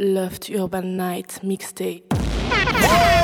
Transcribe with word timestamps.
Loft 0.00 0.48
Urban 0.50 0.96
Night 0.96 1.40
Mixtape. 1.42 3.17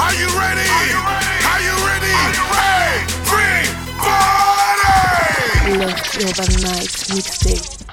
Are 0.00 0.14
you 0.14 0.28
ready? 0.38 0.62
Are 0.62 1.60
you 1.60 1.74
ready? 1.86 2.14
Hey, 2.54 3.04
free, 3.26 3.66
party! 3.98 5.78
Loft 5.78 6.38
Night 6.62 6.90
Mixtape. 7.10 7.84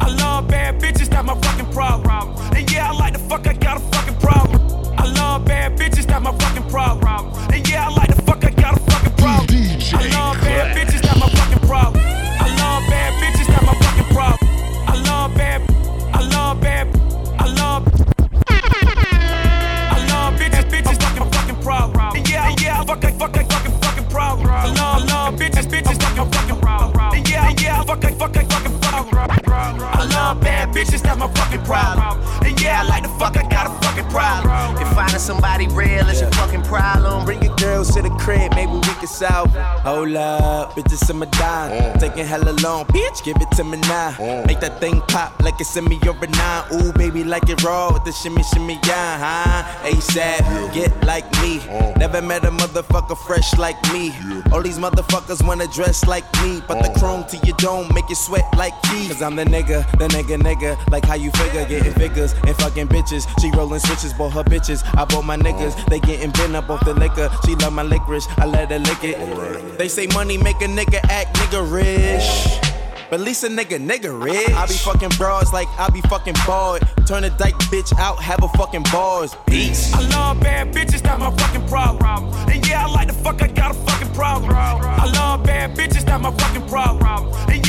I 0.00 0.08
love 0.08 0.48
bad 0.48 0.80
bitches, 0.80 1.08
that's 1.10 1.26
my 1.26 1.34
fucking 1.40 1.72
problem. 1.72 2.36
And 2.54 2.70
yeah, 2.70 2.90
I 2.90 2.92
like 2.92 3.12
the 3.14 3.18
fuck, 3.18 3.46
I 3.46 3.52
got 3.52 3.76
a 3.76 3.80
fucking 3.80 4.16
problem. 4.20 4.60
I 4.96 5.04
love 5.12 5.44
bad 5.44 5.76
bitches, 5.76 6.06
that's 6.06 6.22
my 6.22 6.32
fucking 6.38 6.70
problem. 6.70 7.34
And 7.52 7.68
yeah, 7.68 7.86
I 7.88 7.90
like 7.90 8.14
the 8.14 8.22
fuck, 8.22 8.44
I 8.44 8.50
got 8.50 8.76
a 8.76 8.80
fucking 8.80 9.16
problem. 9.16 9.46
I 9.50 10.08
love 10.12 10.40
bad 10.40 10.76
fuck, 27.88 28.04
I 28.04 28.12
fuck, 28.12 28.36
I 28.36 28.44
fucking 28.44 28.80
problem. 28.80 29.37
I 29.58 30.04
love 30.04 30.40
bad 30.40 30.74
bitches, 30.74 31.02
that's 31.02 31.18
my 31.18 31.28
fucking 31.34 31.64
problem. 31.64 32.20
And 32.44 32.60
yeah, 32.60 32.82
I 32.82 32.84
like 32.84 33.02
the 33.02 33.08
fuck, 33.18 33.36
I 33.36 33.42
got 33.48 33.66
a 33.66 33.86
fucking 33.86 34.08
problem. 34.10 34.76
If 34.80 34.88
finding 34.94 35.18
somebody 35.18 35.66
real 35.68 36.08
is 36.08 36.20
your 36.20 36.30
fucking 36.32 36.62
problem, 36.62 37.24
bring 37.24 37.42
your 37.42 37.54
girls 37.56 37.94
to 37.94 38.02
the 38.02 38.10
crib, 38.10 38.54
maybe 38.54 38.72
we 38.72 38.80
can 38.80 39.06
solve. 39.06 39.50
Hold 39.82 40.14
up, 40.16 40.74
bitches 40.74 41.10
in 41.10 41.18
my 41.18 41.26
dime. 41.26 41.70
Mm. 41.70 42.00
Taking 42.00 42.26
hella 42.26 42.52
long, 42.62 42.84
bitch, 42.86 43.24
give 43.24 43.36
it 43.40 43.50
to 43.56 43.64
me 43.64 43.78
now. 43.78 44.12
Mm. 44.12 44.46
Make 44.46 44.60
that 44.60 44.80
thing 44.80 45.00
pop 45.08 45.40
like 45.42 45.60
it's 45.60 45.76
in 45.76 45.84
me 45.84 45.98
over 46.06 46.26
nine. 46.26 46.64
Ooh, 46.74 46.92
baby, 46.92 47.24
like 47.24 47.48
it 47.48 47.62
raw 47.62 47.92
with 47.92 48.04
the 48.04 48.12
shimmy, 48.12 48.42
shimmy, 48.44 48.78
yeah, 48.86 49.18
huh? 49.18 49.88
ASAP, 49.88 50.72
get 50.74 50.92
like 51.04 51.24
me. 51.42 51.58
Mm. 51.58 51.98
Never 51.98 52.22
met 52.22 52.44
a 52.44 52.50
motherfucker 52.50 53.16
fresh 53.26 53.56
like 53.58 53.80
me. 53.92 54.12
All 54.52 54.62
these 54.62 54.78
motherfuckers 54.78 55.46
wanna 55.46 55.66
dress 55.66 56.06
like 56.06 56.24
me. 56.42 56.62
But 56.66 56.82
the 56.82 56.98
chrome 56.98 57.24
to 57.24 57.36
your 57.46 57.56
dome 57.56 57.92
make 57.94 58.08
you 58.08 58.14
sweat 58.14 58.44
like 58.56 58.74
me. 58.92 59.08
Cause 59.08 59.22
I'm 59.22 59.36
the 59.36 59.44
nigga, 59.48 59.90
the 59.98 60.08
nigga, 60.08 60.40
nigga. 60.40 60.76
Like 60.90 61.04
how 61.04 61.14
you 61.14 61.30
figure, 61.32 61.64
getting 61.64 61.92
figures 61.94 62.34
and 62.46 62.56
fucking 62.56 62.88
bitches. 62.88 63.26
She 63.40 63.50
rolling 63.50 63.80
switches, 63.80 64.12
bought 64.12 64.32
her 64.32 64.44
bitches. 64.44 64.82
I 64.96 65.04
bought 65.04 65.24
my 65.24 65.36
niggas, 65.36 65.74
they 65.86 66.00
getting 66.00 66.30
bent 66.30 66.54
up 66.54 66.70
off 66.70 66.84
the 66.84 66.94
liquor. 66.94 67.30
She 67.44 67.54
love 67.56 67.72
my 67.72 67.82
licorice, 67.82 68.26
I 68.36 68.46
let 68.46 68.70
her 68.70 68.78
lick 68.78 69.02
it. 69.02 69.78
They 69.78 69.88
say 69.88 70.06
money 70.08 70.38
make 70.38 70.60
a 70.60 70.66
nigga 70.66 71.00
act 71.10 71.36
nigga 71.36 71.70
rich. 71.70 72.64
But 73.10 73.20
at 73.20 73.26
least 73.26 73.42
a 73.42 73.48
nigga, 73.48 73.78
nigga 73.80 74.12
rich. 74.22 74.50
I 74.50 74.66
be 74.66 74.74
fucking 74.74 75.10
broads 75.16 75.50
like 75.50 75.68
I 75.78 75.88
be 75.88 76.02
fucking 76.02 76.34
bald. 76.46 76.82
Turn 77.06 77.24
a 77.24 77.30
dyke 77.30 77.54
bitch 77.70 77.96
out, 77.98 78.22
have 78.22 78.42
a 78.42 78.48
fucking 78.48 78.82
bars. 78.92 79.34
Peace. 79.46 79.94
I 79.94 80.00
love 80.08 80.40
bad 80.40 80.74
bitches, 80.74 81.00
that's 81.00 81.18
my 81.18 81.34
fucking 81.34 81.66
problem. 81.68 82.34
And 82.50 82.66
yeah, 82.68 82.84
I 82.84 82.90
like 82.90 83.08
the 83.08 83.14
fuck, 83.14 83.40
I 83.40 83.48
got 83.48 83.70
a 83.70 83.74
fucking 83.74 84.12
problem. 84.12 84.52
I 84.54 85.10
love 85.14 85.42
bad 85.44 85.74
bitches, 85.74 86.04
that's 86.04 86.22
my 86.22 86.30
fucking 86.32 86.68
problem. 86.68 87.32
And 87.48 87.66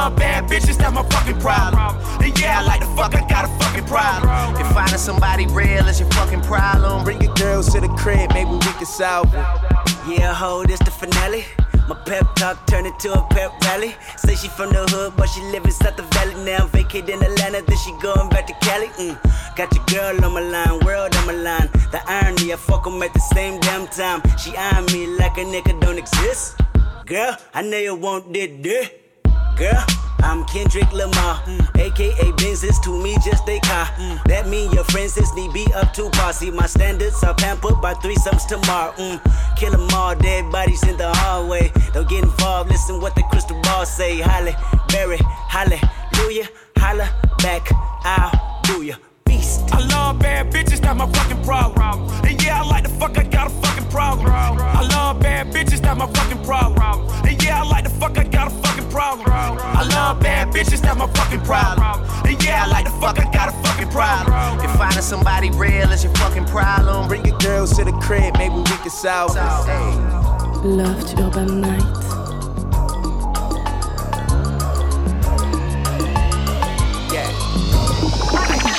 love 0.00 0.16
bad 0.16 0.48
bitches, 0.48 0.76
that's 0.78 0.94
my 0.94 1.04
fucking 1.14 1.38
problem. 1.40 1.80
And 2.24 2.32
yeah, 2.40 2.60
I 2.60 2.62
like 2.64 2.80
the 2.80 2.90
fuck, 2.96 3.14
I 3.14 3.22
got 3.28 3.44
a 3.44 3.52
fucking 3.60 3.84
problem. 3.84 4.30
If 4.56 4.66
finding 4.72 4.98
somebody 4.98 5.46
real 5.46 5.86
is 5.88 6.00
your 6.00 6.10
fucking 6.10 6.42
problem, 6.42 7.04
bring 7.04 7.20
your 7.20 7.34
girls 7.34 7.66
to 7.72 7.80
the 7.80 7.92
crib, 8.00 8.32
maybe 8.32 8.50
we 8.50 8.72
can 8.80 8.86
solve 8.86 9.28
it. 9.34 9.46
Yeah, 10.08 10.32
ho, 10.32 10.64
this 10.64 10.78
the 10.80 10.90
finale. 10.90 11.44
My 11.88 11.96
pep 12.06 12.24
talk 12.36 12.66
turned 12.66 12.86
into 12.86 13.12
a 13.12 13.22
pep 13.34 13.50
rally. 13.64 13.94
Say 14.16 14.36
she 14.36 14.48
from 14.48 14.70
the 14.72 14.82
hood, 14.92 15.12
but 15.16 15.28
she 15.28 15.42
live 15.52 15.64
inside 15.64 15.96
the 15.96 16.04
valley 16.14 16.36
now. 16.44 16.66
Vacated 16.68 17.10
in 17.10 17.22
Atlanta, 17.22 17.60
then 17.66 17.78
she 17.84 17.90
going 18.00 18.28
back 18.30 18.46
to 18.46 18.54
Cali. 18.64 18.86
Mm. 19.02 19.16
Got 19.56 19.74
your 19.74 19.84
girl 19.92 20.24
on 20.24 20.32
my 20.32 20.40
line, 20.40 20.78
world 20.86 21.14
on 21.16 21.26
my 21.26 21.32
line. 21.32 21.68
The 21.90 22.00
irony, 22.06 22.52
I 22.52 22.56
fuck 22.56 22.86
'em 22.86 23.02
at 23.02 23.12
the 23.12 23.24
same 23.34 23.58
damn 23.60 23.86
time. 23.88 24.20
She 24.38 24.56
eyeing 24.56 24.86
me 24.94 25.02
like 25.20 25.36
a 25.36 25.44
nigga 25.44 25.74
don't 25.80 25.98
exist. 25.98 26.54
Girl, 27.06 27.36
I 27.52 27.62
know 27.62 27.78
you 27.78 27.96
want 27.96 28.32
that 28.34 28.62
dick. 28.62 29.09
Girl, 29.56 29.84
I'm 30.20 30.44
Kendrick 30.46 30.90
Lamar, 30.92 31.42
aka 31.76 32.32
Benzes 32.40 32.82
to 32.82 33.02
me 33.02 33.14
just 33.24 33.48
a 33.48 33.60
car. 33.60 33.86
That 34.26 34.48
mean 34.48 34.72
your 34.72 34.84
friends 34.84 35.16
is 35.18 35.32
need 35.34 35.52
be 35.52 35.66
up 35.74 35.92
to 35.94 36.08
posse. 36.10 36.50
My 36.50 36.66
standards 36.66 37.22
are 37.22 37.34
pampered 37.34 37.80
by 37.82 37.94
threesomes 37.94 38.46
tomorrow. 38.46 38.92
Mm. 38.92 39.20
Kill 39.56 39.74
'em 39.74 39.88
all, 39.94 40.14
dead 40.14 40.50
bodies 40.50 40.82
in 40.84 40.96
the 40.96 41.12
hallway. 41.14 41.72
Don't 41.92 42.08
get 42.08 42.24
involved, 42.24 42.70
listen 42.70 43.00
what 43.00 43.14
the 43.14 43.22
crystal 43.30 43.60
ball 43.62 43.84
say. 43.84 44.18
Halle, 44.18 44.54
Berry, 44.88 45.18
hallelujah, 45.48 46.48
holla 46.76 47.08
back, 47.42 47.68
I'll 48.04 48.62
do 48.64 48.82
ya. 48.82 48.94
Beast. 49.40 49.60
I 49.72 49.80
love 49.86 50.18
bad 50.18 50.52
bitches, 50.52 50.80
that's 50.80 50.98
my 50.98 51.10
fucking 51.10 51.42
problem. 51.44 52.08
And 52.24 52.42
yeah, 52.42 52.60
I 52.60 52.66
like 52.66 52.84
the 52.84 52.90
fuck, 52.90 53.16
I 53.18 53.24
got 53.24 53.46
a 53.46 53.50
fucking 53.50 53.88
problem. 53.88 54.30
I 54.30 54.86
love 54.88 55.20
bad 55.20 55.46
bitches, 55.52 55.80
that's 55.80 55.98
my 55.98 56.06
fucking 56.06 56.44
problem. 56.44 57.08
And 57.26 57.42
yeah, 57.42 57.62
I 57.62 57.64
like 57.64 57.84
the 57.84 57.90
fuck, 57.90 58.18
I 58.18 58.24
got 58.24 58.48
a 58.48 58.54
fucking 58.62 58.88
problem. 58.90 59.28
I 59.30 59.82
love 59.94 60.20
bad 60.20 60.48
bitches, 60.48 60.80
that's 60.82 60.98
my 60.98 61.06
fucking 61.06 61.40
problem. 61.40 61.86
And 62.26 62.44
yeah, 62.44 62.64
I 62.64 62.66
like 62.68 62.84
the 62.84 62.92
fuck, 63.00 63.18
I 63.18 63.32
got 63.32 63.48
a 63.48 63.52
fucking 63.64 63.88
problem. 63.88 64.60
If 64.64 64.76
finding 64.76 65.02
somebody 65.02 65.50
real 65.50 65.90
is 65.90 66.04
your 66.04 66.14
fucking 66.14 66.46
problem, 66.46 67.08
bring 67.08 67.24
your 67.24 67.38
girls 67.38 67.76
to 67.76 67.84
the 67.84 67.92
crib, 67.92 68.36
maybe 68.36 68.56
we 68.56 68.64
can 68.64 68.90
solve 68.90 69.36
it. 69.36 70.66
Loft 70.66 71.18
Urban 71.18 71.60
Night. 71.62 72.19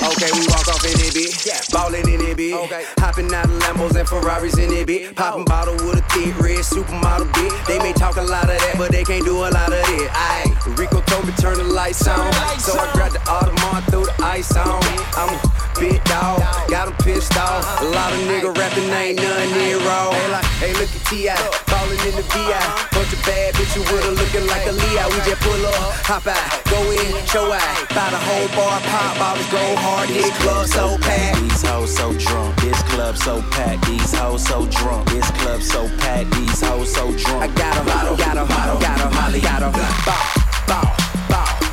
Okay, 0.01 0.31
we 0.34 0.47
walk 0.50 0.67
off 0.67 0.84
in 0.84 0.97
it, 0.97 1.13
bitch. 1.13 1.72
Ballin' 1.72 2.09
in 2.09 2.22
it, 2.22 2.38
bitch. 2.38 2.57
Hopping 3.00 3.34
out 3.34 3.45
of 3.45 3.51
Lambos 3.62 3.95
and 3.95 4.07
Ferraris 4.07 4.57
in 4.57 4.73
it, 4.73 4.88
bitch. 4.88 5.16
Poppin' 5.16 5.45
bottle 5.45 5.75
with 5.85 6.01
a 6.01 6.06
thick 6.09 6.34
red 6.39 6.66
supermodel, 6.66 7.29
bitch. 7.34 7.53
They 7.67 7.78
may 7.79 7.94
talk 7.94 8.17
a 8.17 8.22
lot 8.22 8.50
of 8.50 8.57
that, 8.57 8.75
but 8.78 8.91
they 8.91 9.03
can't 9.03 9.25
do 9.25 9.38
a 9.45 9.50
lot 9.53 9.69
of 9.72 9.85
it. 10.01 10.09
Aye, 10.13 10.50
Rico 10.78 11.01
told 11.01 11.25
me 11.28 11.34
turn 11.38 11.57
the 11.57 11.63
lights 11.63 12.07
on. 12.07 12.34
So 12.57 12.73
I 12.78 12.89
grabbed 12.94 13.16
the 13.16 13.19
Audemars, 13.29 13.85
threw 13.91 14.06
the 14.06 14.16
ice 14.23 14.56
on. 14.57 14.81
I'm 15.13 15.38
a 15.38 15.39
big 15.79 16.03
dog, 16.06 16.41
got 16.69 16.88
him 16.88 16.95
pissed 17.06 17.38
off. 17.38 17.62
A 17.81 17.85
lot 17.85 18.12
of 18.13 18.19
nigga 18.25 18.56
rapping, 18.57 18.89
ain't 18.89 19.22
nothing 19.22 19.51
near 19.53 19.78
raw. 19.85 20.09
Hey, 20.12 20.31
like, 20.31 20.45
hey, 20.62 20.73
look 20.81 20.89
at 20.89 21.03
T.I. 21.09 21.38
Ballin' 21.69 22.01
in 22.09 22.16
the 22.18 22.25
VI. 22.33 22.57
Bunch 22.89 23.13
of 23.13 23.22
bad 23.25 23.53
bitches 23.53 23.85
with 23.85 24.01
her 24.01 24.16
looking 24.18 24.45
like 24.47 24.66
a 24.66 24.73
Leo. 24.73 25.06
We 25.13 25.19
just 25.29 25.42
pull 25.45 25.62
up, 25.65 25.94
hop 26.09 26.25
out, 26.25 26.42
go 26.69 26.80
in, 26.89 27.13
show 27.30 27.51
out. 27.51 27.62
Buy 27.94 28.09
the 28.09 28.21
whole 28.21 28.50
bar, 28.57 28.80
pop 28.89 29.18
bottles, 29.18 29.50
go 29.51 29.59
hard, 29.81 29.91
hit 30.10 30.34
club 30.36 30.68
so 30.68 30.98
packed. 31.00 31.42
These 31.42 31.64
hoes 31.64 31.96
so 31.96 32.14
drunk, 32.14 32.56
this 32.62 32.82
club 32.84 33.18
so 33.18 33.42
packed. 33.52 33.86
These 33.88 34.14
hoes 34.14 34.46
so 34.46 34.66
drunk, 34.68 35.10
this 35.10 35.30
club 35.32 35.62
so 35.62 35.88
packed. 35.98 36.32
These 36.32 36.62
hoes 36.62 36.94
so 36.94 37.12
drunk. 37.12 37.44
I 37.44 37.48
got 37.48 37.76
him, 37.78 37.86
got 37.86 38.08
him, 38.08 38.18
got 38.18 38.38
him, 38.38 38.48
got 38.48 39.34
him, 39.34 39.42
got 39.42 39.62
him. 39.62 39.72
Bow, 39.72 39.92
bow, 40.06 40.22
bow, 40.68 40.84
bow, 41.30 41.58
bow, 41.60 41.70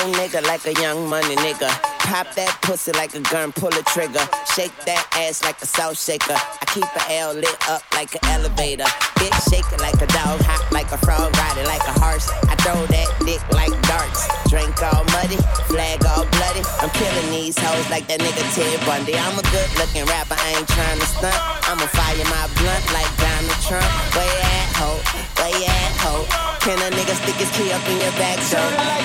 no 0.00 0.12
nigga 0.12 0.42
like 0.46 0.64
a 0.66 0.72
young 0.80 1.08
money 1.08 1.36
nigga. 1.36 1.68
Pop 2.08 2.26
that 2.34 2.56
pussy 2.62 2.92
like 2.92 3.14
a 3.14 3.20
gun, 3.20 3.52
pull 3.52 3.68
a 3.68 3.82
trigger. 3.92 4.24
Shake 4.54 4.74
that 4.86 5.04
ass 5.12 5.44
like 5.44 5.60
a 5.60 5.66
salt 5.66 5.96
shaker. 5.96 6.34
I 6.34 6.64
keep 6.72 6.88
the 6.96 7.04
L 7.20 7.34
lit 7.34 7.68
up 7.68 7.82
like 7.92 8.14
an 8.14 8.24
elevator. 8.30 8.88
Bitch 9.20 9.36
shaking 9.50 9.78
like 9.80 10.00
a 10.00 10.08
dog, 10.08 10.40
hot 10.42 10.64
like 10.72 10.90
a 10.92 10.98
frog, 10.98 11.36
riding 11.36 11.66
like 11.66 11.84
a 11.84 11.94
horse. 12.00 12.30
I 12.48 12.56
throw 12.64 12.80
that 12.86 13.08
dick 13.26 13.42
like 13.52 13.74
darts. 13.84 14.24
Drink 14.48 14.74
all 14.82 15.04
muddy, 15.12 15.36
flag 15.68 16.04
all 16.06 16.24
bloody. 16.38 16.64
I'm 16.80 16.90
killing 16.96 17.30
these 17.30 17.58
hoes 17.58 17.88
like 17.90 18.06
that 18.08 18.20
nigga 18.20 18.44
Ted 18.54 18.80
Bundy. 18.86 19.14
I'm 19.16 19.38
a 19.38 19.44
good 19.52 19.68
looking 19.76 20.06
rapper, 20.06 20.36
I 20.38 20.56
ain't 20.56 20.68
trying 20.68 20.98
to 20.98 21.06
stunt. 21.06 21.59
I'ma 21.70 21.86
fire 21.86 22.24
my 22.24 22.50
blunt 22.58 22.84
like 22.92 23.06
Donald 23.16 23.60
Trump. 23.62 23.86
Where 24.16 24.26
you 24.26 24.42
at, 24.42 24.74
ho? 24.74 24.98
Where 25.38 25.54
you 25.54 25.66
at, 25.66 25.94
ho? 26.02 26.26
Can 26.58 26.76
a 26.76 26.90
nigga 26.90 27.14
stick 27.14 27.36
his 27.36 27.48
key 27.56 27.70
up 27.72 27.80
in 27.88 27.96
your 28.02 28.10
back, 28.18 28.38
so? 28.42 28.58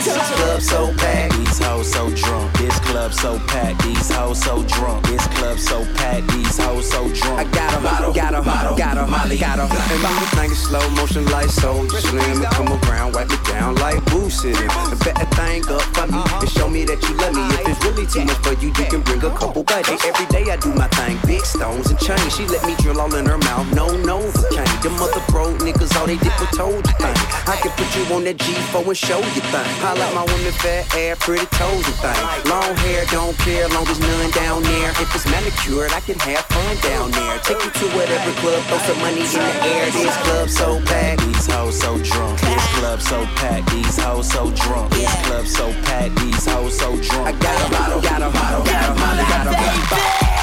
This 0.03 0.17
club 0.33 0.61
so 0.61 0.91
packed, 0.97 1.37
these 1.37 1.59
hoes 1.59 1.91
so 1.91 2.09
drunk. 2.09 2.51
This 2.57 2.77
club 2.79 3.13
so 3.13 3.39
packed, 3.47 3.83
these 3.83 4.09
hoes 4.09 4.43
so 4.43 4.63
drunk. 4.63 5.05
This 5.07 5.25
club 5.37 5.57
so 5.59 5.85
packed, 5.93 6.27
these 6.33 6.57
hoes 6.57 6.89
so 6.89 7.07
drunk. 7.13 7.39
I 7.39 7.43
got 7.53 7.79
a 7.79 7.83
bottle, 7.83 8.13
got 8.13 8.33
a 8.33 8.41
bottle, 8.41 8.75
got 8.75 8.97
a 8.97 9.07
Molly, 9.07 9.37
got 9.37 9.59
a 9.59 9.63
And 9.63 10.01
move 10.03 10.19
the 10.19 10.27
thing 10.35 10.49
in 10.49 10.55
slow 10.57 10.89
motion 10.97 11.25
like 11.27 11.47
soldier 11.47 12.01
slim. 12.01 12.43
And 12.43 12.51
come 12.51 12.67
around, 12.89 13.13
wipe 13.13 13.31
it 13.31 13.43
down 13.45 13.75
like 13.75 14.03
boo 14.11 14.29
sitting. 14.29 14.69
And 14.91 14.99
bet 14.99 15.15
that 15.15 15.31
thing 15.37 15.63
up 15.71 15.81
for 15.95 16.07
me 16.11 16.19
and 16.41 16.49
show 16.49 16.67
me 16.67 16.83
that 16.85 16.99
you 17.07 17.15
love 17.23 17.35
me. 17.37 17.45
If 17.61 17.77
it's 17.77 17.85
really 17.85 18.05
too 18.05 18.25
much 18.25 18.41
for 18.43 18.53
you, 18.59 18.67
you 18.67 18.85
can 18.91 19.01
bring 19.01 19.23
a 19.23 19.31
couple 19.31 19.63
buddies. 19.63 20.03
Every 20.03 20.25
day 20.27 20.51
I 20.51 20.57
do 20.57 20.73
my 20.73 20.89
thing, 20.99 21.17
big 21.25 21.45
stones 21.45 21.89
and 21.89 21.99
chains. 21.99 22.35
She 22.35 22.43
let 22.55 22.65
me 22.65 22.75
drill 22.79 23.01
all 23.01 23.13
in 23.15 23.25
her 23.25 23.37
mouth, 23.37 23.67
no 23.75 23.87
Novocaine. 24.07 24.81
Them 24.81 24.95
other 24.95 25.19
pro 25.27 25.51
niggas, 25.59 25.91
all 25.99 26.07
they 26.07 26.17
did 26.17 26.31
was 26.39 26.49
told 26.55 26.87
you 26.87 26.95
thing. 27.03 27.17
I 27.51 27.59
can 27.59 27.71
put 27.75 27.89
you 27.95 28.03
on 28.15 28.23
that 28.23 28.37
G4 28.37 28.87
and 28.87 28.97
show 28.97 29.19
you 29.19 29.43
thing. 29.51 29.71
I 29.83 29.91
like 29.99 30.13
my 30.15 30.23
women 30.23 30.55
fat 30.63 30.87
air, 30.95 31.15
pretty 31.17 31.45
toes 31.51 31.83
and 31.83 31.99
thing. 31.99 32.21
Long 32.47 32.71
hair, 32.87 33.03
don't 33.11 33.35
care, 33.43 33.67
long 33.75 33.87
as 33.87 33.99
none 33.99 34.31
down 34.31 34.63
there. 34.63 34.91
If 35.03 35.11
it's 35.11 35.27
manicured, 35.27 35.91
I 35.91 35.99
can 35.99 36.15
have 36.23 36.45
fun 36.47 36.75
down 36.79 37.11
there. 37.11 37.35
Take 37.43 37.59
you 37.59 37.71
to 37.71 37.85
whatever 37.91 38.31
club, 38.39 38.63
throw 38.71 38.79
some 38.87 38.99
money 39.03 39.27
in 39.27 39.41
the 39.43 39.55
air. 39.75 39.91
This 39.91 40.15
club 40.23 40.47
so 40.47 40.79
packed, 40.87 41.27
these 41.27 41.47
hoes 41.47 41.75
so 41.75 41.99
drunk. 41.99 42.39
This 42.39 42.65
club 42.79 43.01
so 43.01 43.19
packed, 43.35 43.67
these 43.71 43.99
hoes 43.99 44.31
so 44.31 44.51
drunk. 44.51 44.91
This 44.95 45.11
club 45.27 45.45
so 45.47 45.65
packed, 45.83 46.15
these 46.23 46.45
hoes 46.45 46.77
so 46.79 46.95
drunk. 47.03 47.27
I 47.27 47.31
got 47.35 47.55
a 47.59 47.67
bottle, 47.67 48.01
got 48.01 48.21
a 48.23 48.29
bottle, 48.31 48.63
got 48.63 48.83
a 48.87 48.93
bottle, 48.95 49.25
got 49.27 49.47
a 49.47 49.51
bottle. 49.51 50.34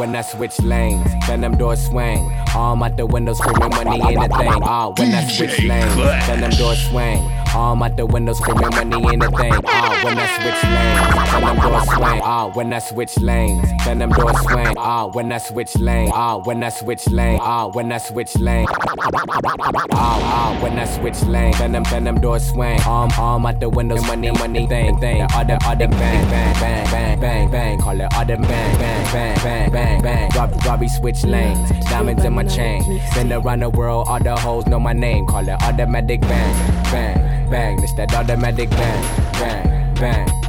When 0.00 0.16
I 0.16 0.22
switch 0.22 0.58
lanes, 0.62 1.12
then 1.26 1.42
them 1.42 1.58
doors 1.58 1.84
swing. 1.86 2.32
Arm 2.56 2.82
out 2.82 2.96
the 2.96 3.04
window, 3.04 3.34
screaming 3.34 3.68
money 3.68 4.00
in 4.14 4.18
a 4.18 4.28
thing. 4.28 4.48
Ah, 4.62 4.88
when 4.96 5.14
I 5.14 5.22
switch 5.28 5.62
lanes, 5.62 5.94
then 6.26 6.40
them 6.40 6.50
doors 6.52 6.82
swing. 6.88 7.20
Arm 7.54 7.82
out 7.82 7.96
the 7.96 8.06
window, 8.06 8.32
screaming 8.32 8.70
money 8.70 9.12
ain't 9.12 9.22
a 9.22 9.30
thing. 9.30 9.52
Ah, 9.66 10.00
when 10.04 10.18
I 10.18 10.26
switch 10.38 10.62
lanes, 10.70 11.30
then 11.32 11.42
them 11.42 11.58
doors 11.60 11.88
swing. 11.88 12.20
Ah, 12.22 12.50
when 12.54 12.72
I 12.72 12.78
switch 12.78 13.18
lanes, 13.18 13.84
then 13.84 13.98
them 13.98 14.10
doors 14.10 14.38
swing. 14.42 14.74
Ah, 14.78 15.06
when 15.08 15.32
I 15.32 15.38
switch 15.38 15.76
lane. 15.78 16.10
Ah, 16.12 16.38
when 16.38 16.62
I 16.62 16.68
switch 16.68 17.08
lane. 17.08 17.38
Ah, 17.40 17.68
when 17.68 17.92
I 17.92 17.98
switch 17.98 18.36
lane. 18.36 18.66
Ah, 19.92 20.18
ah, 20.22 20.58
when 20.62 20.78
I 20.78 20.84
switch 20.84 21.22
lane, 21.24 21.52
then 21.58 21.72
them, 21.72 21.82
then 21.90 22.04
them 22.04 22.20
doors 22.20 22.48
swing. 22.50 22.80
Arm, 22.86 23.10
arm 23.18 23.46
out 23.46 23.58
the 23.60 23.68
window, 23.68 24.00
money, 24.02 24.30
money, 24.30 24.66
thing, 24.66 24.98
thing. 24.98 25.26
Other, 25.34 25.58
other, 25.64 25.88
bang, 25.88 26.30
bang, 26.30 26.54
bang, 26.60 26.90
bang, 26.90 27.20
bang, 27.20 27.50
bang. 27.50 27.78
Call 27.80 28.00
it 28.00 28.08
other, 28.14 28.36
bang, 28.36 28.78
bang, 28.78 29.12
bang, 29.12 29.36
bang, 29.42 29.70
bang, 29.70 30.02
bang. 30.02 30.30
Rob, 30.36 30.64
Robbie 30.64 30.88
switch 30.88 31.24
lanes, 31.24 31.68
diamonds 31.90 32.24
in 32.24 32.32
my 32.32 32.44
chain. 32.44 33.00
Been 33.14 33.32
around 33.32 33.60
the 33.62 33.70
world, 33.70 34.06
all 34.08 34.20
the 34.20 34.36
hoes 34.36 34.66
know 34.66 34.78
my 34.78 34.92
name. 34.92 35.26
Call 35.26 35.48
it 35.48 35.62
automatic 35.62 36.20
bang, 36.22 36.92
bang, 36.92 37.49
bang. 37.50 37.82
It's 37.82 37.92
that 37.94 38.14
automatic 38.14 38.70
bang, 38.70 39.02
bang, 39.32 39.94
bang. 39.94 40.39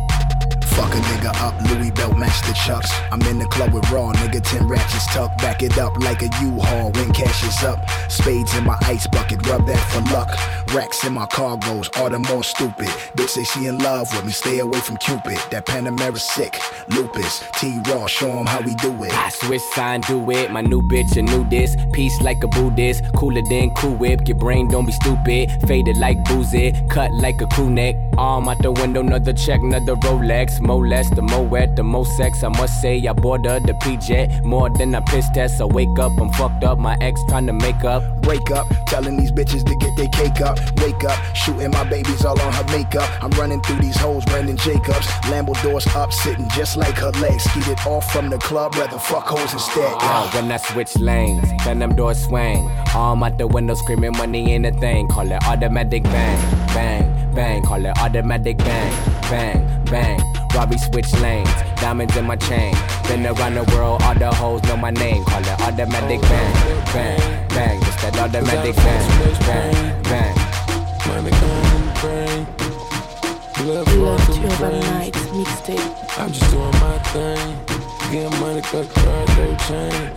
Fuck 0.76 0.94
a 0.94 0.98
nigga 0.98 1.34
up, 1.42 1.54
Louis 1.70 1.92
belt 1.92 2.18
match 2.18 2.42
the 2.48 2.54
chucks. 2.54 2.92
I'm 3.12 3.22
in 3.24 3.40
the 3.40 3.46
club 3.46 3.74
with 3.74 3.90
raw 3.92 4.12
nigga, 4.14 4.42
10 4.42 4.68
ratchets 4.68 5.08
tuck. 5.14 5.38
Back 5.40 5.62
it 5.64 5.78
up 5.78 5.98
like 6.00 6.22
a 6.22 6.30
U-Haul 6.42 6.92
when 6.92 7.12
cash 7.14 7.44
is 7.44 7.64
up. 7.64 7.80
Spades 8.10 8.56
in 8.56 8.64
my 8.64 8.78
ice 8.82 9.08
bucket, 9.08 9.46
rub 9.48 9.68
that 9.68 9.80
for 9.92 10.02
luck. 10.14 10.30
Racks 10.74 11.04
in 11.06 11.14
my 11.14 11.26
cargoes, 11.26 11.90
all 11.98 12.10
the 12.10 12.20
more 12.20 12.44
stupid. 12.44 12.88
Bitch 13.18 13.30
say 13.30 13.44
she 13.44 13.66
in 13.66 13.78
love 13.80 14.08
with 14.14 14.26
me, 14.26 14.32
stay 14.32 14.60
away 14.60 14.80
from 14.80 14.98
Cupid. 14.98 15.38
That 15.52 15.66
Panamera 15.66 16.18
sick, 16.18 16.58
lupus. 16.90 17.44
T-Raw, 17.60 18.08
show 18.08 18.32
'em 18.40 18.46
how 18.46 18.62
we 18.62 18.74
do 18.76 18.92
it. 19.04 19.14
I 19.14 19.30
switch 19.30 19.62
sign, 19.76 20.02
do 20.02 20.32
it. 20.32 20.52
My 20.52 20.62
new 20.62 20.82
bitch, 20.82 21.18
a 21.18 21.22
new 21.22 21.44
this. 21.50 21.76
Peace 21.92 22.18
like 22.22 22.42
a 22.44 22.48
Buddhist. 22.48 23.04
Cooler 23.16 23.42
than 23.50 23.72
Cool 23.76 23.96
Whip. 23.96 24.28
Your 24.28 24.38
brain 24.38 24.70
don't 24.70 24.86
be 24.86 24.94
stupid. 24.94 25.52
Faded 25.68 25.98
like 25.98 26.24
boozy. 26.26 26.74
Cut 26.90 27.12
like 27.12 27.42
a 27.42 27.48
crew 27.48 27.70
neck. 27.70 27.96
Arm 28.18 28.48
out 28.48 28.62
the 28.62 28.72
window, 28.72 29.02
another 29.02 29.34
check, 29.34 29.60
another 29.62 29.96
Rolex. 29.98 30.61
More 30.62 30.88
less, 30.88 31.10
the 31.10 31.22
more 31.22 31.46
wet, 31.46 31.76
the 31.76 31.84
more 31.84 32.06
sex. 32.06 32.44
I 32.44 32.50
must 32.50 32.82
say, 32.82 33.06
I 33.08 33.14
bought 33.14 33.46
her 33.46 33.60
the 33.60 33.74
PJ. 33.74 34.44
More 34.44 34.70
than 34.70 34.96
a 34.96 35.02
piss 35.02 35.30
test. 35.30 35.60
I 35.62 35.66
wake 35.66 35.98
up, 36.00 36.12
I'm 36.20 36.32
fucked 36.34 36.64
up. 36.64 36.78
My 36.78 36.98
ex 37.02 37.20
trying 37.28 37.48
to 37.48 37.54
make 37.54 37.84
up. 37.84 38.04
Wake 38.26 38.52
up, 38.52 38.68
telling 38.88 39.18
these 39.18 39.32
bitches 39.32 39.66
to 39.66 39.76
get 39.76 39.96
their 39.98 40.08
cake 40.10 40.42
up. 40.42 40.58
Wake 40.82 41.04
up, 41.04 41.18
shooting 41.36 41.72
my 41.72 41.84
babies 41.84 42.24
all 42.24 42.40
on 42.40 42.54
her 42.54 42.64
makeup. 42.66 43.10
I'm 43.24 43.32
running 43.32 43.62
through 43.62 43.82
these 43.82 43.98
hoes, 43.98 44.24
Brandon 44.26 44.58
Jacobs. 44.58 45.08
Lambo 45.32 45.60
doors 45.64 45.88
up, 45.96 46.14
sitting 46.14 46.48
just 46.50 46.78
like 46.78 46.98
her 47.00 47.12
legs. 47.12 47.44
Skeeted 47.44 47.80
off 47.86 48.12
from 48.12 48.30
the 48.30 48.38
club, 48.38 48.76
rather 48.76 49.00
fuck 49.00 49.28
hoes 49.28 49.54
instead. 49.54 49.92
Ah, 49.98 50.30
when 50.34 50.52
I 50.52 50.58
switch 50.58 50.96
lanes, 50.98 51.50
then 51.66 51.80
them 51.80 51.96
doors 51.96 52.24
swing. 52.24 52.70
Arm 52.96 53.24
out 53.24 53.38
the 53.38 53.48
window, 53.48 53.74
screaming 53.74 54.12
money 54.18 54.52
ain't 54.52 54.66
a 54.66 54.72
thing. 54.72 55.08
Call 55.08 55.32
it 55.32 55.44
automatic 55.48 56.04
bang, 56.04 56.68
bang, 56.68 57.34
bang. 57.34 57.64
Call 57.64 57.84
it 57.86 57.98
automatic 57.98 58.58
bang, 58.60 58.94
bang, 59.30 59.81
bang. 59.92 60.20
Robbie 60.56 60.78
switch 60.78 61.12
lanes, 61.20 61.50
diamonds 61.76 62.16
in 62.16 62.26
my 62.26 62.38
chain. 62.38 62.74
Been 63.08 63.26
around 63.26 63.56
the 63.56 63.64
world, 63.76 64.02
all 64.04 64.16
the 64.16 64.34
hoes 64.34 64.64
know 64.64 64.78
my 64.78 64.92
name. 64.92 65.24
Call 65.26 65.42
it 65.42 65.62
automatic 65.62 66.22
bang, 66.22 66.54
bang, 66.94 67.48
bang. 67.50 67.78
It's 67.82 68.02
that 68.02 68.18
automatic 68.18 68.76
bang, 68.76 69.40
bang, 69.48 70.04
bang. 70.04 70.36
Money 71.08 71.32
going 71.42 71.66
in 71.76 71.82
the 71.86 71.94
brain. 72.02 72.42
Blood 73.58 73.86
flowing 73.90 74.06
Left 74.06 74.26
through 74.26 74.42
my 74.42 74.54
Urban 74.54 74.72
veins. 74.72 74.90
Night 74.90 75.14
mixtape. 75.38 76.20
I'm 76.20 76.32
just 76.32 76.52
doing 76.52 76.76
my 76.84 76.98
thing. 77.12 77.48
Getting 78.12 78.40
money, 78.40 78.62
cut 78.62 78.88
cars, 78.94 79.30
they 79.36 79.54
change. 79.68 80.12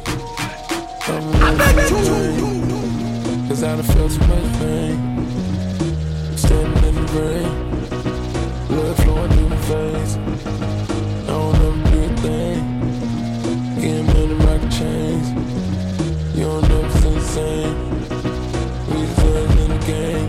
I'm 1.06 1.58
ready 1.58 1.82
to 1.88 1.96
rain. 2.10 3.48
Cause 3.48 3.62
I 3.62 3.76
done 3.76 3.84
felt 3.84 4.10
too 4.12 4.26
much 4.26 4.48
pain. 4.58 4.96
Standing 6.36 6.84
in 6.88 6.94
the 6.94 7.02
rain. 7.12 7.50
Blood 8.68 8.96
flowing 8.96 9.43
rock 14.46 14.70
chains. 14.70 15.28
Insane. 17.04 17.90
We 18.88 19.06
just 19.06 19.58
in 19.58 19.70
the 19.70 19.86
game. 19.86 20.28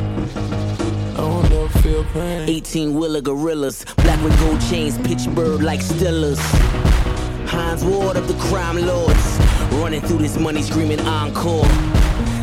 I 1.14 1.18
don't 1.18 1.52
ever 1.52 1.80
feel 1.80 2.04
pain. 2.06 2.50
18 2.50 2.94
wheeler 2.96 3.22
gorillas, 3.22 3.86
black 3.98 4.24
with 4.24 4.38
gold 4.40 4.62
chains, 4.70 4.98
Pittsburgh 5.00 5.62
like 5.62 5.82
Steelers. 5.82 6.40
Hines 7.48 7.84
Ward 7.84 8.18
of 8.18 8.28
the 8.28 8.36
crime 8.36 8.78
lords, 8.78 9.38
running 9.74 10.02
through 10.02 10.20
this 10.20 10.38
money 10.38 10.62
screaming 10.62 11.00
encore. 11.02 11.68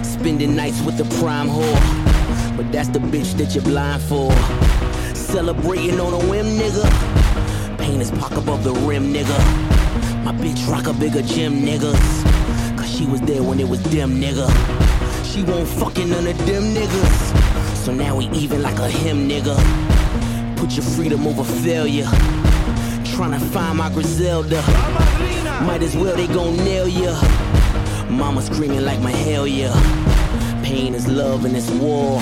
Spending 0.03 0.55
nights 0.55 0.81
with 0.83 0.97
the 0.97 1.05
prime 1.19 1.49
whore, 1.49 2.57
but 2.57 2.71
that's 2.71 2.89
the 2.89 3.01
bitch 3.01 3.37
that 3.39 3.55
you're 3.55 3.65
blind 3.65 4.03
for. 4.03 4.31
Celebrating 5.33 5.99
on 5.99 6.13
a 6.13 6.19
whim, 6.29 6.45
nigga. 6.45 7.79
Pain 7.79 8.03
is 8.03 8.11
pock 8.11 8.33
above 8.33 8.65
the 8.65 8.73
rim, 8.87 9.15
nigga. 9.15 9.39
My 10.23 10.33
bitch 10.33 10.71
rock 10.71 10.89
a 10.89 10.93
bigger 10.93 11.23
gym, 11.23 11.63
niggas. 11.63 12.77
Cause 12.77 12.95
she 12.95 13.07
was 13.07 13.23
there 13.23 13.43
when 13.43 13.59
it 13.59 13.67
was 13.67 13.83
dim, 13.85 14.21
nigga. 14.21 14.47
She 15.25 15.43
won't 15.43 15.67
fucking 15.67 16.11
none 16.11 16.27
of 16.27 16.37
them 16.47 16.65
niggas. 16.75 17.77
So 17.77 17.95
now 17.95 18.15
we 18.15 18.27
even 18.39 18.61
like 18.61 18.79
a 18.79 18.91
him, 18.91 19.27
nigga. 19.27 19.57
Put 20.59 20.73
your 20.73 20.85
freedom 20.85 21.27
over 21.27 21.45
failure. 21.45 22.11
Tryna 23.17 23.41
find 23.41 23.79
my 23.79 23.89
Griselda. 23.89 24.61
Might 25.65 25.83
as 25.83 25.97
well 25.97 26.15
they 26.15 26.27
gon' 26.27 26.59
nail 26.59 26.87
ya. 26.87 27.19
Mama 28.11 28.43
screaming 28.43 28.85
like 28.85 29.01
my 29.01 29.11
hell 29.11 29.47
yeah. 29.47 29.73
Pain 30.63 30.95
is 30.95 31.09
love 31.09 31.47
and 31.47 31.57
it's 31.57 31.71
war. 31.71 32.21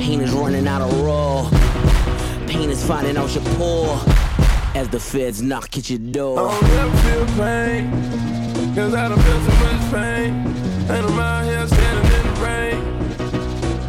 Pain 0.00 0.22
is 0.22 0.32
running 0.32 0.66
out 0.66 0.80
of 0.80 0.98
raw. 1.02 1.46
Pain 2.46 2.70
is 2.70 2.82
finding 2.82 3.18
out 3.18 3.34
you're 3.34 3.44
poor. 3.56 4.00
As 4.74 4.88
the 4.88 4.98
feds 4.98 5.42
knock 5.42 5.76
at 5.76 5.90
your 5.90 5.98
door. 5.98 6.38
I 6.38 6.58
don't 6.58 6.70
ever 6.80 6.96
feel 7.04 7.26
pain. 7.36 8.74
Cause 8.74 8.94
I 8.94 9.08
done 9.10 9.20
felt 9.20 9.42
so 9.44 9.52
much 9.62 9.92
pain. 9.92 10.30
And 10.88 11.06
I'm 11.06 11.18
out 11.18 11.44
here 11.44 11.66
standing 11.66 12.12
in 12.16 12.22
the 12.26 12.34
rain. 12.40 12.80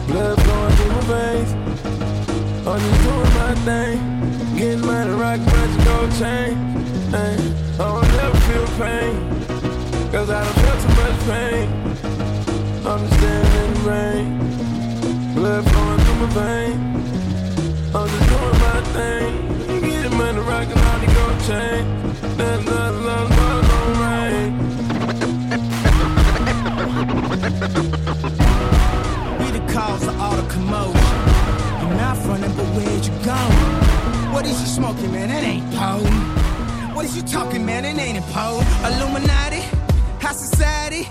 Blood 0.07 0.41
flowing 0.43 0.75
through 0.75 0.91
my 0.91 1.01
veins. 1.11 1.51
I'm 2.67 2.79
just 2.79 2.99
doing 3.05 3.31
my 3.39 3.53
thing. 3.63 3.97
Getting 4.57 4.85
money, 4.85 5.11
rock, 5.11 5.39
bunch, 5.45 5.85
gold 5.85 6.11
chain. 6.19 6.53
I 7.15 7.37
don't 7.77 8.05
ever 8.25 8.39
feel 8.47 8.67
pain. 8.83 9.15
Cause 10.11 10.29
I 10.29 10.43
done 10.43 10.53
felt 10.55 10.81
so 10.81 10.87
much 10.89 11.19
pain. 11.25 11.81
I'm 16.33 18.07
just 18.07 18.29
doing 18.29 18.59
my 18.59 18.81
thing. 18.93 19.31
You 19.69 19.81
get 19.81 20.05
it, 20.05 20.11
man, 20.11 20.35
the 20.35 20.41
rock 20.41 20.65
and 20.65 20.79
all 20.79 20.99
the 20.99 21.07
gold 21.07 21.39
chain. 21.45 21.83
That's 22.37 22.65
not 22.65 22.93
love, 22.93 23.29
but 23.29 23.61
no 23.67 23.79
rain. 24.01 24.51
We 29.39 29.47
the 29.51 29.73
cause 29.73 30.07
of 30.07 30.21
all 30.21 30.35
the 30.37 30.47
commotion. 30.53 31.19
You're 31.81 31.97
not 31.97 32.15
frontin', 32.17 32.55
but 32.55 32.65
where'd 32.77 33.05
you 33.05 33.13
go? 33.25 33.35
What 34.31 34.45
is 34.45 34.57
you 34.61 34.67
smoking, 34.67 35.11
man? 35.11 35.27
That 35.27 35.43
ain't 35.43 35.69
potent. 35.73 36.95
What 36.95 37.03
is 37.03 37.13
you 37.17 37.23
talking, 37.23 37.65
man? 37.65 37.83
It 37.83 37.97
ain't 37.97 38.19
a 38.19 38.21
pole. 38.31 38.63
Illuminati, 38.85 39.63
high 40.21 40.31
society. 40.31 41.09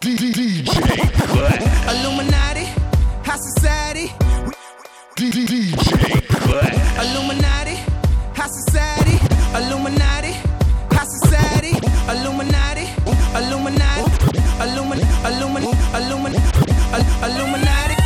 DJ 0.00 0.64
Illuminati 1.90 2.73
high 3.34 3.40
society. 3.40 4.06
DJ 5.16 5.74
Illuminati, 7.02 7.74
high 8.38 8.46
society. 8.46 9.16
Illuminati, 9.58 10.32
high 10.94 11.04
society. 11.04 11.72
Illuminati, 12.12 12.86
Illuminati, 13.34 14.02
Illuminati, 14.62 15.02
Illuminati, 15.26 15.66
Illuminati, 15.98 16.46
Illuminati, 17.26 17.96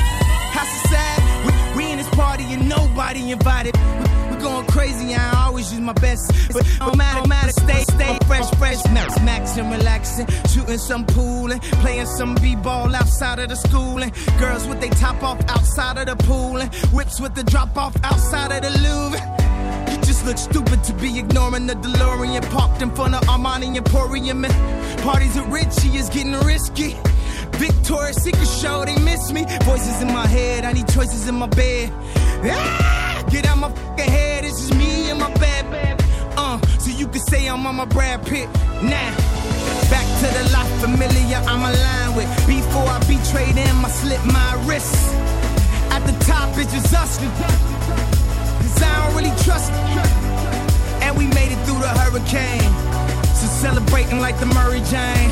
high 0.56 0.68
society. 0.80 1.22
We, 1.44 1.76
we 1.76 1.92
in 1.92 1.98
this 1.98 2.08
party 2.10 2.44
and 2.54 2.66
nobody 2.66 3.30
invited. 3.30 3.76
We, 3.76 4.17
we 4.38 4.44
going 4.44 4.66
crazy. 4.66 5.14
I 5.14 5.46
always 5.46 5.72
use 5.72 5.80
my 5.80 5.92
best. 5.94 6.52
But 6.52 6.66
no 6.80 6.94
matter, 6.94 7.20
no 7.20 7.26
matter, 7.26 7.52
stay, 7.52 7.82
stay 7.84 8.18
fresh, 8.26 8.50
fresh, 8.54 8.84
max, 8.92 9.20
max 9.22 9.56
and 9.56 9.70
relaxing, 9.70 10.26
shooting 10.48 10.78
some 10.78 11.04
pool 11.06 11.52
and 11.52 11.60
playing 11.82 12.06
some 12.06 12.34
b-ball 12.36 12.94
outside 12.94 13.38
of 13.38 13.48
the 13.48 13.56
school 13.56 14.02
and 14.02 14.12
girls 14.38 14.66
with 14.66 14.80
they 14.80 14.90
top 14.90 15.22
off 15.22 15.40
outside 15.48 15.98
of 15.98 16.06
the 16.06 16.24
pool 16.24 16.58
and 16.58 16.74
whips 16.92 17.20
with 17.20 17.34
the 17.34 17.44
drop 17.44 17.76
off 17.76 17.94
outside 18.04 18.52
of 18.52 18.62
the 18.62 18.78
Louvre. 18.80 19.18
Just 20.04 20.24
look 20.24 20.38
stupid 20.38 20.82
to 20.84 20.92
be 20.94 21.18
ignoring 21.18 21.66
the 21.66 21.74
DeLorean 21.74 22.48
parked 22.50 22.82
in 22.82 22.94
front 22.94 23.14
of 23.14 23.22
Armani 23.22 23.76
Emporium. 23.76 24.44
And 24.44 25.02
parties 25.02 25.36
at 25.36 25.46
Richie 25.48 25.96
is 25.96 26.08
getting 26.08 26.32
risky. 26.46 26.96
Victoria's 27.52 28.22
Secret 28.22 28.46
show, 28.46 28.84
they 28.84 28.98
miss 29.00 29.32
me. 29.32 29.44
Voices 29.64 30.00
in 30.00 30.08
my 30.08 30.26
head, 30.26 30.64
I 30.64 30.72
need 30.72 30.88
choices 30.88 31.28
in 31.28 31.34
my 31.34 31.46
bed. 31.48 31.92
Ah, 32.44 33.24
get 33.30 33.46
out 33.46 33.58
my 33.58 33.70
fucking 33.70 34.10
head, 34.10 34.27
this 34.48 34.62
is 34.62 34.74
me 34.74 35.10
in 35.10 35.18
my 35.18 35.30
bed, 35.34 35.70
bed. 35.70 36.02
Uh, 36.38 36.58
so 36.78 36.90
you 36.90 37.06
can 37.06 37.20
say 37.20 37.48
I'm 37.48 37.66
on 37.66 37.76
my 37.76 37.84
Brad 37.84 38.24
Pitt. 38.24 38.48
Now, 38.80 39.12
back 39.92 40.08
to 40.20 40.26
the 40.36 40.44
life 40.56 40.72
familiar 40.80 41.36
I'm 41.44 41.60
aligned 41.60 42.16
with. 42.16 42.28
Before 42.46 42.88
I 42.88 42.98
betrayed 43.00 43.56
him, 43.56 43.84
I 43.84 43.90
slit 43.90 44.24
my 44.24 44.50
wrists. 44.66 45.12
At 45.92 46.02
the 46.08 46.16
top, 46.24 46.48
it's 46.56 46.72
just 46.72 46.94
us. 46.94 47.18
Cause 47.18 48.82
I 48.82 48.92
don't 48.96 49.16
really 49.18 49.36
trust 49.44 49.70
And 51.04 51.12
we 51.18 51.26
made 51.38 51.52
it 51.52 51.60
through 51.66 51.80
the 51.84 51.92
hurricane. 52.00 52.72
So 53.36 53.44
celebrating 53.64 54.18
like 54.18 54.40
the 54.40 54.46
Mary 54.46 54.80
Jane. 54.88 55.30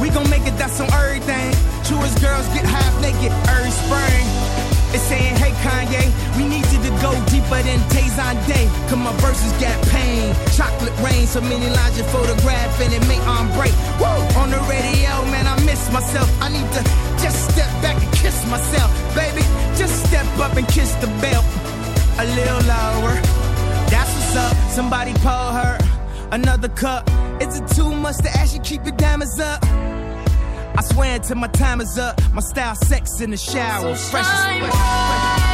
We 0.00 0.08
gon' 0.10 0.30
make 0.30 0.46
it, 0.46 0.56
that's 0.56 0.78
on 0.80 0.88
everything. 1.02 1.50
True 1.82 1.98
as 1.98 2.14
girls 2.22 2.46
get 2.54 2.64
half 2.64 2.94
naked 3.02 3.32
every 3.50 3.72
spring. 3.74 4.59
It's 4.92 5.04
saying, 5.04 5.36
hey 5.36 5.54
Kanye, 5.62 6.10
we 6.36 6.48
need 6.48 6.66
you 6.74 6.82
to 6.82 6.90
go 6.98 7.14
deeper 7.30 7.62
than 7.62 7.78
Tazon 7.94 8.34
Day. 8.46 8.66
Cause 8.90 8.98
my 8.98 9.12
verses 9.22 9.52
got 9.62 9.78
pain. 9.88 10.34
Chocolate 10.58 10.96
rain, 10.98 11.26
so 11.26 11.40
many 11.40 11.70
lines 11.70 11.96
you 11.96 12.04
photograph 12.10 12.80
and 12.80 12.92
it 12.92 13.06
make 13.06 13.22
on 13.22 13.46
break. 13.54 13.70
Woo! 14.02 14.10
On 14.42 14.50
the 14.50 14.58
radio, 14.66 15.12
man, 15.30 15.46
I 15.46 15.54
miss 15.64 15.92
myself. 15.92 16.28
I 16.42 16.48
need 16.50 16.66
to 16.74 16.82
just 17.22 17.50
step 17.52 17.70
back 17.82 18.02
and 18.02 18.12
kiss 18.14 18.44
myself. 18.50 18.90
Baby, 19.14 19.42
just 19.78 20.06
step 20.06 20.26
up 20.38 20.56
and 20.56 20.66
kiss 20.66 20.92
the 20.96 21.06
belt. 21.22 21.46
A 22.18 22.26
little 22.34 22.62
lower. 22.66 23.14
That's 23.94 24.10
what's 24.10 24.36
up. 24.36 24.56
Somebody 24.70 25.12
pour 25.22 25.54
her 25.54 25.78
another 26.32 26.68
cup. 26.68 27.08
Is 27.40 27.60
it 27.60 27.66
too 27.76 27.90
much 27.92 28.18
to 28.18 28.30
ask 28.30 28.54
you 28.54 28.60
keep 28.60 28.84
your 28.84 28.96
diamonds 28.96 29.38
up? 29.38 29.62
I 31.00 31.02
swear 31.02 31.16
until 31.16 31.36
my 31.36 31.46
time 31.46 31.80
is 31.80 31.96
up. 31.96 32.20
My 32.34 32.42
style, 32.42 32.74
sex 32.74 33.22
in 33.22 33.30
the 33.30 33.36
shower, 33.38 33.96
So 33.96 34.10
fresh 34.10 34.26
as 34.26 35.49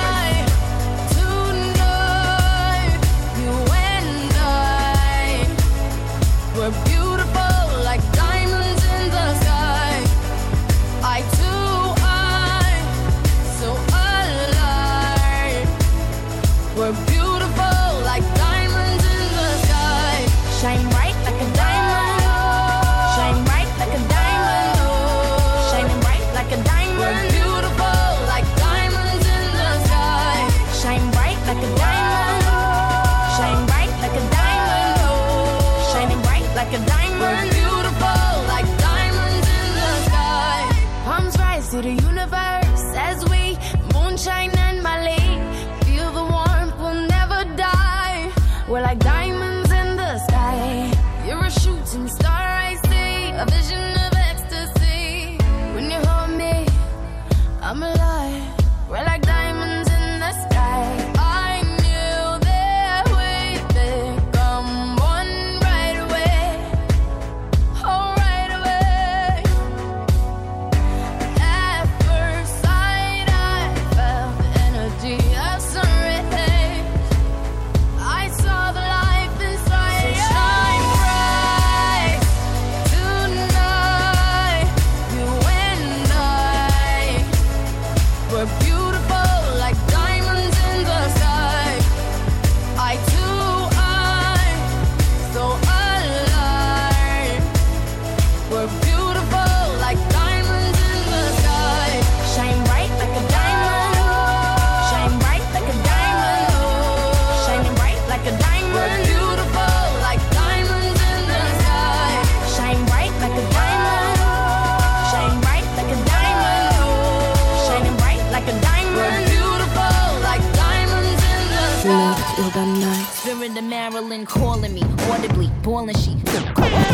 Spirit 123.56 123.70
Maryland 123.70 124.26
calling 124.26 124.74
me 124.74 124.82
audibly, 125.08 125.48
boiling 125.62 125.96
she 125.96 126.12
calling 126.22 126.72
me 126.72 126.92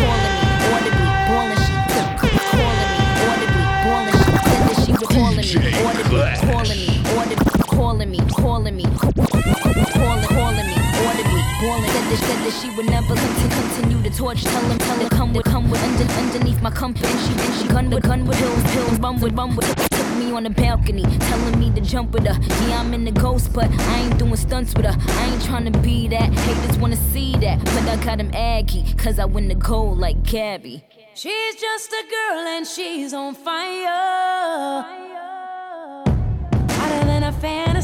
audibly, 0.70 1.10
boiling 1.26 1.58
she 1.58 1.74
calling 2.22 2.90
me 2.92 3.02
audibly, 3.26 3.66
boiling 3.82 4.14
she 4.22 4.30
said 4.46 4.62
that 4.62 4.76
she 4.86 4.92
was 4.92 5.08
calling 5.10 5.42
me 5.42 5.58
audibly, 5.82 6.22
calling 6.38 6.78
me 6.78 7.02
audibly, 7.18 7.62
calling 7.66 8.10
me, 8.12 8.18
calling 8.30 8.76
me, 8.76 8.84
calling, 8.84 10.22
calling 10.30 10.66
me 10.70 10.76
audibly, 11.02 11.42
boiling. 11.58 11.90
Said 11.90 12.06
that, 12.06 12.20
said 12.22 12.38
that 12.46 12.54
she 12.62 12.70
would 12.76 12.86
never 12.86 13.14
continue, 13.16 13.56
continue 13.58 14.02
to 14.08 14.16
torch. 14.16 14.44
Tell 14.44 14.62
him, 14.62 14.78
tell 14.78 14.98
him, 15.00 15.08
come 15.08 15.32
with, 15.34 15.44
come 15.44 15.68
with 15.68 15.82
under, 15.82 16.04
underneath 16.12 16.62
my 16.62 16.70
company. 16.70 17.08
And 17.08 17.18
she, 17.18 17.32
and 17.44 17.54
she 17.54 17.66
gun 17.66 17.90
with, 17.90 18.04
gun 18.04 18.24
with 18.24 18.38
pills, 18.38 18.62
pills, 18.70 18.98
bum 19.00 19.20
with, 19.20 19.34
bum 19.34 19.56
with. 19.56 19.91
Me 20.18 20.32
on 20.32 20.42
the 20.44 20.50
balcony, 20.50 21.02
telling 21.02 21.58
me 21.58 21.70
to 21.72 21.80
jump 21.80 22.12
with 22.12 22.26
her. 22.26 22.38
Yeah, 22.68 22.80
I'm 22.80 22.92
in 22.94 23.04
the 23.04 23.12
ghost, 23.12 23.52
but 23.52 23.70
I 23.70 23.98
ain't 24.00 24.18
doing 24.18 24.36
stunts 24.36 24.74
with 24.74 24.86
her. 24.86 24.96
I 24.96 25.32
ain't 25.32 25.42
trying 25.44 25.70
to 25.72 25.78
be 25.80 26.08
that. 26.08 26.32
Haters 26.32 26.78
wanna 26.78 26.96
see 26.96 27.36
that, 27.36 27.64
but 27.64 27.88
I 27.88 27.96
got 28.04 28.20
him 28.20 28.30
aggy, 28.34 28.84
cause 28.96 29.18
I 29.18 29.24
win 29.24 29.48
the 29.48 29.54
gold 29.54 29.98
like 29.98 30.22
Gabby. 30.22 30.84
She's 31.14 31.56
just 31.56 31.92
a 31.92 32.04
girl 32.08 32.38
and 32.38 32.66
she's 32.66 33.12
on 33.12 33.34
fire. 33.34 34.82
Hotter 36.70 37.04
than 37.06 37.22
a 37.24 37.32
fantasy, 37.32 37.81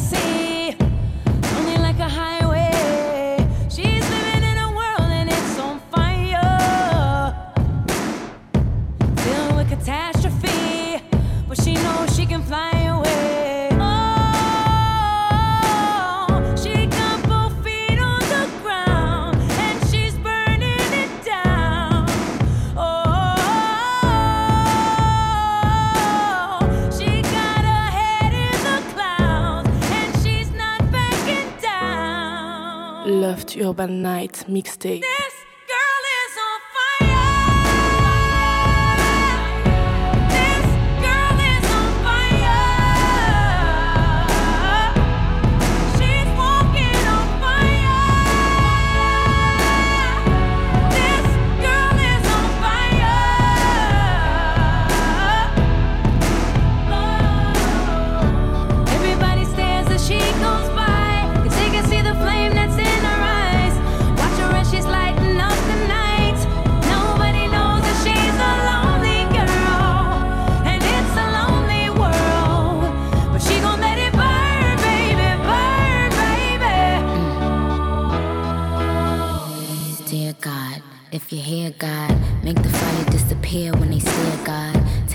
Urban 33.60 34.02
Night 34.02 34.44
mixtape. 34.48 35.02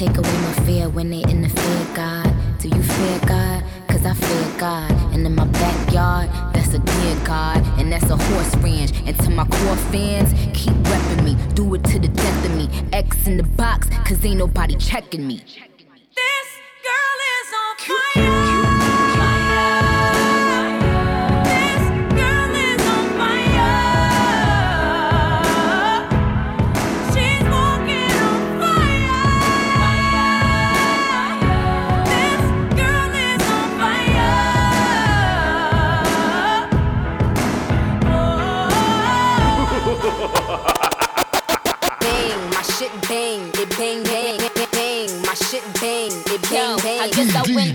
Take 0.05 0.17
away 0.17 0.38
my 0.41 0.53
fear 0.65 0.89
when 0.89 1.10
they 1.10 1.22
interfere, 1.22 1.95
God. 1.95 2.29
Do 2.60 2.67
you 2.67 2.83
fear 2.83 3.19
God? 3.25 3.63
Cause 3.88 4.05
I 4.05 4.13
fear 4.13 4.60
God. 4.60 4.91
And 5.13 5.25
in 5.25 5.33
my 5.33 5.45
backyard, 5.45 6.29
that's 6.53 6.74
a 6.74 6.79
dear 6.79 7.15
God. 7.24 7.63
And 7.79 7.89
that's 7.89 8.10
a 8.10 8.17
horse 8.17 8.53
ranch. 8.57 8.91
And 9.05 9.17
to 9.19 9.29
my 9.29 9.45
core 9.45 9.77
fans, 9.93 10.33
keep 10.53 10.74
repping 10.74 11.24
me. 11.24 11.38
Do 11.53 11.74
it 11.75 11.86
to 11.86 12.00
the 12.00 12.10
death 12.10 12.45
of 12.45 12.53
me. 12.57 12.67
X 12.91 13.27
in 13.27 13.38
the 13.38 13.43
box, 13.43 13.88
cause 14.03 14.25
ain't 14.25 14.39
nobody 14.39 14.75
checking 14.75 15.25
me. 15.25 15.41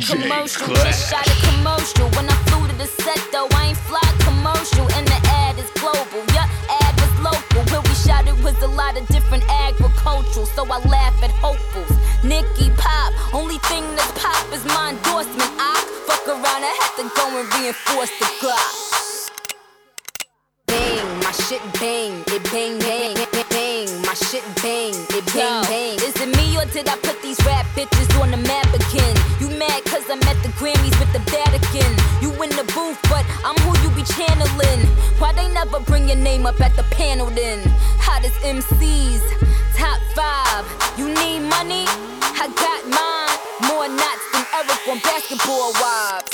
Commercial, 0.09 0.75
just 0.75 1.11
shot 1.11 1.27
a 1.27 1.35
commercial. 1.53 2.09
When 2.17 2.29
I 2.29 2.37
flew 2.49 2.67
to 2.67 2.75
the 2.77 2.87
set, 2.87 3.21
though, 3.33 3.49
I 3.53 3.69
ain't 3.69 3.79
fly 3.85 4.01
commercial. 4.25 4.87
And 4.97 5.07
the 5.07 5.21
ad 5.45 5.59
is 5.59 5.71
global, 5.77 6.25
yeah, 6.33 6.49
ad 6.81 6.95
was 7.01 7.13
local. 7.21 7.63
Where 7.69 7.83
we 7.83 7.95
shot 7.95 8.27
it 8.27 8.39
was 8.43 8.57
a 8.63 8.69
lot 8.69 8.97
of 8.97 9.07
different 9.09 9.45
agricultural, 9.51 10.47
so 10.47 10.65
I 10.65 10.79
laugh 10.89 11.23
at 11.23 11.31
hopefuls. 11.31 11.93
Nicky 12.25 12.71
Pop, 12.77 13.13
only 13.35 13.59
thing 13.69 13.85
that's 13.97 14.13
pop 14.17 14.45
is 14.53 14.65
my 14.67 14.91
endorsement. 14.97 15.53
I 15.61 15.77
fuck 16.07 16.27
around, 16.29 16.63
I 16.65 16.73
had 16.81 16.93
to 16.99 17.05
go 17.15 17.25
and 17.39 17.47
reinforce 17.55 18.13
the 18.19 18.29
Glock. 18.41 19.31
Bang, 20.67 21.07
my 21.21 21.33
shit 21.33 21.63
bang, 21.81 22.25
it 22.29 22.43
bang, 22.51 22.78
up 36.49 36.61
at 36.63 36.75
the 36.77 36.83
panel 36.85 37.27
then? 37.27 37.61
Hottest 38.01 38.41
MCs, 38.41 39.21
top 39.77 40.01
five. 40.17 40.65
You 40.97 41.13
need 41.13 41.41
money? 41.45 41.85
I 42.41 42.49
got 42.57 42.83
mine. 42.89 43.37
More 43.69 43.89
knots 43.89 44.25
than 44.33 44.45
Eric 44.57 44.81
on 44.89 44.99
basketball 45.05 45.73
wives. 45.77 46.33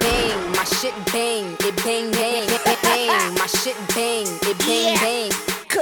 Bang, 0.00 0.52
my 0.52 0.64
shit 0.64 0.94
bang, 1.12 1.56
it 1.60 1.76
bang 1.82 2.10
bang, 2.12 2.46
bang, 2.82 3.34
my 3.34 3.46
shit 3.46 3.76
bang, 3.94 4.26
it 4.42 4.58
bang 4.58 4.94
bang. 4.98 5.37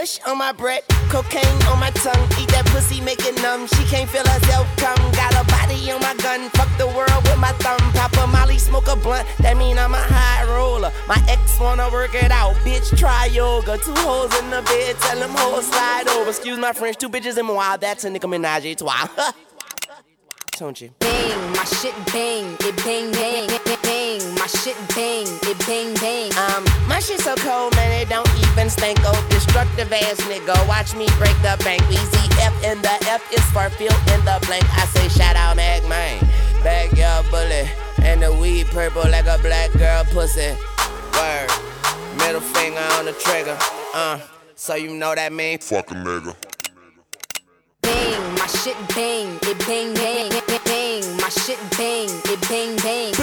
Kush 0.07 0.21
on 0.25 0.39
my 0.39 0.53
bread, 0.53 0.85
cocaine 1.09 1.63
on 1.67 1.81
my 1.81 1.91
tongue. 1.91 2.31
Eat 2.39 2.47
that 2.51 2.65
pussy, 2.67 3.01
make 3.01 3.27
it 3.27 3.35
numb. 3.43 3.67
She 3.67 3.83
can't 3.91 4.09
feel 4.09 4.23
herself 4.23 4.69
come. 4.77 4.95
Got 5.11 5.35
a 5.35 5.43
body 5.51 5.91
on 5.91 6.01
my 6.01 6.15
gun. 6.23 6.49
Fuck 6.51 6.71
the 6.79 6.87
world 6.87 7.23
with 7.25 7.39
my 7.41 7.51
thumb. 7.59 7.81
Pop 7.91 8.17
a 8.19 8.27
molly, 8.29 8.57
smoke 8.57 8.87
a 8.87 8.95
blunt. 8.95 9.27
That 9.39 9.57
mean 9.57 9.77
I'm 9.77 9.95
a 9.95 9.99
high 9.99 10.47
roller. 10.47 10.93
My 11.09 11.21
ex 11.27 11.59
wanna 11.59 11.91
work 11.91 12.15
it 12.15 12.31
out. 12.31 12.55
Bitch, 12.63 12.97
try 12.97 13.27
yoga. 13.27 13.79
Two 13.79 13.95
holes 14.07 14.33
in 14.39 14.49
the 14.49 14.63
bed. 14.63 14.95
Tell 15.01 15.19
them 15.19 15.33
hoes 15.35 15.67
slide 15.67 16.07
over. 16.11 16.31
Excuse 16.31 16.57
my 16.57 16.73
French. 16.73 16.99
Two 16.99 17.09
bitches 17.09 17.37
in 17.37 17.49
wild. 17.49 17.81
That's 17.81 18.05
a 18.05 18.11
Nicki 18.11 18.29
Minaj. 18.29 18.65
It's 18.65 18.85
wild. 18.85 19.11
Don't 20.57 20.81
you? 20.81 20.91
Bang, 21.01 21.53
my 21.53 21.65
shit 21.65 21.95
bang, 22.07 22.57
it 22.61 22.77
bang, 22.85 23.11
bang, 23.13 23.51
my 24.47 24.61
shit 24.61 24.77
bang, 24.95 25.27
it 25.43 25.59
bang 25.67 25.93
bang. 25.95 26.31
Um, 26.39 26.63
my 26.87 27.01
shit 27.01 27.19
so 27.19 27.35
cold, 27.35 27.75
man, 27.75 27.91
it 28.01 28.09
don't 28.09 28.31
even 28.39 28.71
stink. 28.71 28.97
Oh, 29.03 29.27
destructive 29.29 29.93
ass 29.93 30.21
nigga, 30.31 30.55
watch 30.69 30.95
me 30.95 31.07
break 31.19 31.35
the 31.43 31.59
bank. 31.65 31.83
Easy 31.91 32.25
F 32.39 32.55
in 32.63 32.81
the 32.81 32.95
F 33.11 33.27
is 33.33 33.43
for 33.51 33.69
fill 33.71 33.91
in 34.15 34.21
the 34.25 34.39
blank. 34.47 34.63
I 34.79 34.87
say 34.87 35.09
shout 35.09 35.35
out 35.35 35.57
Mac 35.57 35.83
man, 35.89 36.25
backyard 36.63 37.27
bullet, 37.29 37.67
and 38.05 38.23
the 38.23 38.33
weed 38.33 38.67
purple 38.69 39.03
like 39.11 39.27
a 39.27 39.37
black 39.43 39.73
girl 39.73 40.05
pussy. 40.15 40.55
Word, 41.19 41.51
middle 42.19 42.41
finger 42.41 42.87
on 42.99 43.07
the 43.07 43.15
trigger. 43.19 43.59
Uh, 43.95 44.21
so 44.55 44.77
you 44.77 44.95
know 44.95 45.13
that 45.17 45.33
mean 45.33 45.59
fuck 45.59 45.91
a 45.91 45.95
nigga. 45.95 46.37
Bang, 47.83 48.35
my 48.35 48.47
shit 48.47 48.77
bang, 48.95 49.27
it 49.43 49.59
bang 49.67 49.93
bang, 49.95 50.31
bang, 50.65 51.17
my 51.17 51.31
shit 51.31 51.59
bang, 51.77 52.09
it 52.31 52.49
bang 52.49 52.77
bang. 52.77 53.16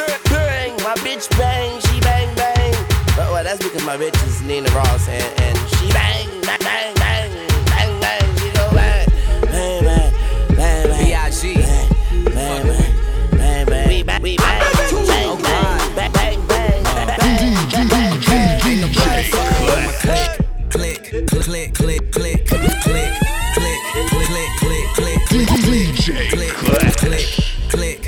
Bang, 0.94 1.04
bang, 1.06 1.18
my 1.18 1.18
bitch 1.18 1.30
bang, 1.40 1.80
she 1.82 2.00
bang 2.02 2.36
bang. 2.36 2.74
But 3.16 3.32
well, 3.32 3.44
that's 3.44 3.64
because 3.64 3.84
my 3.84 3.98
bitch 3.98 4.28
is 4.28 4.42
Nina 4.44 4.70
Ross 4.72 5.08
and, 5.08 5.42
and 5.42 5.58
she 5.70 5.92
bang, 5.92 6.30
bang, 6.42 6.60
bang, 6.60 6.94
bang, 6.96 7.32
bang, 7.66 8.00
bang, 8.00 8.38
she 8.38 8.52
go 8.52 8.70
bang, 8.72 9.08
bang, 9.42 9.84
bang, 9.84 10.14
bang, 10.56 10.90
bang. 10.90 11.06
B.I.G. 11.06 11.56
Bang, 11.56 12.68
bang, 12.68 12.94
bang, 13.32 13.66
bang. 13.66 13.88
We 13.88 14.04
bang, 14.04 14.22
we 14.22 14.38
bang, 14.38 14.62
bang, 14.62 15.06
bang, 15.08 15.42
bang, 15.42 15.94
bang, 15.94 16.12
bang, 16.14 16.48
bang, 16.48 16.78
bang, 16.78 17.90
bang, 17.90 18.20
bang. 18.28 18.62
Ain't 18.64 18.82
nobody 18.82 19.24
fucking 19.34 19.66
with 19.66 19.86
my 19.86 19.94
click. 20.04 20.30
Click, 20.70 21.00
click, 21.26 21.74
click, 21.74 21.74
click, 21.74 22.12
click, 22.12 22.46
click, 22.46 22.78
click, 22.82 23.14
click, 23.54 23.82
click, 23.82 24.22
click, 24.22 24.52
click, 24.62 24.90
click, 24.94 25.18
click, 25.26 25.48
click, 25.48 25.78
click, 25.90 26.54
click, 26.54 26.98
click, 26.98 27.28
click, 27.70 28.03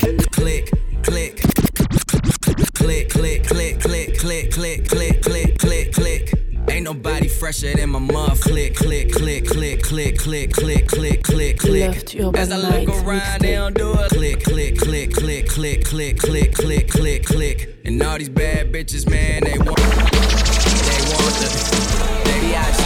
fresher 7.45 7.77
than 7.77 7.91
my 7.91 7.99
muff. 7.99 8.41
Click, 8.41 8.75
click, 8.75 9.11
click, 9.11 9.45
click, 9.45 9.83
click, 9.83 10.17
click, 10.17 10.51
click, 10.51 10.87
click, 10.87 11.23
click, 11.23 11.59
click. 11.59 12.15
As 12.35 12.51
I 12.51 12.57
look 12.57 12.89
around, 12.89 13.41
they 13.41 13.51
don't 13.51 13.75
do 13.75 13.93
it. 13.93 14.09
Click, 14.09 14.43
click, 14.43 14.79
click, 14.79 15.13
click, 15.13 15.47
click, 15.47 15.85
click, 15.85 16.17
click, 16.17 16.55
click, 16.55 16.89
click, 16.89 17.23
click. 17.23 17.77
And 17.85 18.01
all 18.01 18.17
these 18.17 18.29
bad 18.29 18.71
bitches, 18.71 19.07
man, 19.07 19.43
they 19.43 19.59
want, 19.59 19.77
they 19.77 21.01
want 21.13 21.35
the, 21.37 22.21
they 22.25 22.39
B.I.G. 22.41 22.81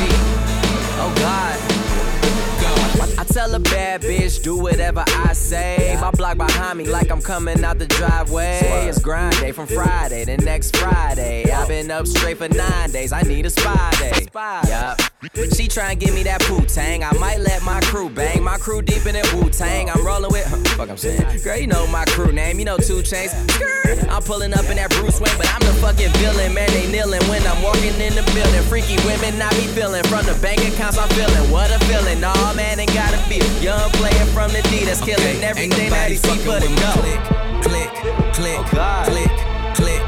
Oh 0.99 1.13
God. 1.19 1.68
Tell 3.31 3.53
a 3.53 3.59
bad 3.59 4.01
bitch, 4.01 4.41
do 4.41 4.57
whatever 4.57 5.03
I 5.07 5.33
say. 5.33 5.95
My 6.01 6.11
block 6.11 6.37
behind 6.37 6.79
me, 6.79 6.85
like 6.85 7.11
I'm 7.11 7.21
coming 7.21 7.63
out 7.63 7.77
the 7.77 7.85
driveway. 7.85 8.87
It's 8.87 8.99
grind 8.99 9.35
day 9.37 9.51
from 9.51 9.67
Friday 9.67 10.25
to 10.25 10.37
next 10.37 10.75
Friday. 10.75 11.49
I've 11.51 11.67
been 11.67 11.91
up 11.91 12.07
straight 12.07 12.37
for 12.37 12.49
nine 12.49 12.91
days. 12.91 13.13
I 13.13 13.21
need 13.21 13.45
a 13.45 13.49
spy 13.49 13.91
day. 13.99 14.27
Yup. 14.33 15.08
She 15.51 15.67
try 15.67 15.91
and 15.91 15.99
give 15.99 16.15
me 16.15 16.23
that 16.23 16.39
poo 16.47 16.63
tang. 16.63 17.03
I 17.03 17.11
might 17.19 17.39
let 17.41 17.61
my 17.63 17.81
crew 17.81 18.09
bang. 18.09 18.41
My 18.41 18.57
crew 18.57 18.81
deep 18.81 19.05
in 19.05 19.19
that 19.19 19.27
Wu 19.33 19.49
Tang. 19.49 19.89
I'm 19.89 20.05
rolling 20.05 20.31
with. 20.31 20.47
Huh, 20.47 20.55
fuck, 20.79 20.89
I'm 20.89 20.95
saying. 20.95 21.43
Girl, 21.43 21.57
you 21.57 21.67
know 21.67 21.85
my 21.87 22.05
crew 22.05 22.31
name. 22.31 22.57
You 22.57 22.63
know 22.63 22.77
two 22.77 23.03
chains. 23.03 23.35
I'm 24.07 24.23
pulling 24.23 24.53
up 24.53 24.63
in 24.71 24.79
that 24.79 24.91
Bruce 24.95 25.19
Wayne, 25.19 25.35
but 25.35 25.51
I'm 25.51 25.59
the 25.59 25.75
fucking 25.83 26.15
villain. 26.23 26.53
Man, 26.53 26.71
they 26.71 26.87
kneeling 26.87 27.19
when 27.27 27.43
I'm 27.43 27.59
walking 27.61 27.99
in 27.99 28.15
the 28.15 28.23
building. 28.31 28.63
Freaky 28.71 28.95
women, 29.03 29.35
I 29.43 29.51
be 29.59 29.67
feeling. 29.75 30.07
From 30.07 30.23
the 30.23 30.39
bank 30.39 30.63
accounts, 30.63 30.97
I'm 30.97 31.09
feeling. 31.11 31.51
What 31.51 31.67
a 31.67 31.83
feeling. 31.91 32.23
Nah, 32.23 32.53
man, 32.55 32.79
ain't 32.79 32.93
gotta 32.95 33.19
feel. 33.27 33.43
Young 33.59 33.91
player 33.99 34.23
from 34.31 34.55
the 34.55 34.63
D 34.71 34.87
that's 34.87 35.03
killing 35.03 35.43
everything 35.43 35.91
that 35.91 36.07
he 36.07 36.15
see 36.15 36.39
for 36.47 36.63
the 36.63 36.71
go. 36.79 36.95
Click, 36.95 37.19
click, 37.67 37.91
click, 38.39 38.63
oh, 38.79 39.03
click, 39.03 39.31
click. 39.75 40.03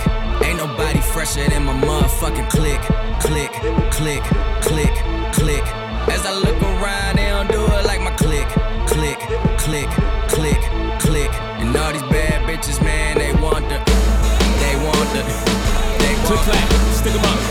Ain't 0.47 0.56
nobody 0.58 1.00
fresher 1.12 1.47
than 1.50 1.65
my 1.65 1.74
motherfucking 1.74 2.50
click, 2.50 2.80
click, 3.19 3.52
click, 3.91 4.24
click, 4.62 4.93
click. 5.34 5.63
As 6.08 6.26
I 6.26 6.34
look 6.34 6.60
around, 6.62 7.17
they 7.17 7.28
don't 7.28 7.52
do 7.52 7.62
it 7.62 7.86
like 7.86 8.00
my 8.00 8.12
click, 8.12 8.47
click, 8.88 9.19
click, 9.60 9.89
click, 10.30 10.62
click. 11.00 11.32
And 11.60 11.76
all 11.76 11.91
these 11.91 12.02
bad 12.04 12.47
bitches, 12.47 12.82
man, 12.82 13.17
they 13.17 13.34
want 13.41 13.67
the, 13.67 13.78
they 14.63 14.76
want 14.86 15.10
the, 15.12 15.24
they 16.00 16.15
want 16.15 16.24
the. 16.24 16.28
Click 16.28 16.39
clap, 16.47 16.69
stick 16.95 17.13
'em 17.13 17.26
up. 17.26 17.50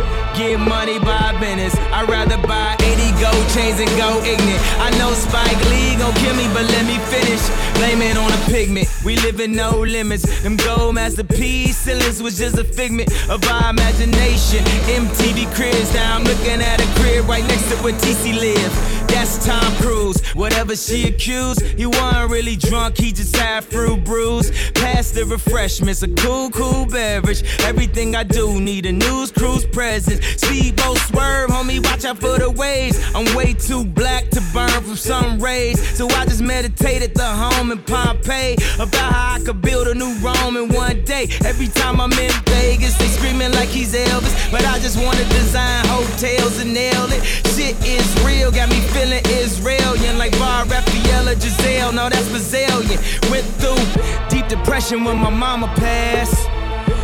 get 0.41 0.59
money 0.59 0.99
by 0.99 1.37
business. 1.39 1.75
I'd 1.91 2.09
rather 2.09 2.37
buy 2.47 2.75
80 2.81 3.11
gold 3.21 3.45
chains 3.53 3.79
and 3.79 3.89
go 3.97 4.09
ignorant. 4.23 4.61
I 4.79 4.89
know 4.97 5.13
Spike 5.13 5.61
Lee 5.69 5.95
gon' 5.97 6.13
kill 6.15 6.35
me, 6.35 6.47
but 6.53 6.65
let 6.65 6.85
me 6.85 6.97
finish. 7.13 7.41
Blame 7.75 8.01
it 8.01 8.17
on 8.17 8.31
a 8.31 8.41
pigment. 8.49 8.87
We 9.03 9.15
live 9.17 9.39
in 9.39 9.53
no 9.53 9.79
limits. 9.79 10.23
Them 10.41 10.57
gold 10.57 10.95
masterpiece 10.95 11.77
ceilings 11.77 12.21
was 12.21 12.37
just 12.37 12.57
a 12.57 12.63
figment 12.63 13.09
of 13.29 13.43
our 13.47 13.69
imagination. 13.69 14.63
MTV 15.01 15.53
cribs, 15.55 15.93
now 15.93 16.15
I'm 16.15 16.23
looking 16.23 16.61
at 16.61 16.81
a 16.81 16.99
crib 16.99 17.27
right 17.27 17.45
next 17.47 17.69
to 17.69 17.75
where 17.83 17.93
TC 17.93 18.39
live. 18.39 18.73
That's 19.11 19.45
Tom 19.45 19.75
Cruise. 19.75 20.21
Whatever 20.35 20.75
she 20.75 21.07
accused, 21.07 21.61
he 21.61 21.85
wasn't 21.85 22.31
really 22.31 22.55
drunk, 22.55 22.97
he 22.97 23.11
just 23.11 23.35
had 23.35 23.65
fruit 23.65 24.03
brews. 24.05 24.51
Pass 24.71 25.11
the 25.11 25.25
refreshments, 25.25 26.01
a 26.01 26.07
cool, 26.07 26.49
cool 26.49 26.85
beverage. 26.85 27.43
Everything 27.61 28.15
I 28.15 28.23
do 28.23 28.59
need 28.61 28.85
a 28.85 28.91
news 28.91 29.31
cruise 29.31 29.65
presence. 29.65 30.21
Speedboat 30.37 30.97
swerve, 30.97 31.49
homie, 31.49 31.83
watch 31.83 32.05
out 32.05 32.17
for 32.17 32.37
the 32.37 32.49
waves. 32.49 32.99
I'm 33.15 33.35
way 33.35 33.53
too 33.53 33.85
black 33.85 34.29
to 34.31 34.41
burn 34.53 34.69
from 34.69 34.95
sun 34.95 35.39
rays. 35.39 35.79
So 35.97 36.07
I 36.09 36.25
just 36.25 36.41
meditate 36.41 37.01
at 37.01 37.13
the 37.13 37.25
home 37.25 37.71
in 37.71 37.79
Pompeii 37.79 38.55
about 38.75 39.13
how 39.13 39.35
I 39.35 39.39
could 39.39 39.61
build 39.61 39.87
a 39.87 39.95
new 39.95 40.13
Rome 40.19 40.57
in 40.57 40.69
one 40.69 41.03
day. 41.03 41.27
Every 41.45 41.67
time 41.67 41.99
I'm 41.99 42.11
in 42.13 42.31
Vegas, 42.45 42.97
they 42.97 43.07
screaming 43.07 43.51
like 43.53 43.69
he's 43.69 43.93
Elvis. 43.93 44.51
But 44.51 44.65
I 44.65 44.79
just 44.79 44.97
wanna 44.97 45.23
design 45.29 45.85
hotels 45.87 46.59
and 46.59 46.73
nail 46.73 47.07
it. 47.11 47.23
Shit 47.53 47.75
is 47.85 48.07
real, 48.23 48.51
got 48.51 48.69
me 48.69 48.79
feeling 48.93 49.23
Israelian 49.25 50.17
like 50.17 50.37
Bar 50.39 50.65
Refaeli 50.65 51.35
Gisele. 51.39 51.91
No, 51.91 52.09
that's 52.09 52.29
Brazilian. 52.29 52.99
Went 53.29 53.45
through 53.59 53.81
deep 54.29 54.47
depression 54.47 55.03
when 55.03 55.17
my 55.17 55.29
mama 55.29 55.67
passed. 55.75 56.47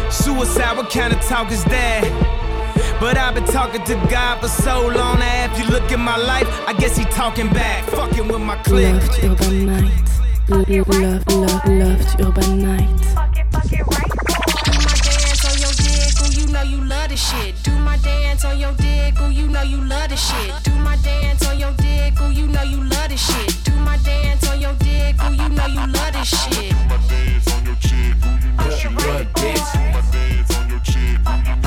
Suicide, 0.09 0.77
what 0.77 0.89
kind 0.89 1.13
of 1.13 1.21
talk 1.21 1.51
is 1.51 1.63
that? 1.65 2.46
But 2.99 3.15
I've 3.15 3.35
been 3.35 3.45
talking 3.45 3.83
to 3.83 3.95
God 4.09 4.41
for 4.41 4.47
so 4.47 4.87
long 4.87 5.19
now. 5.19 5.45
If 5.45 5.59
you 5.59 5.65
look 5.67 5.91
at 5.91 5.99
my 5.99 6.17
life, 6.17 6.47
I 6.67 6.73
guess 6.73 6.97
he 6.97 7.05
talking 7.05 7.47
back. 7.49 7.83
Fucking 7.91 8.27
with 8.27 8.41
my 8.41 8.55
clique. 8.63 8.91
Loved 8.95 9.23
Urban 9.23 9.65
Night. 9.67 9.91
Love, 10.49 10.67
love, 10.67 11.27
love, 11.27 11.67
loved 11.67 12.21
Urban 12.21 12.59
Night. 12.63 12.89
dance 15.03 15.45
on 15.45 15.59
your 15.59 15.73
dick, 15.77 16.21
ooh, 16.21 16.31
you 16.41 16.47
know 16.47 16.63
you 16.63 16.81
love 16.85 17.09
the 17.09 17.17
shit. 17.17 17.55
Do 17.63 17.71
my 17.71 17.97
dance 17.97 18.43
on 18.45 18.57
your 18.57 18.73
dick, 18.73 19.13
ooh, 19.21 19.29
you 19.29 19.47
know 19.47 19.61
you 19.61 19.77
love 19.77 20.09
the 20.09 20.17
shit. 20.17 20.51
Do 20.63 20.71
my 20.75 20.95
dance 20.97 21.45
on 21.45 21.59
your 21.59 21.73
dick, 21.73 22.19
ooh, 22.19 22.31
you 22.31 22.47
know 22.47 22.63
you 22.63 22.83
love 22.83 23.09
the 23.09 23.17
shit. 23.17 23.63
Do 23.63 23.73
my 23.75 23.97
dance 23.97 24.49
on 24.49 24.59
your 24.59 24.73
dick, 24.79 25.15
ooh, 25.21 25.33
you 25.33 25.49
know 25.49 25.67
you 25.67 25.85
love 25.85 26.13
the 26.13 26.23
shit. 26.23 26.73
Uh, 31.27 31.66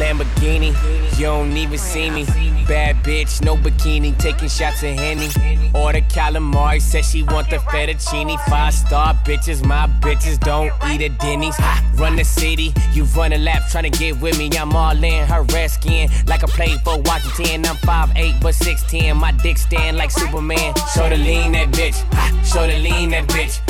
Lamborghini, 0.00 0.72
you 1.18 1.26
don't 1.26 1.54
even 1.54 1.78
see 1.78 2.08
me. 2.08 2.24
Bad 2.66 2.96
bitch, 3.04 3.44
no 3.44 3.54
bikini, 3.56 4.16
taking 4.16 4.48
shots 4.48 4.82
of 4.82 4.94
Henny. 4.94 5.28
Order 5.74 6.00
calamari, 6.00 6.80
said 6.80 7.04
she 7.04 7.22
want 7.22 7.50
the 7.50 7.56
fettuccine. 7.56 8.38
Five 8.48 8.72
star 8.72 9.14
bitches, 9.26 9.64
my 9.64 9.86
bitches 10.00 10.40
don't 10.40 10.72
eat 10.90 11.02
at 11.02 11.18
Denny's. 11.18 11.56
Run 11.96 12.16
the 12.16 12.24
city, 12.24 12.72
you 12.92 13.04
run 13.16 13.34
a 13.34 13.38
lap 13.38 13.62
trying 13.70 13.90
to 13.90 13.98
get 13.98 14.18
with 14.20 14.38
me. 14.38 14.50
I'm 14.56 14.74
all 14.74 15.04
in 15.04 15.26
her 15.26 15.42
red 15.42 15.70
skin, 15.70 16.08
like 16.26 16.42
I 16.42 16.46
played 16.46 16.80
for 16.80 16.98
Washington. 17.02 17.66
I'm 17.66 17.76
5'8 17.76 18.40
but 18.40 18.54
6'10. 18.54 19.16
My 19.16 19.32
dick 19.32 19.58
stand 19.58 19.98
like 19.98 20.10
Superman. 20.10 20.74
Show 20.94 21.10
the 21.10 21.16
lean 21.16 21.52
that 21.52 21.68
bitch, 21.72 21.98
show 22.44 22.66
the 22.66 22.78
lean 22.78 23.10
that 23.10 23.28
bitch. 23.28 23.60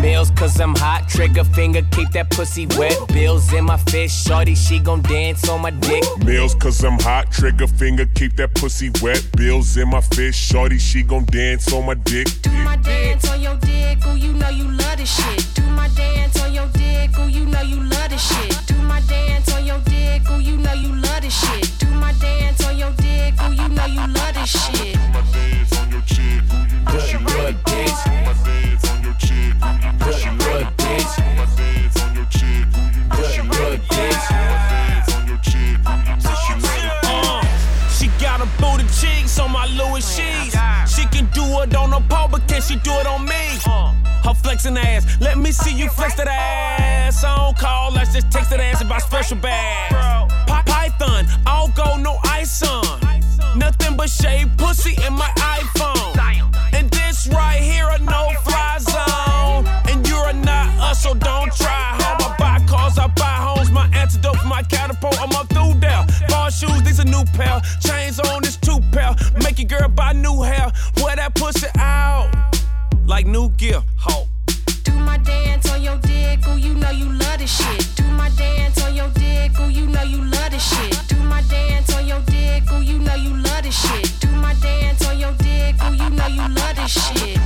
Mills, 0.00 0.30
cause 0.30 0.60
I'm 0.60 0.76
hot, 0.76 1.08
trigger 1.08 1.42
finger, 1.42 1.82
keep 1.90 2.10
that 2.12 2.30
pussy 2.30 2.66
wet. 2.78 2.96
Bills 3.08 3.52
in 3.52 3.64
my 3.64 3.76
fist, 3.76 4.26
shorty, 4.26 4.54
she 4.54 4.78
gon' 4.78 5.02
dance 5.02 5.48
on 5.48 5.60
my 5.60 5.70
dick. 5.80 6.04
Meals 6.24 6.54
cause 6.54 6.82
I'm 6.84 6.98
hot, 6.98 7.30
trigger 7.30 7.66
finger, 7.66 8.06
keep 8.14 8.36
that 8.36 8.54
pussy 8.54 8.90
wet. 9.02 9.22
Bills 9.36 9.76
in 9.76 9.88
my 9.88 10.00
fist, 10.00 10.38
shorty, 10.38 10.78
she 10.78 11.02
gon' 11.02 11.24
dance 11.26 11.72
on 11.72 11.86
my 11.86 11.94
dick. 11.94 12.26
Do 12.42 12.50
my 12.50 12.76
dance 12.76 13.28
on 13.30 13.40
your 13.40 13.56
dick, 13.56 13.98
ooh, 14.06 14.16
you 14.16 14.32
know 14.32 14.48
you 14.48 14.64
love 14.64 14.98
the 14.98 15.06
shit. 15.06 15.54
Do 15.54 15.62
my 15.62 15.88
dance 15.88 16.40
on 16.42 16.52
your 16.52 16.68
dick, 16.68 17.18
ooh, 17.18 17.28
you 17.28 17.46
know 17.46 17.62
you 17.62 17.80
love 17.82 18.10
the 18.10 18.18
shit. 18.18 18.66
Do 18.66 18.74
my 18.82 19.00
dance 19.02 19.52
on 19.54 19.64
your 19.64 19.80
dick, 19.80 20.30
ooh, 20.30 20.40
you 20.40 20.56
know 20.56 20.72
you 20.72 20.94
love 20.94 21.22
the 21.22 21.30
shit. 21.30 21.78
Do 21.78 21.86
my 21.90 22.12
dance 22.20 22.64
on 22.64 22.76
your 22.78 22.92
dick, 22.92 23.34
ooh, 23.42 23.52
you 23.52 23.68
know 23.68 23.86
you 23.86 24.06
love 24.06 24.34
the 24.34 24.44
shit. 24.44 24.96
Pussy 26.86 27.18
good 27.18 27.54
bitch. 27.64 28.24
Pussy 28.24 28.59
then 42.60 42.68
she 42.68 42.82
do 42.82 42.92
it 42.92 43.06
on 43.06 43.24
me. 43.24 43.58
Her 44.24 44.34
flexing 44.34 44.76
ass, 44.76 45.06
let 45.20 45.38
me 45.38 45.50
see 45.52 45.74
you 45.74 45.88
flex 45.88 46.14
that 46.16 46.28
ass. 46.28 47.24
I 47.24 47.36
don't 47.36 47.56
call, 47.56 47.92
let's 47.92 48.12
just 48.12 48.30
text 48.30 48.50
that 48.50 48.60
ass 48.60 48.82
about 48.82 49.02
special 49.02 49.36
bags. 49.38 49.94
Pop 50.46 50.66
Python, 50.66 51.26
all 51.46 51.68
go 51.68 51.96
no 51.96 52.18
ice 52.24 52.62
on. 52.62 53.00
Nothing 53.56 53.96
but 53.96 54.10
shade 54.10 54.48
pussy 54.58 54.94
in 55.06 55.14
my 55.14 55.30
iPhone. 55.36 56.18
And 56.72 56.90
this 56.90 57.28
right 57.28 57.60
here, 57.60 57.88
a 57.88 57.98
no 57.98 58.30
fly 58.44 58.78
zone. 58.78 59.66
And 59.88 60.06
you're 60.06 60.32
not 60.32 60.68
us, 60.78 61.02
so 61.02 61.14
don't 61.14 61.52
try 61.54 61.96
home. 62.02 62.32
I 62.32 62.36
buy 62.38 62.66
cars, 62.66 62.98
I 62.98 63.06
buy 63.08 63.36
homes. 63.46 63.70
My 63.70 63.88
antidote 63.94 64.36
for 64.36 64.48
my 64.48 64.62
catapult, 64.62 65.20
I'm 65.20 65.32
up 65.32 65.48
through 65.48 65.80
there. 65.80 66.04
Ball 66.28 66.50
shoes, 66.50 66.82
these 66.82 66.98
a 66.98 67.04
new 67.04 67.24
pair. 67.32 67.60
Chains 67.80 68.20
on, 68.20 68.42
this 68.42 68.56
two 68.56 68.80
pair. 68.92 69.14
Make 69.42 69.58
your 69.58 69.68
girl 69.68 69.88
buy 69.88 70.12
new 70.12 70.42
hair. 70.42 70.70
Wear 71.02 71.16
that 71.16 71.34
pussy 71.34 71.66
out 71.78 72.39
like 73.10 73.26
new 73.26 73.48
gear. 73.58 73.82
Hulk. 73.98 74.28
Do 74.84 74.92
my 74.92 75.18
dance 75.18 75.68
on 75.72 75.82
your 75.82 75.98
dick, 75.98 76.46
ooh, 76.46 76.56
you 76.56 76.74
know 76.74 76.90
you 76.90 77.06
love 77.06 77.38
this 77.38 77.50
shit. 77.50 77.96
Do 77.96 78.04
my 78.04 78.30
dance 78.38 78.80
on 78.84 78.94
your 78.94 79.08
dick, 79.08 79.58
ooh, 79.58 79.68
you 79.68 79.88
know 79.88 80.04
you 80.04 80.22
love 80.22 80.50
this 80.52 80.62
shit. 80.70 80.96
Do 81.08 81.16
my 81.16 81.42
dance 81.50 81.92
on 81.96 82.06
your 82.06 82.20
dick, 82.20 82.70
ooh, 82.72 82.80
you 82.80 83.00
know 83.00 83.16
you 83.16 83.34
love 83.34 83.64
this 83.64 83.74
shit. 83.82 84.20
Do 84.20 84.28
my 84.30 84.54
dance 84.62 85.04
on 85.08 85.18
your 85.18 85.32
dick, 85.32 85.74
ooh, 85.82 85.92
you 85.92 86.08
know 86.10 86.28
you 86.28 86.54
love 86.54 86.76
this 86.76 86.92
shit. 86.92 87.40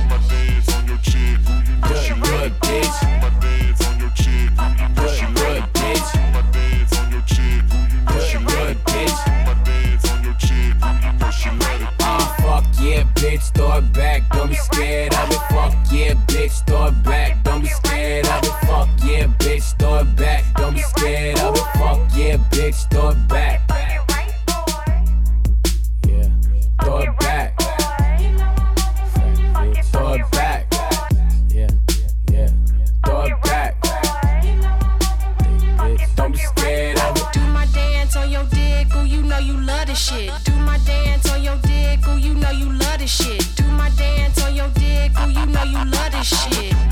know 39.35 39.45
you 39.45 39.59
love 39.65 39.87
this 39.87 39.99
shit. 39.99 40.31
Do 40.43 40.55
my 40.55 40.77
dance 40.79 41.29
on 41.31 41.43
your 41.43 41.57
dick, 41.57 42.07
ooh, 42.07 42.17
you 42.17 42.33
know 42.35 42.51
you 42.51 42.71
love 42.71 42.99
this 42.99 43.11
shit. 43.11 43.55
Do 43.55 43.63
my 43.65 43.89
dance 43.91 44.41
on 44.43 44.55
your 44.55 44.69
dick, 44.69 45.11
ooh, 45.19 45.29
you 45.29 45.45
know 45.47 45.63
you 45.63 45.83
love 45.85 46.11
this 46.11 46.27
shit. 46.27 46.84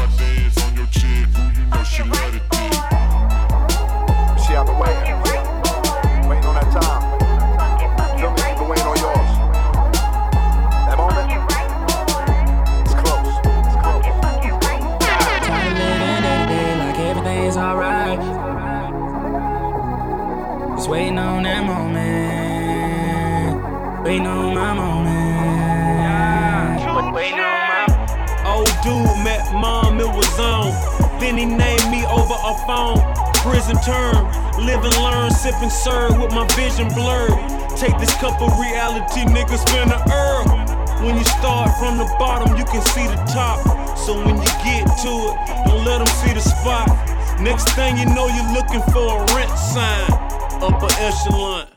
Then 31.23 31.37
he 31.37 31.45
named 31.45 31.87
me 31.89 32.03
over 32.07 32.35
a 32.35 32.53
phone. 32.67 32.99
Prison 33.47 33.79
term, 33.79 34.27
live 34.59 34.83
and 34.83 34.97
learn, 34.99 35.31
sip 35.31 35.55
and 35.63 35.71
serve 35.71 36.19
with 36.19 36.33
my 36.33 36.45
vision 36.51 36.89
blurred. 36.89 37.31
Take 37.79 37.97
this 37.97 38.13
cup 38.15 38.41
of 38.41 38.51
reality, 38.59 39.23
nigga, 39.31 39.55
spin 39.55 39.87
the 39.87 40.03
herb. 40.11 40.51
When 40.99 41.15
you 41.15 41.23
start 41.23 41.71
from 41.79 41.97
the 41.97 42.03
bottom, 42.19 42.57
you 42.57 42.65
can 42.65 42.81
see 42.91 43.07
the 43.07 43.15
top. 43.31 43.63
So 43.97 44.19
when 44.19 44.35
you 44.35 44.51
get 44.67 44.83
to 44.83 45.11
it, 45.31 45.35
don't 45.63 45.85
let 45.85 46.03
them 46.03 46.11
see 46.19 46.33
the 46.33 46.41
spot. 46.43 46.91
Next 47.39 47.71
thing 47.71 47.97
you 47.97 48.05
know, 48.05 48.27
you're 48.27 48.51
looking 48.51 48.83
for 48.91 49.23
a 49.23 49.33
rent 49.33 49.57
sign. 49.57 50.11
Upper 50.59 50.91
echelon. 50.99 51.67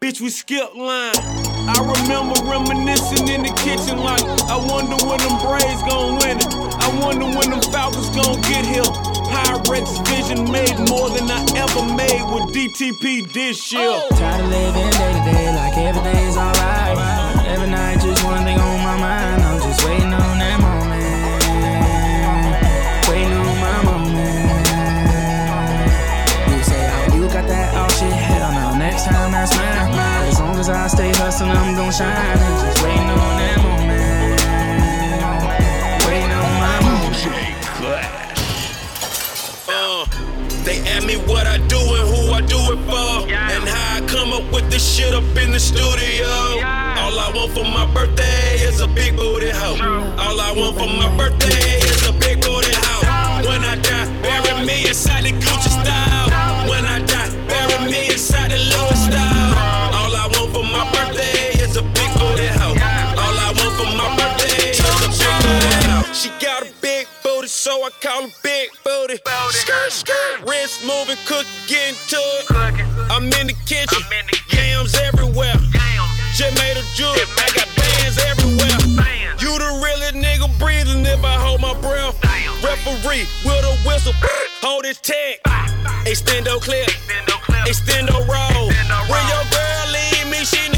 Bitch, 0.00 0.22
we 0.22 0.30
skip 0.30 0.74
line. 0.74 1.12
I 1.68 1.76
remember 1.76 2.40
reminiscing 2.48 3.28
in 3.28 3.42
the 3.42 3.52
kitchen 3.60 3.98
like, 3.98 4.24
I 4.48 4.56
wonder 4.56 4.96
when 5.04 5.20
them 5.20 5.36
Braves 5.44 5.82
gon' 5.84 6.16
win 6.20 6.38
it. 6.40 6.63
I 6.84 7.00
wonder 7.00 7.24
when 7.24 7.48
them 7.48 7.62
Falcons 7.72 8.10
gon' 8.10 8.40
get 8.42 8.64
here. 8.64 8.84
Pyrex 9.32 9.88
vision 10.06 10.44
made 10.52 10.76
more 10.90 11.08
than 11.08 11.30
I 11.30 11.40
ever 11.56 11.82
made 11.96 12.24
with 12.28 12.52
DTP 12.52 13.32
this 13.32 13.72
year. 13.72 14.02
Tired 14.10 14.44
of 14.44 14.50
living 14.50 14.90
day 14.90 15.12
to 15.16 15.22
day 15.32 15.48
like 15.56 15.76
everything's 15.78 16.36
alright. 16.36 16.98
Every 17.48 17.70
night, 17.70 18.00
just 18.00 18.22
one 18.22 18.44
thing 18.44 18.60
on 18.60 18.82
my 18.84 18.96
mind. 19.00 19.42
I'm 19.42 19.62
just 19.62 19.82
waiting 19.86 20.12
on 20.12 20.38
that 20.38 20.60
moment. 20.60 20.92
Waiting 23.08 23.32
on 23.32 23.56
my 23.64 23.78
moment. 23.88 24.14
You 26.52 26.62
say, 26.62 26.84
oh, 26.84 27.16
you 27.16 27.22
got 27.32 27.48
that 27.48 27.72
oh 27.80 27.88
shit. 27.96 28.12
Hell 28.12 28.52
no, 28.52 28.76
next 28.76 29.04
time 29.06 29.32
that's 29.32 29.56
mine. 29.56 30.28
As 30.28 30.38
long 30.38 30.58
as 30.58 30.68
I 30.68 30.86
stay 30.88 31.10
hustling, 31.12 31.50
I'm 31.50 31.74
gon' 31.76 31.90
shine. 31.92 32.36
Just 32.60 32.82
waiting 32.84 33.08
on 33.08 33.36
that 33.40 33.56
moment. 33.56 33.73
They 40.64 40.80
ask 40.88 41.06
me 41.06 41.16
what 41.28 41.46
I 41.46 41.58
do 41.68 41.76
and 41.76 42.08
who 42.08 42.32
I 42.32 42.40
do 42.40 42.56
it 42.72 42.80
for, 42.88 43.28
and 43.28 43.64
how 43.68 43.96
I 43.96 44.00
come 44.08 44.32
up 44.32 44.50
with 44.52 44.70
this 44.70 44.84
shit 44.84 45.14
up 45.14 45.24
in 45.36 45.52
the 45.52 45.60
studio. 45.60 46.26
All 47.00 47.18
I 47.20 47.30
want 47.34 47.52
for 47.52 47.64
my 47.64 47.86
birthday 47.92 48.56
is 48.64 48.80
a 48.80 48.88
big 48.88 49.16
booty 49.16 49.50
hoe. 49.50 49.76
All 50.18 50.40
I 50.40 50.52
want 50.56 50.76
for 50.78 50.88
my 50.88 51.14
birthday 51.16 51.78
is 51.84 52.08
a 52.08 52.12
big 52.12 52.40
booty 52.40 52.72
hoe. 52.72 53.44
When 53.46 53.62
I 53.62 53.76
die, 53.76 54.08
bury 54.22 54.66
me 54.66 54.88
inside 54.88 55.24
the 55.24 55.32
Gucci 55.32 55.68
style. 55.68 56.68
When 56.68 56.84
I 56.86 56.98
die, 57.04 57.30
bury 57.46 57.90
me 57.90 58.06
inside 58.10 58.50
the 58.50 58.58
Louis 58.58 58.93
so 67.64 67.82
I 67.82 67.88
call 68.04 68.28
her 68.28 68.34
big 68.42 68.68
booty. 68.84 69.16
Skirt, 69.48 69.90
skirt, 69.90 70.44
wrist 70.46 70.84
moving, 70.84 71.16
cook, 71.24 71.46
getting 71.66 71.96
to 72.12 72.20
it. 72.20 72.44
I'm 73.08 73.24
in 73.40 73.46
the 73.48 73.56
kitchen, 73.64 74.04
in 74.12 74.26
the 74.28 74.36
yams 74.52 74.94
everywhere. 75.00 75.56
Damn. 75.72 76.04
Just 76.36 76.60
made 76.60 76.76
a 76.76 76.84
jewel, 76.92 77.16
I 77.16 77.48
got 77.56 77.64
bands 77.72 78.20
everywhere. 78.20 78.76
You 79.40 79.56
the 79.56 79.80
realest 79.80 80.12
nigga 80.12 80.52
breathing 80.58 81.06
if 81.06 81.24
I 81.24 81.40
hold 81.40 81.62
my 81.62 81.72
breath. 81.80 82.20
Referee 82.60 83.24
with 83.48 83.64
a 83.64 83.74
whistle, 83.88 84.12
hold 84.60 84.84
his 84.84 85.00
tag. 85.00 85.40
Extendo 86.04 86.60
clip, 86.60 86.90
extendo 87.64 88.20
roll. 88.28 88.68
When 89.08 89.24
your 89.32 89.44
girl 89.48 89.84
leave 89.88 90.28
me, 90.28 90.44
she 90.44 90.73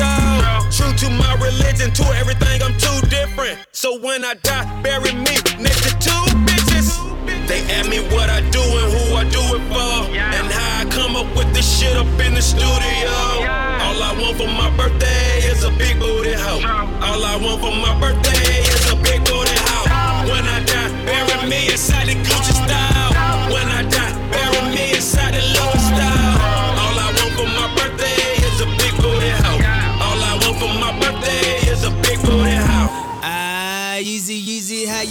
style. 0.00 0.62
True 0.72 0.92
to 1.02 1.08
my 1.10 1.34
religion, 1.36 1.92
to 1.92 2.04
everything, 2.20 2.62
I'm 2.62 2.76
too 2.78 3.00
different. 3.08 3.58
So 3.72 3.98
when 4.00 4.24
I 4.24 4.34
die, 4.34 4.64
bury 4.82 5.12
me 5.12 5.36
next 5.60 5.82
to 5.86 5.92
two 6.06 6.24
bitches. 6.48 6.88
They 7.48 7.60
ask 7.76 7.88
me 7.90 8.00
what 8.14 8.30
I 8.30 8.40
do 8.50 8.62
and 8.80 8.88
who 8.94 9.04
I 9.22 9.24
do 9.28 9.42
it 9.56 9.64
for, 9.70 9.92
and 10.38 10.46
how 10.56 10.82
I 10.82 10.84
come 10.96 11.16
up 11.16 11.28
with 11.36 11.52
this 11.52 11.68
shit 11.78 11.96
up 11.96 12.06
in 12.26 12.34
the 12.34 12.42
studio. 12.42 13.12
All 13.84 13.98
I 14.08 14.12
want 14.20 14.36
for 14.38 14.50
my 14.62 14.70
birthday 14.76 15.42
is 15.50 15.64
a 15.64 15.70
big 15.82 15.98
booty 15.98 16.32
hoe. 16.32 16.62
All 17.06 17.22
I 17.24 17.36
want 17.44 17.60
for 17.60 17.74
my 17.74 17.92
birthday 18.00 18.29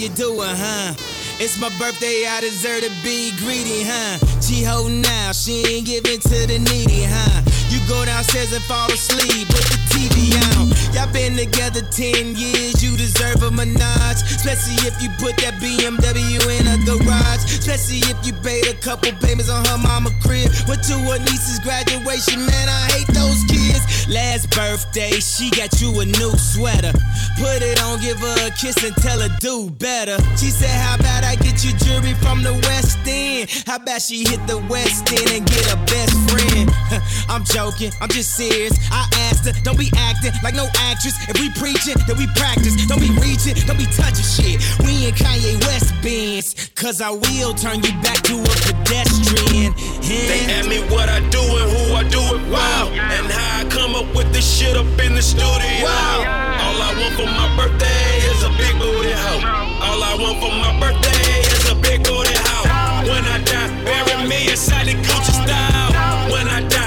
you 0.10 0.16
doing, 0.16 0.56
huh? 0.56 0.94
It's 1.40 1.60
my 1.60 1.70
birthday, 1.78 2.26
I 2.28 2.42
deserve 2.42 2.82
to 2.84 2.92
be 3.04 3.32
greedy, 3.38 3.84
huh? 3.84 4.18
She 4.42 4.64
holding 4.64 5.06
out, 5.06 5.36
she 5.36 5.64
ain't 5.66 5.86
giving 5.86 6.20
to 6.20 6.48
the 6.48 6.60
needy, 6.60 7.04
huh? 7.06 7.42
You 7.70 7.80
go 7.88 8.06
downstairs 8.06 8.54
and 8.54 8.64
fall 8.66 8.92
asleep 8.92 9.48
with 9.48 9.70
the 9.70 9.79
TV 10.00 10.32
on. 10.56 10.72
Y'all 10.96 11.12
been 11.12 11.36
together 11.36 11.82
10 11.82 12.36
years, 12.36 12.82
you 12.82 12.96
deserve 12.96 13.44
a 13.44 13.52
menage. 13.52 14.24
Especially 14.24 14.80
if 14.88 14.96
you 15.04 15.10
put 15.20 15.36
that 15.44 15.60
BMW 15.60 16.40
in 16.56 16.66
a 16.72 16.78
garage. 16.88 17.44
Especially 17.44 18.00
if 18.08 18.16
you 18.26 18.32
paid 18.40 18.68
a 18.68 18.76
couple 18.80 19.12
payments 19.20 19.50
on 19.50 19.66
her 19.66 19.78
mama 19.78 20.10
crib. 20.24 20.48
Went 20.68 20.84
to 20.88 20.96
her 21.12 21.20
niece's 21.20 21.60
graduation, 21.60 22.40
man, 22.40 22.68
I 22.70 22.88
hate 22.96 23.12
those 23.12 23.44
kids. 23.52 24.08
Last 24.08 24.50
birthday, 24.56 25.20
she 25.20 25.52
got 25.52 25.82
you 25.82 25.92
a 26.00 26.06
new 26.06 26.32
sweater. 26.40 26.94
Put 27.38 27.62
it 27.62 27.82
on, 27.84 28.00
give 28.02 28.18
her 28.20 28.48
a 28.48 28.52
kiss 28.52 28.80
and 28.84 28.96
tell 28.98 29.20
her 29.20 29.30
do 29.40 29.70
better. 29.70 30.18
She 30.40 30.50
said, 30.50 30.72
How 30.72 30.96
about 30.96 31.24
I 31.24 31.36
get 31.36 31.64
you 31.64 31.76
jewelry 31.78 32.16
from 32.16 32.42
the 32.42 32.54
West 32.66 32.98
End? 33.06 33.50
How 33.68 33.76
about 33.76 34.02
she 34.02 34.24
hit 34.24 34.42
the 34.48 34.58
West 34.70 35.12
End 35.12 35.30
and 35.30 35.46
get 35.46 35.74
a 35.74 35.78
best 35.86 36.16
friend? 36.32 36.72
I'm 37.30 37.44
joking, 37.44 37.92
I'm 38.02 38.10
just 38.10 38.36
serious. 38.36 38.74
I 38.92 39.08
asked 39.30 39.46
her, 39.46 39.54
don't 39.62 39.78
be 39.78 39.89
acting 39.98 40.34
like 40.44 40.56
no 40.56 40.68
actress. 40.90 41.16
If 41.30 41.40
we 41.40 41.50
preaching, 41.54 41.96
then 42.08 42.18
we 42.18 42.28
practice. 42.36 42.76
Don't 42.88 43.02
be 43.02 43.12
reaching, 43.22 43.56
don't 43.66 43.78
be 43.78 43.88
touching 43.98 44.26
shit. 44.26 44.62
We 44.86 45.08
in 45.08 45.14
Kanye 45.16 45.60
West 45.68 45.94
Benz, 46.02 46.70
cause 46.76 47.02
I 47.02 47.12
will 47.12 47.54
turn 47.54 47.84
you 47.84 47.94
back 48.02 48.22
to 48.30 48.36
a 48.40 48.56
pedestrian. 48.66 49.74
They 50.06 50.42
ask 50.50 50.68
me 50.70 50.82
what 50.90 51.10
I 51.10 51.20
do 51.30 51.42
and 51.42 51.70
who 51.72 51.94
I 51.94 52.04
do 52.08 52.22
it 52.36 52.42
for, 52.50 52.84
and 52.98 53.26
how 53.32 53.62
I 53.62 53.70
come 53.70 53.96
up 53.96 54.08
with 54.16 54.32
this 54.34 54.46
shit 54.46 54.76
up 54.76 54.88
in 55.00 55.16
the 55.16 55.22
studio. 55.22 55.88
All 55.88 56.80
I 56.82 56.94
want 56.98 57.14
for 57.16 57.26
my 57.26 57.48
birthday 57.58 58.18
is 58.30 58.44
a 58.44 58.50
big 58.58 58.78
booty 58.80 59.12
hoe. 59.12 59.42
All 59.86 60.02
I 60.04 60.16
want 60.20 60.38
for 60.42 60.52
my 60.52 60.72
birthday 60.80 61.42
is 61.56 61.70
a 61.72 61.76
big 61.76 62.04
booty 62.04 62.36
hoe. 62.36 62.68
When 63.10 63.24
I 63.26 63.42
die, 63.44 63.70
bury 63.86 64.28
me 64.28 64.50
inside 64.50 64.88
the 64.88 64.94
Gucci 64.94 65.34
style. 65.34 66.32
When 66.32 66.48
I 66.48 66.62
die, 66.68 66.79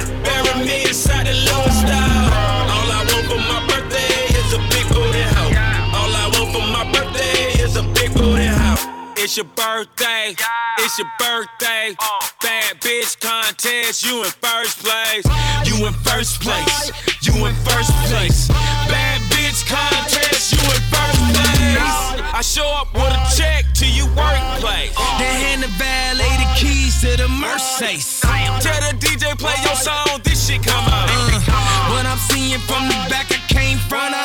It's 9.23 9.37
your 9.37 9.47
birthday. 9.55 10.35
It's 10.79 10.99
your 10.99 11.07
birthday. 11.17 11.95
Bad 12.43 12.81
bitch 12.81 13.21
contest. 13.21 14.05
You 14.05 14.25
in 14.25 14.31
first 14.43 14.83
place. 14.83 15.25
You 15.63 15.87
in 15.87 15.93
first 16.03 16.41
place. 16.43 16.91
You 17.23 17.47
in 17.47 17.55
first 17.63 17.95
place. 18.11 18.49
Bad 18.91 19.21
bitch 19.31 19.63
contest. 19.71 20.51
You 20.51 20.59
in 20.59 20.83
first 20.91 21.23
place. 21.39 22.35
I 22.35 22.43
show 22.43 22.67
up 22.67 22.93
with 22.95 23.15
a 23.15 23.23
check 23.39 23.65
to 23.75 23.87
your 23.87 24.11
workplace. 24.19 24.91
Then 25.23 25.35
hand 25.39 25.63
the 25.63 25.71
valet 25.79 26.35
the 26.43 26.51
keys 26.59 27.01
to 27.03 27.17
the 27.17 27.29
Mercedes. 27.29 28.23
Tell 28.27 28.81
the 28.91 28.99
DJ 28.99 29.39
play 29.39 29.55
your 29.63 29.77
song. 29.77 30.19
This 30.25 30.49
shit 30.49 30.65
come 30.67 30.83
on. 30.83 31.07
Uh, 31.07 31.95
what 31.95 32.07
I'm 32.07 32.19
seeing 32.19 32.59
from 32.67 32.89
the 32.89 32.99
back, 33.09 33.31
I 33.31 33.39
came 33.47 33.79
front 33.87 34.17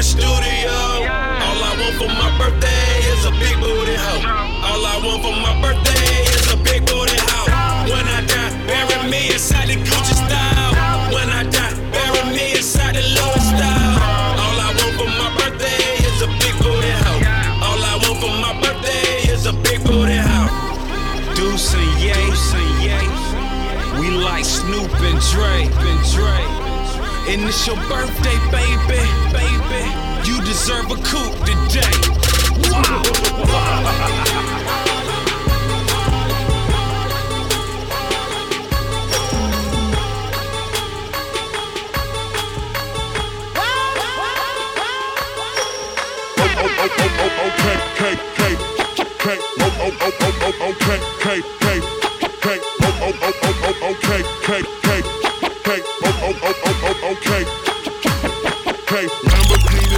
the 0.00 0.04
studio. 0.04 0.72
All 1.44 1.60
I 1.60 1.76
want 1.76 1.94
for 2.00 2.08
my 2.08 2.32
birthday 2.40 3.04
is 3.12 3.26
a 3.26 3.32
big 3.36 3.56
booty 3.60 3.96
hoe. 4.00 4.24
All 4.64 4.80
I 4.80 4.96
want 5.04 5.20
for 5.20 5.36
my 5.44 5.52
birthday 5.60 6.24
is 6.24 6.48
a 6.48 6.56
big 6.56 6.86
booty 6.88 7.20
hoe. 7.28 7.84
When 7.84 8.06
I 8.08 8.24
die, 8.24 8.48
bury 8.64 9.10
me 9.10 9.32
inside 9.32 9.68
the 9.68 9.76
Gucci 9.76 10.16
style. 10.16 10.72
When 11.12 11.28
I 11.28 11.44
die, 11.52 11.76
bury 11.92 12.32
me 12.32 12.56
inside 12.56 12.96
the 12.96 13.04
Louis 13.12 13.44
style. 13.52 14.40
All 14.40 14.56
I 14.56 14.72
want 14.78 14.94
for 14.96 15.10
my 15.20 15.28
birthday 15.36 15.84
is 16.08 16.22
a 16.24 16.28
big 16.40 16.54
booty 16.64 16.92
hoe. 17.04 17.20
All 17.60 17.80
I 17.84 17.94
want 18.00 18.16
for 18.24 18.32
my 18.40 18.56
birthday 18.56 19.28
is 19.28 19.44
a 19.44 19.52
big 19.52 19.84
booty 19.84 20.16
hoe. 20.16 20.48
Deuce 21.36 21.74
and 21.76 21.92
Ye, 22.00 22.16
we 24.00 24.08
like 24.16 24.46
Snoop 24.46 24.92
and 25.04 25.20
Dre, 25.28 25.68
and 25.68 26.00
Dre. 26.14 26.60
And 27.30 27.42
it's 27.42 27.64
your 27.64 27.76
birthday, 27.86 28.38
baby, 28.50 29.06
baby. 29.30 29.89
Deserve 30.62 30.90
a 30.90 30.96
coupe 30.96 31.38
today. 31.46 33.00
Oh, 46.32 46.46
oh, 46.52 46.76
oh, 46.78 46.80
oh, 46.80 47.00
oh, 47.00 47.30
oh, 47.30 47.40
oh, 47.40 47.50
oh, 47.50 47.50
oh, 47.50 47.78
oh, 48.90 48.90
oh, 48.90 49.24
oh, 50.02 50.14
oh, 50.42 50.42
oh, 50.42 50.62
oh. 50.62 51.70
Okay, 58.90 59.06
Lamborghini 59.24 59.89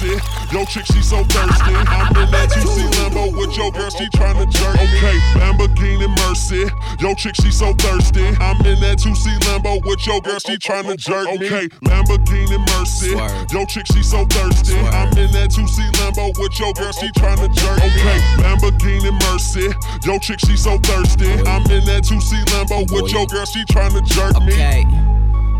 Mercy. 0.00 0.20
Yo, 0.52 0.64
chick, 0.64 0.86
she 0.86 1.02
so 1.02 1.22
thirsty. 1.24 1.74
I'm 1.74 2.16
in 2.16 2.30
that 2.30 2.48
2C 2.50 2.90
Lambo 2.96 3.36
with 3.36 3.56
your 3.56 3.70
girl, 3.70 3.90
she 3.90 4.06
tryna 4.10 4.50
jerk. 4.50 4.74
Okay, 4.76 5.18
Lamborghini 5.36 6.08
Mercy. 6.24 6.64
Yo, 7.00 7.14
chick, 7.14 7.34
she 7.36 7.50
so 7.50 7.74
thirsty. 7.74 8.26
I'm 8.40 8.56
in 8.64 8.80
that 8.80 8.98
2C 8.98 9.38
Lambo 9.44 9.84
with 9.84 10.06
your 10.06 10.20
girl, 10.20 10.38
she 10.38 10.56
tryna 10.56 10.96
jerk. 10.96 11.28
Okay, 11.28 11.68
Lamborghini 11.84 12.58
Mercy. 12.72 13.10
Yo, 13.54 13.64
chick, 13.66 13.86
she 13.86 14.02
so 14.02 14.24
thirsty. 14.26 14.78
I'm 14.78 15.08
in 15.18 15.30
that 15.32 15.50
2C 15.50 15.90
Lambo 16.00 16.32
with 16.38 16.58
your 16.58 16.72
girl, 16.74 16.92
she 16.92 17.08
tryna 17.12 17.52
jerk. 17.54 17.78
Okay, 17.78 18.18
Lamborghini 18.40 19.12
Mercy. 19.28 19.68
Yo, 20.06 20.18
chick, 20.18 20.40
she 20.40 20.56
so 20.56 20.78
thirsty. 20.78 21.30
I'm 21.44 21.62
in 21.70 21.84
that 21.84 22.04
2C 22.04 22.44
Lambo 22.46 22.90
with 22.92 23.12
your 23.12 23.26
girl, 23.26 23.44
she 23.44 23.64
tryna 23.64 24.06
jerk 24.06 24.40
me. 24.42 24.54
Okay. 24.54 25.19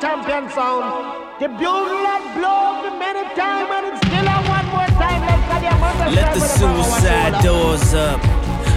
Champion 0.00 0.50
sound. 0.50 1.40
The 1.40 1.48
bugle 1.48 2.02
that 2.02 2.22
blows 2.36 2.82
the 2.84 2.92
many 2.98 3.24
times 3.34 3.70
and 3.70 3.84
it's 3.90 4.00
still 4.06 4.28
on 4.28 4.42
one 4.50 4.66
more 4.74 4.90
time. 4.98 5.22
Let's 5.22 5.44
get 5.50 5.62
your 5.62 5.78
Let 6.14 6.34
the 6.34 6.40
suicide 6.40 7.42
doors 7.42 7.94
up. 7.94 8.20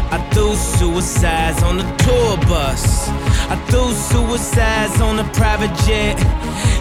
I 0.10 0.18
threw 0.32 0.56
suicides 0.56 1.62
on 1.64 1.78
the 1.78 1.88
tour 1.98 2.38
bus. 2.48 3.10
I 3.50 3.56
threw 3.68 3.92
suicides 3.92 5.02
on 5.02 5.18
the 5.18 5.28
private 5.34 5.74
jet. 5.86 6.18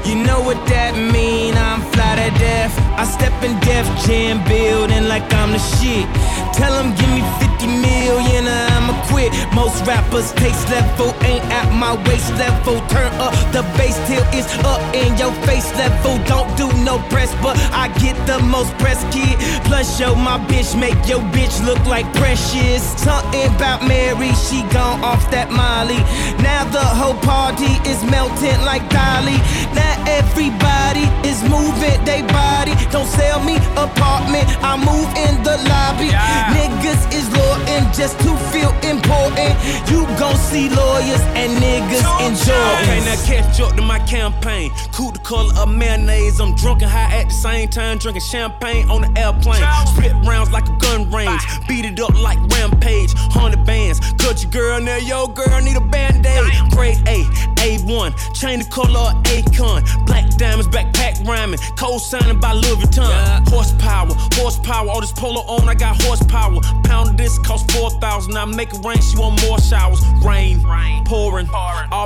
You 0.06 0.14
know 0.14 0.40
what 0.40 0.58
that 0.70 0.94
mean? 0.94 1.54
I'm 1.58 1.82
fly 1.90 2.14
to 2.14 2.30
death. 2.38 2.70
I 2.94 3.02
step 3.04 3.34
in 3.42 3.58
Def 3.66 3.82
Jam 4.06 4.38
building 4.46 5.08
like 5.08 5.26
I'm 5.34 5.50
the 5.50 5.58
shit. 5.58 6.06
Tell 6.54 6.72
'em 6.78 6.94
give 6.94 7.10
me 7.10 7.22
50 7.42 7.66
million 7.66 8.46
or 8.46 8.64
I'ma 8.76 8.94
quit. 9.10 9.34
Most 9.52 9.84
rappers 9.84 10.30
taste 10.38 10.70
level 10.70 11.10
ain't 11.26 11.44
at 11.50 11.68
my 11.74 11.92
waist 12.06 12.30
level. 12.38 12.78
Turn 12.86 13.10
up 13.18 13.34
the 13.50 13.62
bass 13.76 13.98
till 14.06 14.24
it's 14.30 14.46
up 14.64 14.80
in 14.94 15.10
your 15.18 15.34
face 15.42 15.68
level. 15.74 16.14
Don't 16.30 16.50
do 16.56 16.70
no 16.86 16.98
press, 17.10 17.34
but 17.42 17.58
I 17.72 17.88
get 17.98 18.16
the 18.30 18.38
most 18.38 18.70
press 18.78 19.02
kid. 19.10 19.34
Plus, 19.66 19.98
yo, 19.98 20.14
my 20.14 20.38
bitch 20.46 20.78
make 20.78 21.00
your 21.10 21.22
bitch 21.34 21.56
look 21.66 21.82
like 21.84 22.06
precious. 22.14 22.82
Something 23.02 23.50
about 23.56 23.82
Mary, 23.82 24.32
she 24.46 24.62
gone 24.70 25.02
off 25.02 25.30
that 25.32 25.50
Molly. 25.50 26.00
Now 26.38 26.62
the 26.70 26.86
whole 27.00 27.18
party 27.32 27.72
is 27.90 28.00
melting 28.04 28.60
like 28.70 28.84
Dali. 28.88 29.38
Now 29.74 29.95
everybody 30.06 31.08
is 31.26 31.42
moving 31.42 31.98
they 32.04 32.22
body. 32.22 32.72
Don't 32.90 33.08
sell 33.08 33.42
me 33.42 33.56
apartment, 33.76 34.46
I 34.62 34.76
move 34.76 35.08
in 35.16 35.42
the 35.42 35.56
lobby. 35.68 36.10
Niggas 36.54 37.12
is 37.12 37.26
loyal 37.32 37.56
just 37.96 38.18
to 38.20 38.36
feel 38.52 38.72
important. 38.84 39.56
You 39.90 40.04
gon' 40.18 40.36
see 40.36 40.68
lawyers 40.68 41.20
and 41.34 41.50
niggas 41.62 42.04
enjoy. 42.20 42.52
Okay, 42.82 43.00
now 43.04 43.16
catch 43.24 43.60
up 43.60 43.74
to 43.76 43.82
my 43.82 43.98
campaign. 44.00 44.70
Cool 44.92 45.12
the 45.12 45.18
color 45.20 45.54
of 45.56 45.68
mayonnaise. 45.68 46.40
I'm 46.40 46.54
drunk 46.54 46.82
and 46.82 46.90
high 46.90 47.20
at 47.20 47.28
the 47.28 47.34
same 47.34 47.68
time, 47.68 47.98
drinking 47.98 48.22
champagne 48.22 48.88
on 48.90 49.02
the 49.02 49.20
airplane. 49.20 49.62
Split 49.86 50.12
rounds 50.26 50.50
like 50.50 50.68
a 50.68 50.76
gun 50.78 51.10
range. 51.10 51.42
Beat 51.68 51.84
it 51.84 51.98
up 52.00 52.14
like 52.20 52.38
rampage. 52.52 53.12
Hundred 53.14 53.64
bands. 53.64 54.00
Cut 54.18 54.42
your 54.42 54.50
girl 54.50 54.80
now, 54.80 54.96
yo 54.96 55.26
girl 55.28 55.60
need 55.60 55.76
a 55.76 55.80
band-aid. 55.80 56.70
Grade 56.70 56.98
A, 57.08 57.24
A1. 57.64 58.34
Chain 58.34 58.58
the 58.60 58.66
color 58.66 59.10
of 59.10 59.22
Akon. 59.24 59.85
Black 60.06 60.28
diamonds, 60.36 60.68
backpack 60.68 61.26
rhyming. 61.26 61.58
Cold 61.76 62.02
signing 62.02 62.40
by 62.40 62.52
Louis 62.52 62.76
Vuitton. 62.76 63.48
Horsepower, 63.48 64.14
horsepower. 64.34 64.88
All 64.88 65.00
this 65.00 65.12
polo 65.12 65.40
on, 65.42 65.68
I 65.68 65.74
got 65.74 66.00
horsepower. 66.02 66.60
Pound 66.84 67.10
of 67.10 67.16
this 67.16 67.38
cost 67.38 67.70
4,000. 67.72 68.36
I 68.36 68.44
make 68.44 68.72
it 68.72 68.84
rain, 68.84 69.00
she 69.00 69.16
want 69.18 69.40
more 69.46 69.58
showers. 69.58 70.00
Rain, 70.24 70.62
pouring. 71.04 71.48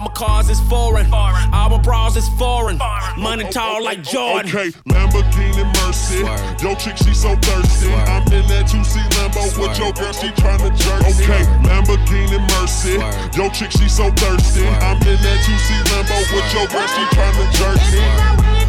All 0.01 0.07
my 0.07 0.13
cars 0.15 0.49
is 0.49 0.59
foreign. 0.63 1.13
All 1.13 1.69
my 1.69 1.77
bras 1.77 2.17
is 2.17 2.27
foreign. 2.39 2.79
Money 3.19 3.45
tall 3.51 3.85
like 3.85 4.03
Jordan. 4.03 4.49
Okay, 4.49 4.71
Lamborghini 4.89 5.63
Mercy. 5.85 6.25
Yo, 6.65 6.75
chick, 6.75 6.97
she 6.97 7.13
so 7.13 7.37
thirsty. 7.37 7.93
I'm 7.93 8.25
in 8.33 8.49
that 8.49 8.65
2C 8.65 8.97
Lambo 9.13 9.45
with 9.61 9.77
your 9.79 9.93
girl, 9.93 10.13
she 10.15 10.29
tryna 10.29 10.73
jerk 10.73 11.03
me. 11.03 11.13
Okay, 11.21 11.45
Lamborghini 11.69 12.41
Mercy. 12.57 12.97
Yo, 13.37 13.51
chick, 13.51 13.73
she 13.73 13.91
so 13.91 14.11
thirsty. 14.13 14.67
I'm 14.67 14.97
in 15.05 15.21
that 15.21 15.45
2C 15.45 15.69
Lambo 15.93 16.17
with 16.33 16.49
your 16.55 16.67
girl, 16.69 16.89
she 16.89 17.05
tryna 17.13 17.45
jerk 17.61 17.77
me. 17.93 18.60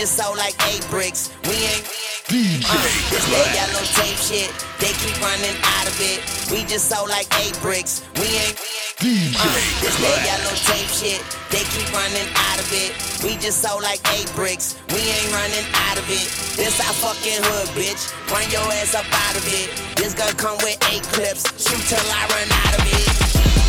Just 0.00 0.16
sold 0.16 0.38
like 0.38 0.56
eight 0.72 0.80
bricks. 0.88 1.28
We 1.44 1.52
ain't 1.60 1.84
DJ 2.24 2.64
uh, 2.64 2.80
they 3.12 3.44
got 3.52 3.68
yellow 3.68 3.84
tape 4.00 4.16
shit, 4.16 4.48
they 4.80 4.96
keep 4.96 5.12
running 5.20 5.52
out 5.76 5.84
of 5.84 5.96
it. 6.00 6.24
We 6.48 6.64
just 6.64 6.88
sold 6.88 7.12
like 7.12 7.28
eight 7.44 7.52
bricks. 7.60 8.00
We 8.16 8.24
ain't. 8.40 8.56
DJ 8.96 9.36
Uh, 9.36 9.92
they 10.00 10.16
got 10.24 10.40
yellow 10.40 10.56
tape 10.56 10.88
shit, 10.88 11.20
they 11.52 11.60
keep 11.68 11.84
running 11.92 12.28
out 12.32 12.56
of 12.56 12.68
it. 12.72 12.96
We 13.20 13.36
just 13.36 13.60
sold 13.60 13.84
like 13.84 14.00
eight 14.16 14.32
bricks. 14.32 14.80
We 14.88 15.04
ain't 15.04 15.36
running 15.36 15.68
out 15.92 16.00
of 16.00 16.08
it. 16.08 16.32
This 16.56 16.80
our 16.80 16.96
fucking 17.04 17.44
hood, 17.44 17.68
bitch. 17.76 18.08
Run 18.32 18.48
your 18.48 18.64
ass 18.80 18.96
up 18.96 19.04
out 19.04 19.36
of 19.36 19.44
it. 19.52 19.68
This 20.00 20.16
gun 20.16 20.32
come 20.40 20.56
with 20.64 20.80
eight 20.88 21.04
clips. 21.12 21.44
Shoot 21.60 21.84
till 21.92 22.00
I 22.08 22.24
run 22.24 22.48
out 22.48 22.72
of 22.72 22.84
it. 22.88 23.04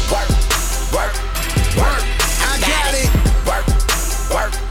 Work, 0.07 0.31
work, 0.95 1.13
work. 1.75 2.03
I 2.47 2.55
got 2.63 2.95
it. 2.95 3.11
Work, 3.43 3.67
work, 4.31 4.53
work. 4.55 4.70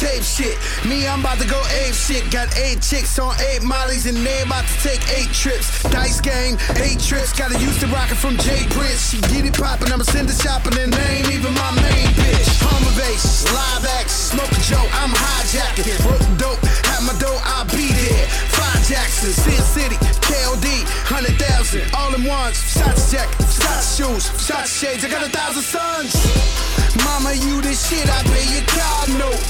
Tape 0.00 0.24
shit. 0.24 0.56
Me, 0.88 1.06
I'm 1.06 1.20
about 1.20 1.36
to 1.40 1.46
go 1.46 1.60
ape 1.84 1.92
shit. 1.92 2.24
Got 2.32 2.48
eight 2.56 2.80
chicks 2.80 3.18
on 3.18 3.36
eight 3.52 3.62
mollies 3.62 4.06
and 4.06 4.16
they 4.16 4.40
about 4.40 4.64
to 4.64 4.76
take 4.80 5.02
eight 5.12 5.28
trips. 5.28 5.82
Dice 5.92 6.22
game, 6.22 6.56
eight 6.80 6.98
trips. 6.98 7.36
Gotta 7.36 7.58
use 7.60 7.78
the 7.82 7.86
rocket 7.88 8.16
from 8.16 8.38
J. 8.38 8.64
Prince. 8.70 9.10
She 9.10 9.20
get 9.28 9.44
it 9.44 9.52
poppin', 9.52 9.92
I'ma 9.92 10.04
send 10.04 10.30
it 10.30 10.40
shopping 10.40 10.72
and 10.80 10.90
they 10.90 11.20
ain't 11.20 11.30
even 11.30 11.52
my 11.52 11.72
main 11.84 12.08
bitch. 12.16 12.48
Home 12.64 12.80
invasion, 12.88 13.52
live 13.52 13.84
action, 14.00 14.40
smoke 14.40 14.48
a 14.48 14.60
joke. 14.64 14.88
I'm 15.04 15.12
hijacking. 15.12 16.00
Broke 16.00 16.38
dope, 16.40 16.64
have 16.88 17.04
my 17.04 17.12
dough, 17.20 17.36
I'll 17.44 17.68
be 17.68 17.92
there. 17.92 18.59
Jackson, 18.86 19.32
Sin 19.32 19.62
City, 19.62 19.96
KOD, 20.24 20.66
hundred 21.06 21.38
thousand, 21.38 21.82
all 21.94 22.14
in 22.14 22.24
ones. 22.24 22.58
Shots 22.58 23.10
jacket, 23.10 23.46
shots 23.46 23.96
shoes, 23.96 24.24
shots 24.40 24.70
shades. 24.78 25.04
I 25.04 25.08
got 25.08 25.26
a 25.26 25.30
thousand 25.30 25.62
sons. 25.62 26.14
Mama, 27.04 27.34
you 27.34 27.60
this 27.62 27.88
shit, 27.88 28.08
I 28.08 28.22
pay 28.24 28.46
your 28.54 28.66
car 28.66 29.06
note. 29.18 29.42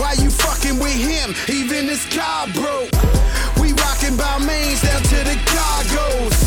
Why 0.00 0.12
you 0.20 0.30
fucking 0.30 0.78
with 0.78 0.96
him? 0.96 1.34
Even 1.48 1.88
his 1.88 2.04
car 2.12 2.46
broke. 2.52 2.92
We 3.60 3.72
rockin' 3.72 4.16
Balmains 4.16 4.82
down 4.82 5.02
to 5.02 5.18
the 5.24 5.36
cargoes. 5.48 6.38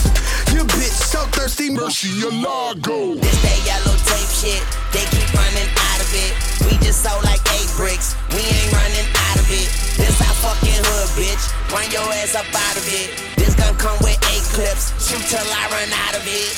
Your 0.54 0.66
bitch 0.66 0.98
so 1.14 1.22
thirsty, 1.34 1.70
mercy 1.70 2.10
your 2.10 2.32
lago. 2.32 3.16
This 3.16 3.42
that 3.42 3.60
yellow 3.66 3.98
tape 4.06 4.32
shit, 4.34 4.64
they 4.94 5.06
keep 5.14 5.34
running 5.34 5.85
it. 6.16 6.34
We 6.66 6.80
just 6.80 7.04
sold 7.04 7.24
like 7.24 7.44
eight 7.60 7.70
bricks, 7.76 8.16
we 8.32 8.42
ain't 8.42 8.72
running 8.72 9.08
out 9.30 9.38
of 9.38 9.48
it. 9.52 9.68
This 10.00 10.16
our 10.24 10.36
fucking 10.40 10.80
hood, 10.80 11.10
bitch. 11.20 11.44
Run 11.72 11.86
your 11.92 12.08
ass 12.24 12.36
up 12.36 12.48
out 12.48 12.78
of 12.80 12.88
it. 12.88 13.12
This 13.36 13.54
gun 13.56 13.76
come 13.76 13.98
with 14.00 14.18
eight 14.32 14.48
clips, 14.56 14.96
shoot 15.04 15.22
till 15.28 15.44
I 15.44 15.64
run 15.70 15.92
out 16.08 16.16
of 16.16 16.24
it. 16.24 16.52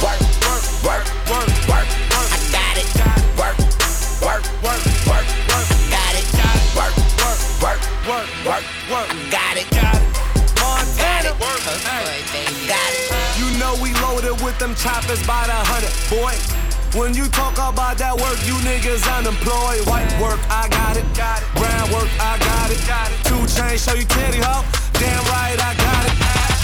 Work, 0.00 0.20
work, 0.48 0.64
work, 0.84 1.04
work, 1.28 1.48
work, 1.68 1.88
work. 2.12 2.28
I 2.32 2.40
got 2.52 2.76
it. 2.80 2.88
Work, 3.36 3.56
work, 4.24 4.42
work, 4.64 4.82
work, 5.08 5.26
work. 5.52 5.68
Got 5.92 6.14
it. 6.16 6.26
Work, 6.76 6.94
work, 7.20 7.40
work, 7.62 7.80
work, 8.08 8.28
work, 8.44 8.64
work. 8.90 9.08
Got 9.30 9.56
it. 9.56 9.68
Got 9.70 9.96
it. 10.00 10.06
Montana. 10.60 11.32
Got 12.66 12.92
it. 12.92 13.16
You 13.38 13.46
know 13.58 13.76
we 13.80 13.92
loaded 14.00 14.40
with 14.44 14.58
them 14.58 14.74
choppers 14.74 15.24
by 15.26 15.46
the 15.46 15.54
hundred, 15.54 15.92
boy. 16.10 16.65
When 16.96 17.12
you 17.12 17.28
talk 17.28 17.52
about 17.60 17.98
that 17.98 18.16
work, 18.16 18.40
you 18.48 18.54
niggas 18.64 19.04
unemployed. 19.18 19.84
White 19.84 20.08
work, 20.16 20.40
I 20.48 20.66
got 20.72 20.96
it. 20.96 21.04
Brown 21.52 21.92
work, 21.92 22.08
I 22.18 22.38
got 22.40 22.72
it. 22.72 22.80
Two 23.28 23.44
chains, 23.52 23.84
show 23.84 23.92
you 23.92 24.06
titty 24.06 24.40
hoe. 24.40 24.85
Damn 24.98 25.24
right, 25.28 25.58
I 25.60 25.72
got 25.76 26.02
it. 26.08 26.16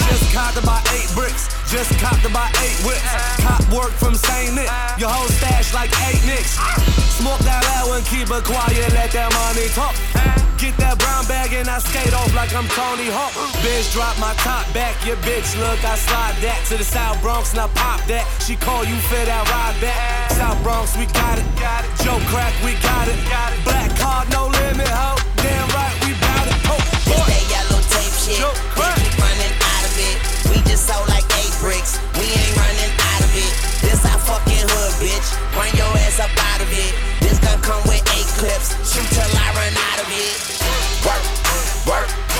Just 0.09 0.33
copped 0.33 0.57
about 0.57 0.81
eight 0.93 1.09
bricks. 1.13 1.49
Just 1.69 1.93
copped 1.99 2.25
about 2.25 2.49
eight 2.65 2.77
whips. 2.85 3.05
Cop 3.41 3.61
work 3.73 3.93
from 3.93 4.15
St. 4.15 4.53
Nick. 4.53 4.69
Your 4.97 5.09
whole 5.09 5.29
stash 5.41 5.73
like 5.73 5.91
eight 6.09 6.21
nicks. 6.25 6.57
Smoke 7.17 7.39
that 7.45 7.61
loud 7.69 7.97
and 7.97 8.05
keep 8.05 8.29
it 8.29 8.43
quiet. 8.43 8.93
Let 8.93 9.11
that 9.11 9.29
money 9.33 9.69
talk. 9.73 9.93
Get 10.57 10.77
that 10.77 10.97
brown 10.97 11.27
bag 11.27 11.51
and 11.53 11.67
I 11.67 11.79
skate 11.79 12.13
off 12.13 12.33
like 12.33 12.55
I'm 12.55 12.67
Tony 12.71 13.11
Hawk. 13.11 13.35
Bitch, 13.59 13.91
drop 13.91 14.17
my 14.17 14.33
top 14.39 14.65
back. 14.73 14.95
Your 15.05 15.17
bitch, 15.27 15.59
look, 15.59 15.83
I 15.83 15.95
slide 15.99 16.35
that 16.39 16.63
to 16.71 16.77
the 16.77 16.83
South 16.83 17.21
Bronx 17.21 17.51
and 17.51 17.59
I 17.61 17.67
pop 17.75 17.99
that. 18.07 18.25
She 18.41 18.55
call 18.55 18.85
you 18.85 18.95
fit, 19.11 19.27
I 19.27 19.43
ride 19.43 19.77
back. 19.81 20.31
South 20.31 20.61
Bronx, 20.63 20.95
we 20.95 21.05
got 21.11 21.37
it. 21.37 21.45
Joe 22.01 22.19
Crack, 22.31 22.55
we 22.63 22.73
got 22.79 23.07
it. 23.11 23.19
Black 23.63 23.91
card, 23.99 24.31
no 24.31 24.47
limit, 24.47 24.87
ho. 24.87 25.12
Shit. 28.35 28.53
They 28.75 28.89
keep 28.97 29.13
running 29.21 29.53
out 29.61 29.83
of 29.85 29.93
it. 29.97 30.17
We 30.49 30.57
just 30.69 30.87
sold 30.87 31.07
like 31.09 31.25
eight 31.37 31.53
bricks. 31.61 31.99
We 32.17 32.25
ain't 32.25 32.55
running 32.57 32.93
out 33.13 33.21
of 33.21 33.31
it. 33.37 33.53
This 33.81 34.01
our 34.05 34.19
fucking 34.19 34.65
hood, 34.65 34.93
bitch. 35.01 35.27
Run 35.55 35.69
your 35.77 35.91
ass 36.01 36.19
up 36.19 36.33
out 36.33 36.61
of 36.61 36.69
it. 36.71 36.93
This 37.21 37.39
gun 37.39 37.59
come 37.61 37.81
with 37.85 38.01
eight 38.17 38.29
clips. 38.39 38.73
Shoot 38.81 39.07
till 39.13 39.29
I 39.29 39.47
run 39.53 39.73
out 39.73 39.99
of 40.01 40.07
it. 40.09 40.35
Work, 41.05 41.23
work. 41.87 42.32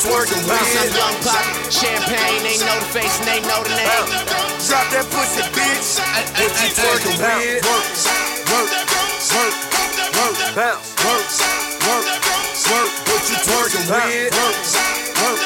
Twerking? 0.00 0.40
Bounce 0.48 0.76
up, 0.80 0.88
young 0.96 1.16
pop. 1.20 1.44
Champagne, 1.68 2.42
they 2.42 2.56
know 2.64 2.76
the 2.80 2.88
face 2.90 3.16
and 3.20 3.28
they 3.28 3.40
know 3.44 3.60
the 3.62 3.74
name. 3.76 3.88
Drop 4.64 4.86
that 4.96 5.06
pussy, 5.12 5.44
bitch. 5.52 6.00
What 6.40 6.52
you 6.56 6.68
twerking 6.72 7.16
with? 7.20 7.64
Work, 7.68 7.84
work, 8.48 8.70
work, 9.36 9.54
work, 10.16 10.36
bounce, 10.56 10.88
work, 11.04 11.28
work, 11.84 12.06
work. 12.70 12.90
What 13.08 13.22
you 13.28 13.36
twerking 13.44 13.86
with? 13.88 14.32
Work, 14.32 14.56
work, 15.20 15.40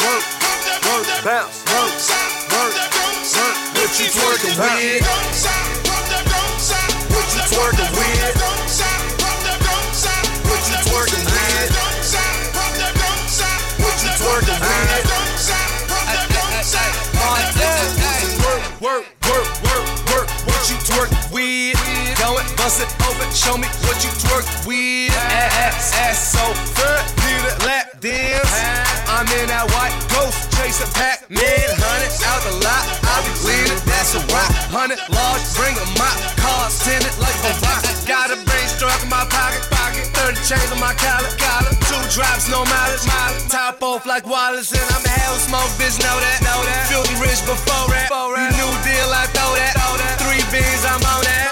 work, 0.00 0.24
work, 0.88 1.06
bounce, 1.24 1.56
work, 1.68 1.92
work, 2.52 2.74
work. 3.36 3.56
What 3.76 3.90
you 4.00 4.06
twerking 4.08 4.56
with? 4.56 5.09
Go 22.70 22.86
it, 22.86 22.86
it 22.86 23.02
open. 23.02 23.26
Show 23.34 23.58
me 23.58 23.66
what 23.82 23.98
you 23.98 24.14
twerk 24.22 24.46
with. 24.62 25.10
Ass, 25.10 25.90
ass 26.06 26.38
so 26.38 26.44
good. 26.78 27.02
Need 27.18 27.42
a 27.50 27.54
lap 27.66 27.98
dance. 27.98 28.54
I'm 29.10 29.26
in 29.42 29.50
that 29.50 29.66
white 29.74 29.90
ghost 30.06 30.38
chasing 30.54 30.86
Pac-Man. 30.94 31.66
Hundred 31.82 32.14
out 32.30 32.38
the 32.46 32.54
lot. 32.62 32.86
I 33.02 33.26
be 33.26 33.34
leaning. 33.42 33.82
That's 33.90 34.14
a 34.14 34.22
rock. 34.30 34.54
Hundred 34.70 35.02
large. 35.10 35.42
Bring 35.58 35.74
a 35.74 35.86
mop. 35.98 36.14
Cars 36.38 36.78
tinted 36.86 37.10
like 37.18 37.34
a 37.42 37.58
rock. 37.58 37.82
Got 38.06 38.30
a 38.30 38.38
brain 38.46 38.68
struck 38.70 39.02
in 39.02 39.10
my 39.10 39.26
pocket. 39.26 39.66
Pocket. 39.74 40.06
30 40.14 40.38
chains 40.46 40.70
on 40.70 40.78
my 40.78 40.94
collar. 40.94 41.26
Collar. 41.42 41.74
Two 41.90 41.98
drops, 42.14 42.46
no 42.46 42.62
mileage. 42.70 43.02
Mileage. 43.02 43.50
Top 43.50 43.82
off 43.82 44.06
like 44.06 44.22
Wallace. 44.30 44.70
And 44.70 44.86
I'm 44.94 45.02
a 45.02 45.10
hell 45.10 45.34
smoke, 45.42 45.74
bitch. 45.74 45.98
Know 45.98 46.14
that. 46.22 46.38
Know 46.46 46.62
that. 46.70 46.86
Filthy 46.86 47.18
rich 47.18 47.42
before 47.42 47.90
that. 47.90 48.14
You 48.14 48.46
new 48.54 48.70
deal, 48.86 49.10
I 49.10 49.26
throw 49.34 49.58
that. 49.58 49.74
Three 50.22 50.38
beans, 50.54 50.86
I'm 50.86 51.02
on 51.02 51.26
that. 51.26 51.49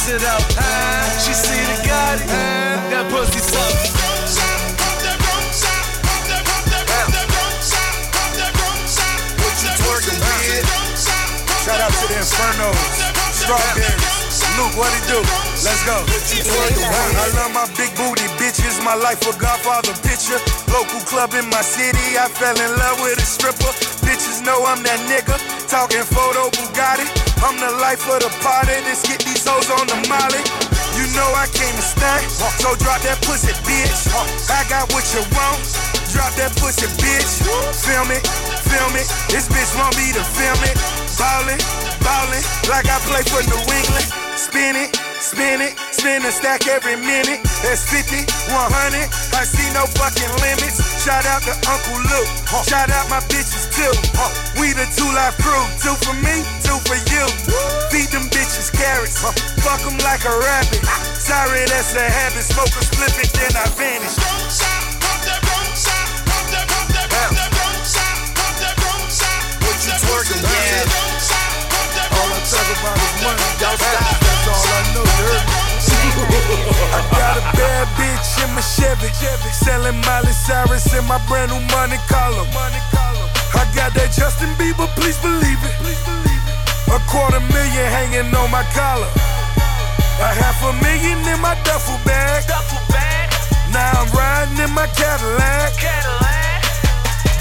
Bust 0.00 0.12
it. 0.12 1.20
She 1.20 1.34
see 1.34 1.60
the 1.60 1.76
Gotti. 1.86 2.26
That 2.88 3.06
pussy 3.10 3.40
with? 3.40 4.00
Shout 11.64 11.80
out 11.80 11.92
to 11.92 12.06
the 12.08 12.14
Infernos, 12.14 12.76
Strawberries. 13.34 14.09
Luke, 14.58 14.74
what 14.74 14.90
it 14.94 15.04
do? 15.06 15.20
Let's 15.62 15.82
go. 15.84 15.96
I 16.00 17.26
love 17.36 17.52
my 17.52 17.66
big 17.76 17.92
booty 17.94 18.26
bitches. 18.40 18.82
My 18.82 18.94
life 18.94 19.22
a 19.28 19.32
Godfather 19.38 19.94
picture. 20.02 20.40
Local 20.72 21.00
club 21.06 21.34
in 21.34 21.46
my 21.50 21.62
city. 21.62 22.16
I 22.18 22.26
fell 22.28 22.56
in 22.56 22.72
love 22.78 22.98
with 23.02 23.18
a 23.18 23.26
stripper. 23.26 23.72
Bitches 24.02 24.42
know 24.44 24.64
I'm 24.66 24.82
that 24.82 25.00
nigga. 25.06 25.36
Talking 25.68 26.02
photo 26.02 26.50
Bugatti. 26.56 27.06
I'm 27.44 27.56
the 27.60 27.70
life 27.80 28.04
of 28.10 28.20
the 28.20 28.30
party. 28.42 28.74
Let's 28.84 29.06
get 29.06 29.20
these 29.22 29.44
hoes 29.46 29.70
on 29.70 29.86
the 29.86 29.98
molly. 30.08 30.42
You 30.98 31.06
know 31.16 31.28
I 31.32 31.46
came 31.52 31.72
to 31.76 31.84
stay. 31.84 32.20
So 32.60 32.74
drop 32.82 33.00
that 33.06 33.22
pussy, 33.24 33.54
bitch. 33.64 34.10
I 34.50 34.66
got 34.68 34.92
what 34.92 35.06
you 35.14 35.22
want. 35.32 35.60
drop 36.12 36.34
that 36.36 36.52
pussy, 36.60 36.86
bitch. 37.00 37.40
Film 37.72 38.10
it, 38.12 38.22
film 38.68 38.92
it. 38.98 39.08
This 39.32 39.48
bitch 39.48 39.72
want 39.78 39.96
me 39.96 40.12
to 40.12 40.22
film 40.36 40.60
it. 40.66 40.76
Ballin', 41.16 41.60
ballin', 42.04 42.44
like 42.68 42.86
I 42.88 42.98
play 43.06 43.22
for 43.28 43.42
New 43.46 43.62
England. 43.68 44.08
Spin 44.36 44.74
it, 44.76 44.96
spin 45.20 45.60
it, 45.60 45.76
spin 45.92 46.24
a 46.24 46.32
stack 46.32 46.66
every 46.66 46.96
minute. 46.96 47.44
That's 47.60 47.84
50, 47.92 48.24
100. 48.50 49.08
I 49.36 49.44
see 49.44 49.68
no 49.76 49.84
fucking 50.00 50.32
limits. 50.40 50.80
Shout 51.04 51.24
out 51.28 51.44
to 51.44 51.54
Uncle 51.68 52.00
Luke. 52.08 52.30
Shout 52.64 52.90
out 52.90 53.08
my 53.12 53.20
bitches 53.28 53.68
too. 53.72 53.92
We 54.60 54.72
the 54.72 54.88
two 54.96 55.08
life 55.12 55.36
crew. 55.40 55.64
Two 55.80 55.96
for 56.04 56.16
me, 56.18 56.44
two 56.64 56.76
for 56.88 56.98
you. 57.12 57.24
Feed 57.92 58.08
them 58.12 58.28
bitches 58.32 58.72
carrots. 58.72 59.20
Fuck 59.20 59.80
them 59.84 59.96
like 60.04 60.24
a 60.24 60.34
rabbit. 60.34 60.80
Sorry, 61.16 61.64
that's 61.68 61.94
a 61.94 62.04
habit. 62.04 62.44
Smoke 62.44 62.72
a 62.74 62.82
split 62.84 63.12
it, 63.20 63.30
then 63.36 63.52
I 63.56 63.66
vanish. 63.76 64.16
What 69.60 69.78
you 69.86 69.92
twerking, 69.92 70.42
yeah? 70.42 71.19
All 72.60 72.66
I 72.66 72.76
talk 72.76 72.84
about 72.84 73.00
is 73.00 73.16
money. 73.24 73.40
Don't 73.56 73.78
stop. 73.80 74.20
That's 74.20 74.48
all 74.52 74.68
I 74.68 74.80
know, 74.92 75.00
you 75.00 75.24
heard 75.32 75.44
me? 75.48 75.70
I 76.92 77.00
got 77.16 77.40
a 77.40 77.44
bad 77.56 77.88
bitch 77.96 78.36
in 78.44 78.52
my 78.52 78.60
Chevy, 78.60 79.08
selling 79.48 79.96
Miley 80.04 80.32
Cyrus 80.32 80.92
in 80.92 81.04
my 81.08 81.16
brand 81.24 81.52
new 81.52 81.60
money 81.72 81.96
column. 82.04 82.48
I 82.52 83.64
got 83.72 83.96
that 83.96 84.12
Justin 84.12 84.52
Bieber, 84.60 84.88
please 84.92 85.16
believe 85.24 85.56
it. 85.64 85.72
A 86.92 87.00
quarter 87.08 87.40
million 87.40 87.86
hanging 87.88 88.28
on 88.34 88.50
my 88.50 88.64
collar. 88.76 89.08
A 90.20 90.28
half 90.36 90.60
a 90.60 90.76
million 90.84 91.16
in 91.32 91.40
my 91.40 91.56
duffel 91.64 91.96
bag. 92.04 92.44
Now 93.72 94.04
I'm 94.04 94.10
riding 94.12 94.60
in 94.60 94.70
my 94.74 94.86
Cadillac. 94.92 96.39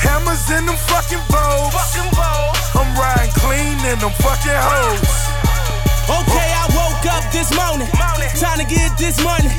Hammers 0.02 0.50
in 0.50 0.66
them 0.66 0.78
fucking 0.90 1.24
Vogues. 1.30 1.76
I'm 2.76 2.90
riding 2.96 3.34
clean 3.40 3.78
in 3.86 4.00
them 4.00 4.14
fucking 4.24 4.56
hoes. 4.56 5.30
Okay, 6.10 6.50
I 6.58 6.66
woke 6.74 7.06
up 7.14 7.22
this 7.30 7.54
morning. 7.54 7.86
Time 8.40 8.58
to 8.58 8.66
get 8.66 8.98
this 8.98 9.22
money. 9.22 9.52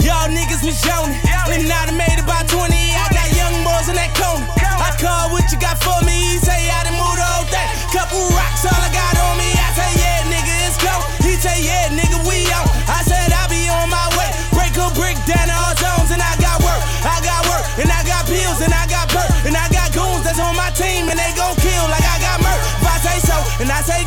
Y'all 0.00 0.30
niggas 0.30 0.64
was 0.64 0.80
yawning. 0.86 1.20
And 1.52 1.68
I 1.68 1.90
made 1.92 2.16
about 2.22 2.48
20. 2.48 2.72
I 2.72 3.04
got 3.12 3.28
young 3.36 3.52
boys 3.60 3.92
in 3.92 3.96
that 4.00 4.16
corner. 4.16 4.48
I 4.56 4.96
call 4.96 5.28
what 5.28 5.44
you 5.52 5.58
got 5.60 5.76
for 5.84 6.00
me. 6.08 6.40
Say 6.40 6.70
I 6.72 6.88
done 6.88 6.96
moved 6.96 7.20
whole 7.20 7.44
thing. 7.52 7.68
Couple 7.92 8.24
rocks, 8.32 8.64
all 8.64 8.72
I 8.72 8.88
got 8.88 9.20
on 9.20 9.36
me. 9.36 9.52
I 9.52 9.68
say, 9.76 9.90
yeah, 10.00 10.07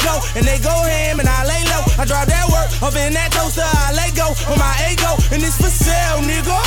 go. 0.04 0.20
And 0.36 0.44
they 0.46 0.60
go 0.60 0.74
ham. 0.74 1.20
And 1.20 1.30
I 1.30 1.46
lay 1.46 1.64
low. 1.70 1.84
I 1.98 2.06
drop 2.06 2.28
that 2.28 2.46
work. 2.50 2.70
Up 2.82 2.96
in 2.98 3.14
that 3.14 3.32
toaster. 3.32 3.66
I 3.66 3.94
let 3.94 4.14
go 4.16 4.34
on 4.52 4.58
my 4.58 4.74
ego. 4.90 5.18
And 5.34 5.42
it's 5.42 5.58
for 5.58 5.72
sale, 5.72 6.22
nigga. 6.26 6.58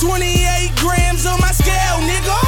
28 0.00 0.74
grams 0.78 1.26
on 1.26 1.38
my 1.40 1.50
scale, 1.50 1.98
nigga. 2.06 2.38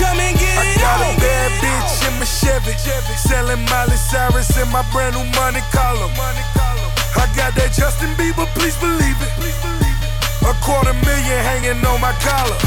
Come 0.00 0.18
and 0.18 0.34
get 0.38 0.56
I 0.58 0.64
it 0.72 0.80
got 0.80 1.00
a 1.00 1.08
on. 1.12 1.16
bad 1.20 1.50
bitch 1.62 2.08
in 2.08 2.14
my 2.18 2.24
Chevy, 2.24 2.72
selling 3.14 3.62
Miley 3.70 3.96
Cyrus 3.96 4.56
in 4.56 4.68
my 4.72 4.82
brand 4.90 5.14
new 5.14 5.24
money 5.38 5.60
column. 5.70 6.10
I 6.16 7.28
got 7.36 7.54
that 7.54 7.72
Justin 7.76 8.10
Bieber, 8.16 8.46
please 8.56 8.76
believe 8.80 9.16
it. 9.20 9.32
A 10.48 10.52
quarter 10.64 10.92
million 10.92 11.38
hanging 11.44 11.84
on 11.84 12.00
my 12.00 12.12
collar. 12.24 12.58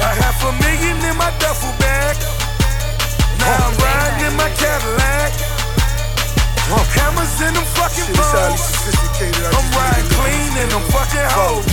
A 0.00 0.10
half 0.20 0.38
a 0.44 0.52
million 0.62 0.96
in 1.04 1.16
my 1.16 1.32
duffel 1.40 1.72
bag. 1.80 2.39
Now 3.40 3.66
I'm 3.66 3.76
riding 3.80 4.26
in 4.28 4.34
my 4.36 4.50
Cadillac. 4.56 5.32
Hammers 6.94 7.40
in 7.40 7.54
them 7.54 7.64
fucking 7.74 8.14
bones. 8.14 8.62
I'm 9.56 9.66
riding 9.74 10.10
clean 10.14 10.52
in 10.62 10.68
them 10.70 10.82
fucking 10.90 11.28
hoes. 11.34 11.66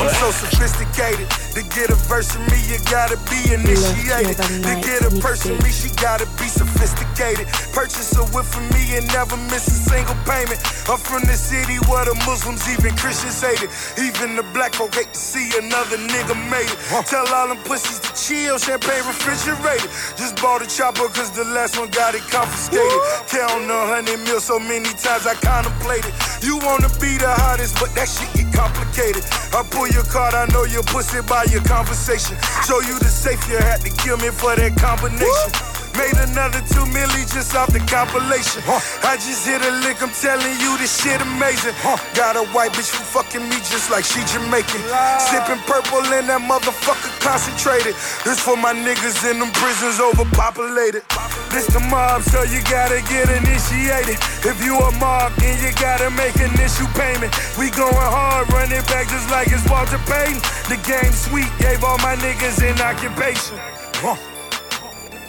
I'm 0.00 0.10
so 0.14 0.30
sophisticated. 0.30 1.47
To 1.54 1.62
get 1.74 1.90
a 1.90 1.98
verse 2.06 2.30
from 2.32 2.46
me, 2.46 2.58
you 2.68 2.78
gotta 2.90 3.16
be 3.30 3.54
initiated. 3.54 4.36
To 4.36 4.72
get 4.84 5.02
a 5.02 5.10
person 5.20 5.56
from 5.56 5.64
me, 5.64 5.70
she 5.70 5.88
gotta 5.96 6.26
be 6.38 6.46
sophisticated. 6.46 7.46
Purchase 7.72 8.14
a 8.16 8.24
whip 8.30 8.46
from 8.46 8.68
me 8.70 8.96
and 8.96 9.06
never 9.08 9.36
miss 9.50 9.66
a 9.66 9.78
single 9.90 10.14
payment. 10.28 10.60
I'm 10.88 10.98
from 10.98 11.22
the 11.26 11.34
city 11.34 11.76
where 11.90 12.04
the 12.04 12.14
Muslims, 12.26 12.62
even 12.70 12.94
Christians 12.96 13.40
hate 13.42 13.62
it. 13.62 13.70
Even 13.98 14.36
the 14.36 14.46
black 14.54 14.74
folk 14.74 14.94
hate 14.94 15.12
to 15.12 15.18
see 15.18 15.50
another 15.58 15.98
nigga 15.98 16.36
made 16.48 16.70
it. 16.70 16.78
Tell 17.06 17.26
all 17.34 17.48
them 17.48 17.58
pussies 17.64 17.98
to 18.00 18.10
chill, 18.14 18.58
champagne 18.58 19.02
refrigerated. 19.04 19.90
Just 20.14 20.40
bought 20.40 20.62
a 20.62 20.68
chopper 20.68 21.08
cause 21.10 21.30
the 21.32 21.44
last 21.44 21.78
one 21.78 21.90
got 21.90 22.14
it 22.14 22.22
confiscated. 22.30 23.00
Count 23.28 23.66
a 23.68 23.80
hundred 23.90 24.20
mil 24.24 24.40
so 24.40 24.58
many 24.58 24.90
times 24.94 25.26
I 25.26 25.34
contemplated. 25.34 26.14
You 26.40 26.58
wanna 26.62 26.88
be 27.02 27.18
the 27.18 27.30
hottest, 27.42 27.78
but 27.80 27.90
that 27.94 28.08
shit 28.08 28.30
get 28.32 28.48
complicated. 28.54 29.24
I 29.52 29.66
pull 29.70 29.88
your 29.88 30.04
card, 30.04 30.34
I 30.34 30.46
know 30.54 30.64
your 30.64 30.82
pussy 30.84 31.20
by 31.26 31.37
your 31.46 31.62
conversation. 31.62 32.36
Show 32.66 32.80
you 32.80 32.98
the 32.98 33.08
safe, 33.08 33.46
you 33.48 33.58
had 33.58 33.80
to 33.82 33.90
kill 33.90 34.16
me 34.16 34.30
for 34.30 34.56
that 34.56 34.76
combination. 34.76 35.77
Made 35.96 36.18
another 36.30 36.60
two 36.68 36.84
milli 36.90 37.24
just 37.30 37.54
off 37.54 37.72
the 37.72 37.80
compilation. 37.80 38.62
I 39.02 39.16
just 39.16 39.46
hit 39.46 39.62
a 39.62 39.72
lick, 39.86 40.02
I'm 40.02 40.10
telling 40.10 40.56
you 40.60 40.76
this 40.78 41.00
shit 41.00 41.20
amazing. 41.20 41.74
Got 42.14 42.36
a 42.36 42.44
white 42.50 42.72
bitch 42.72 42.90
who 42.90 43.02
fucking 43.02 43.42
me 43.48 43.56
just 43.66 43.90
like 43.90 44.04
she 44.04 44.20
Jamaican. 44.26 44.82
Sipping 45.18 45.62
purple 45.66 46.04
in 46.12 46.26
that 46.28 46.42
motherfucker 46.44 47.10
concentrated. 47.20 47.94
This 48.24 48.38
for 48.38 48.56
my 48.56 48.74
niggas 48.74 49.24
in 49.30 49.38
them 49.38 49.50
prisons 49.52 50.00
overpopulated. 50.00 51.02
This 51.50 51.66
the 51.72 51.80
mob, 51.80 52.22
so 52.22 52.42
you 52.44 52.60
gotta 52.68 53.00
get 53.08 53.30
initiated. 53.30 54.20
If 54.44 54.62
you 54.62 54.76
a 54.76 54.92
mob, 55.00 55.32
then 55.40 55.56
you 55.64 55.72
gotta 55.80 56.10
make 56.10 56.36
an 56.36 56.52
issue 56.60 56.86
payment. 56.94 57.32
We 57.58 57.70
going 57.70 57.94
hard, 57.94 58.52
running 58.52 58.84
back 58.92 59.08
just 59.08 59.30
like 59.30 59.48
it's 59.48 59.64
Walter 59.68 59.98
Payton. 60.04 60.38
The 60.68 60.78
game 60.84 61.12
sweet, 61.12 61.48
gave 61.58 61.82
all 61.82 61.98
my 61.98 62.16
niggas 62.16 62.62
an 62.62 62.80
occupation. 62.80 63.56
Huh. 64.04 64.37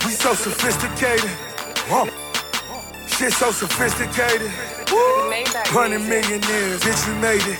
We 0.05 0.11
so 0.11 0.33
sophisticated. 0.33 1.29
Huh. 1.87 2.05
Shit 3.07 3.33
so 3.33 3.51
sophisticated. 3.51 4.49
Hundred 5.67 5.99
millionaires, 5.99 6.81
bitch, 6.81 7.07
we 7.07 7.19
made 7.19 7.43
it. 7.45 7.59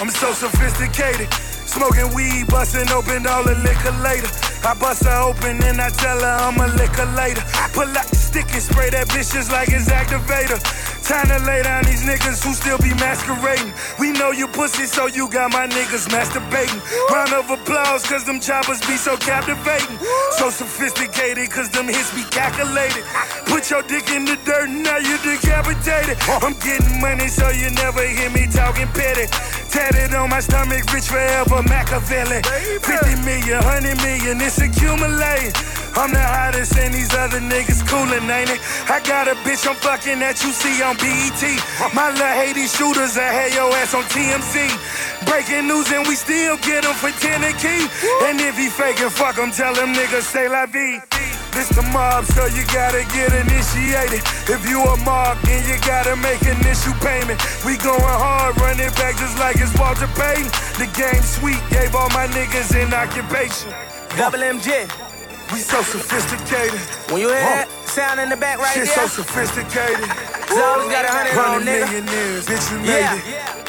I'm 0.00 0.10
so 0.10 0.32
sophisticated. 0.32 1.49
Smoking 1.70 2.12
weed, 2.14 2.48
busting 2.48 2.90
open 2.90 3.26
all 3.28 3.44
the 3.44 3.54
liquor 3.62 3.94
later. 4.02 4.26
I 4.66 4.74
bust 4.74 5.04
her 5.04 5.22
open 5.22 5.62
and 5.62 5.80
I 5.80 5.88
tell 5.90 6.18
her 6.18 6.36
I'm 6.42 6.58
a 6.58 6.66
liquor 6.74 7.06
later. 7.14 7.42
Pull 7.72 7.86
out 7.86 8.10
the 8.10 8.16
stick 8.16 8.50
and 8.52 8.62
spray 8.62 8.90
that 8.90 9.06
bitch 9.08 9.30
just 9.32 9.52
like 9.52 9.70
it's 9.70 9.86
activator. 9.86 10.58
Time 11.06 11.26
to 11.30 11.38
lay 11.46 11.62
down 11.62 11.82
these 11.84 12.02
niggas 12.02 12.42
who 12.42 12.54
still 12.54 12.78
be 12.78 12.90
masquerading. 12.98 13.72
We 13.98 14.10
know 14.12 14.30
you 14.30 14.46
pussy, 14.46 14.86
so 14.86 15.06
you 15.06 15.30
got 15.30 15.52
my 15.52 15.66
niggas 15.66 16.10
masturbating. 16.10 16.82
Round 17.10 17.32
of 17.34 17.50
applause, 17.50 18.02
cause 18.06 18.24
them 18.24 18.38
choppers 18.38 18.80
be 18.86 18.96
so 18.98 19.16
captivating. 19.16 19.98
So 20.38 20.50
sophisticated, 20.50 21.50
cause 21.50 21.70
them 21.70 21.86
hits 21.86 22.14
be 22.14 22.22
calculated. 22.30 23.02
Put 23.46 23.70
your 23.70 23.82
dick 23.82 24.10
in 24.10 24.24
the 24.24 24.38
dirt, 24.44 24.70
now 24.70 24.98
you 24.98 25.18
decapitated. 25.22 26.18
I'm 26.26 26.54
getting 26.58 27.00
money, 27.00 27.26
so 27.26 27.48
you 27.50 27.70
never 27.70 28.06
hear 28.06 28.30
me 28.30 28.46
talking 28.46 28.86
petty. 28.94 29.26
Tatted 29.70 30.14
on 30.14 30.28
my 30.30 30.40
stomach, 30.40 30.82
rich 30.92 31.06
forever, 31.06 31.62
Machiavelli. 31.62 32.42
50 32.82 33.22
million, 33.22 33.62
100 33.62 33.96
million, 34.02 34.40
it's 34.40 34.58
accumulating. 34.58 35.54
I'm 35.94 36.10
the 36.10 36.22
hottest 36.22 36.76
and 36.78 36.94
these 36.94 37.14
other 37.14 37.40
niggas 37.40 37.86
coolin', 37.86 38.30
ain't 38.30 38.50
it? 38.50 38.60
I 38.90 39.00
got 39.06 39.28
a 39.28 39.34
bitch 39.46 39.66
I'm 39.66 39.74
fucking 39.74 40.18
that 40.20 40.42
you 40.42 40.50
see 40.50 40.82
on 40.82 40.96
BET. 40.98 41.42
My 41.94 42.10
little 42.10 42.26
Haiti 42.26 42.66
shooters 42.66 43.14
that 43.14 43.30
had 43.30 43.54
your 43.54 43.70
ass 43.78 43.94
on 43.94 44.02
TMZ. 44.10 44.70
Breaking 45.26 45.66
news 45.66 45.90
and 45.92 46.06
we 46.06 46.14
still 46.14 46.56
get 46.58 46.84
'em 46.84 46.94
for 46.94 47.10
10 47.10 47.42
a 47.44 47.52
key. 47.54 47.86
And 48.26 48.40
if 48.40 48.56
he 48.56 48.68
faking, 48.68 49.10
fuck 49.10 49.36
him, 49.38 49.50
tell 49.50 49.74
him 49.74 49.94
niggas 49.94 50.26
say 50.26 50.48
la 50.48 50.66
vie. 50.66 51.02
This 51.60 51.76
the 51.76 51.82
mob, 51.92 52.24
so 52.24 52.46
you 52.46 52.64
gotta 52.72 53.04
get 53.12 53.36
initiated. 53.36 54.24
If 54.48 54.64
you 54.64 54.80
a 54.80 54.96
mob, 55.04 55.36
then 55.44 55.60
you 55.68 55.76
gotta 55.84 56.16
make 56.16 56.40
initial 56.40 56.96
payment. 57.04 57.36
We 57.68 57.76
going 57.76 58.00
hard, 58.00 58.56
running 58.56 58.88
back 58.96 59.20
just 59.20 59.36
like 59.38 59.56
it's 59.60 59.76
Walter 59.76 60.08
Payton. 60.16 60.48
The 60.80 60.88
game 60.96 61.20
sweet, 61.20 61.60
gave 61.68 61.94
all 61.94 62.08
my 62.16 62.24
niggas 62.32 62.72
an 62.72 62.94
occupation. 62.96 63.76
Double 64.16 64.40
MG. 64.40 64.88
We 65.52 65.60
so 65.60 65.82
sophisticated. 65.82 66.80
When 67.12 67.20
you 67.20 67.28
hear 67.28 67.44
that 67.44 67.68
sound 67.84 68.20
in 68.20 68.30
the 68.30 68.38
back 68.38 68.56
right 68.56 68.72
Shit 68.72 68.86
there, 68.88 69.06
so 69.06 69.20
sophisticated. 69.20 70.08
Zola's 70.48 70.88
got 70.88 71.04
a 71.04 71.12
hundred 71.12 71.36
on, 71.36 71.60
nigga. 71.60 71.92
millionaires, 71.92 72.46
bitch, 72.48 72.72
you 72.72 72.78
made 72.80 72.88
Yeah. 72.88 73.20
it. 73.20 73.24
made 73.26 73.59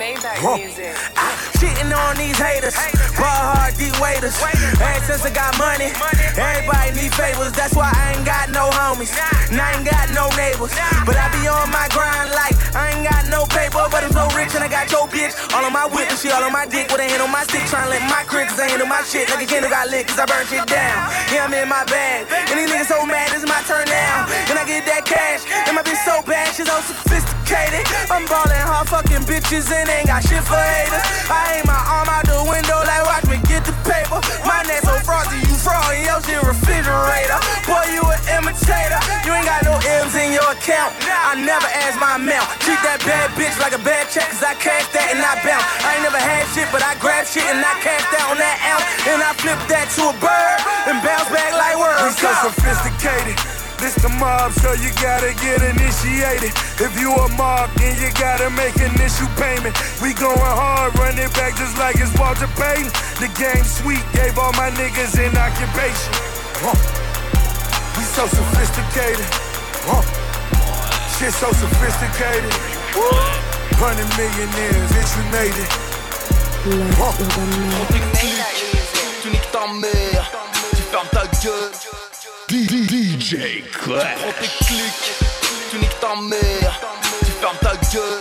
that 0.00 0.40
Huh. 0.40 0.56
music? 0.56 0.96
Ah, 1.12 1.28
Shitting 1.60 1.92
on 1.92 2.16
these 2.16 2.38
haters, 2.40 2.72
ball 3.20 3.28
hard, 3.52 3.76
deep 3.76 3.92
waiters. 4.00 4.32
Ever 4.80 5.04
since 5.04 5.28
I 5.28 5.30
got 5.30 5.52
money, 5.60 5.92
everybody 6.40 6.96
need 6.96 7.12
favors. 7.12 7.52
That's 7.52 7.76
why 7.76 7.92
I 7.92 8.16
ain't 8.16 8.24
got 8.24 8.48
no 8.48 8.72
homies, 8.72 9.12
and 9.52 9.60
I 9.60 9.76
ain't 9.76 9.84
got 9.84 10.08
no 10.16 10.32
neighbors. 10.40 10.72
But 11.04 11.20
I 11.20 11.28
be 11.36 11.44
on 11.52 11.68
my 11.68 11.84
grind 11.92 12.32
like 12.32 12.56
I 12.72 12.96
ain't 12.96 13.04
got 13.04 13.28
no 13.28 13.44
paper, 13.44 13.84
but 13.92 14.00
I'm 14.00 14.12
so 14.16 14.24
rich 14.32 14.56
and 14.56 14.64
I 14.64 14.72
got 14.72 14.88
your 14.88 15.04
bitch. 15.04 15.36
All 15.52 15.60
on 15.68 15.72
my 15.76 15.84
whip 15.84 16.08
and 16.08 16.16
she 16.16 16.32
all 16.32 16.40
on 16.48 16.52
my 16.52 16.64
dick 16.64 16.88
with 16.88 17.04
a 17.04 17.04
hand 17.04 17.20
on 17.20 17.28
my 17.28 17.44
stick, 17.44 17.68
trying 17.68 17.84
to 17.84 17.90
let 17.92 18.00
my 18.08 18.24
crib, 18.24 18.48
cause 18.48 18.56
I 18.60 18.72
handle 18.72 18.88
my 18.88 19.04
shit 19.04 19.28
like 19.28 19.44
a 19.44 19.46
candle 19.46 19.68
got 19.68 19.92
lit, 19.92 20.08
cause 20.08 20.16
I 20.16 20.24
burn 20.24 20.48
shit 20.48 20.64
down. 20.64 20.96
Yeah, 21.28 21.44
I'm 21.44 21.52
in 21.52 21.68
my 21.68 21.84
bag, 21.84 22.24
and 22.48 22.56
these 22.56 22.72
niggas 22.72 22.88
so 22.88 23.04
mad, 23.04 23.28
this 23.36 23.44
is 23.44 23.48
my 23.52 23.60
turn 23.68 23.84
now. 23.84 24.24
And 24.48 24.56
I 24.56 24.64
get 24.64 24.88
that 24.88 25.04
cash, 25.04 25.44
and 25.68 25.76
my 25.76 25.84
bitch 25.84 26.00
so 26.08 26.24
bad, 26.24 26.56
she's 26.56 26.64
so 26.64 26.80
sophisticated. 26.88 27.36
I'm 27.50 28.22
ballin' 28.30 28.62
hard 28.62 28.86
fucking 28.86 29.26
bitches 29.26 29.66
and 29.74 29.90
ain't 29.90 30.06
got 30.06 30.22
shit 30.22 30.38
for 30.46 30.54
haters. 30.54 31.02
I 31.26 31.58
aim 31.58 31.66
my 31.66 31.74
arm 31.74 32.06
out 32.06 32.22
the 32.22 32.38
window 32.46 32.78
like 32.86 33.02
watch 33.02 33.26
me 33.26 33.42
get 33.50 33.66
the 33.66 33.74
paper. 33.82 34.22
My 34.46 34.62
neck 34.70 34.86
so 34.86 34.94
frosty, 35.02 35.34
you 35.42 35.58
fraud 35.58 35.82
in 35.98 36.06
your 36.06 36.22
shit 36.22 36.38
refrigerator. 36.46 37.38
Boy, 37.66 37.90
you 37.90 38.06
an 38.06 38.22
imitator. 38.38 39.02
You 39.26 39.34
ain't 39.34 39.50
got 39.50 39.66
no 39.66 39.74
M's 39.82 40.14
in 40.14 40.30
your 40.30 40.46
account. 40.46 40.94
I 41.10 41.42
never 41.42 41.66
ask 41.74 41.98
my 41.98 42.22
amount. 42.22 42.46
Treat 42.62 42.78
that 42.86 43.02
bad 43.02 43.34
bitch 43.34 43.58
like 43.58 43.74
a 43.74 43.82
bad 43.82 44.06
check, 44.14 44.30
cause 44.30 44.46
I 44.46 44.54
cash 44.54 44.86
that 44.94 45.10
and 45.10 45.18
I 45.18 45.34
bounce. 45.42 45.66
I 45.82 45.98
ain't 45.98 46.06
never 46.06 46.22
had 46.22 46.46
shit, 46.54 46.70
but 46.70 46.86
I 46.86 46.94
grab 47.02 47.26
shit 47.26 47.42
and 47.50 47.58
I 47.58 47.74
cash 47.82 48.06
that 48.14 48.30
on 48.30 48.38
that 48.38 48.58
ounce. 48.62 48.86
And 49.10 49.18
I 49.18 49.34
flip 49.34 49.58
that 49.74 49.90
to 49.98 50.02
a 50.06 50.14
bird 50.22 50.58
and 50.86 51.02
bounce 51.02 51.26
back 51.34 51.50
like 51.50 51.74
We 51.74 52.14
so 52.14 52.30
sophisticated. 52.46 53.59
This 53.80 53.96
the 53.96 54.12
mob, 54.20 54.52
so 54.52 54.76
you 54.76 54.92
gotta 55.00 55.32
get 55.40 55.64
initiated. 55.64 56.52
If 56.76 57.00
you 57.00 57.16
a 57.16 57.28
mob, 57.32 57.72
then 57.80 57.96
you 57.96 58.12
gotta 58.12 58.52
make 58.52 58.76
initial 58.76 59.24
payment. 59.40 59.72
We 60.04 60.12
going 60.12 60.36
hard, 60.36 60.92
run 61.00 61.16
it 61.16 61.32
back 61.32 61.56
just 61.56 61.78
like 61.80 61.96
it's 61.96 62.12
Walter 62.20 62.44
Payton. 62.60 62.92
The 63.24 63.32
game 63.40 63.64
sweet, 63.64 64.04
gave 64.12 64.36
all 64.36 64.52
my 64.52 64.68
niggas 64.76 65.16
an 65.16 65.32
occupation. 65.32 66.12
Huh. 66.60 66.76
We 67.96 68.04
so 68.04 68.28
sophisticated. 68.28 69.24
Huh. 69.88 70.04
Shit 71.16 71.32
so 71.32 71.48
sophisticated. 71.48 72.52
Hundred 73.80 74.12
millionaires, 74.20 74.92
bitch, 74.92 75.16
we 75.16 75.24
made 75.32 75.56
it. 75.56 75.72
Huh. 77.00 78.59
DJ 82.66 83.62
Clash. 83.72 84.16
Prends 84.16 84.32
tes 84.38 84.64
clics, 84.64 85.12
tu 85.70 85.78
niques 85.78 85.98
ta 86.00 86.14
mère, 86.20 86.80
tu 87.20 87.32
fermes 87.40 87.56
ta 87.62 87.72
gueule. 87.90 88.20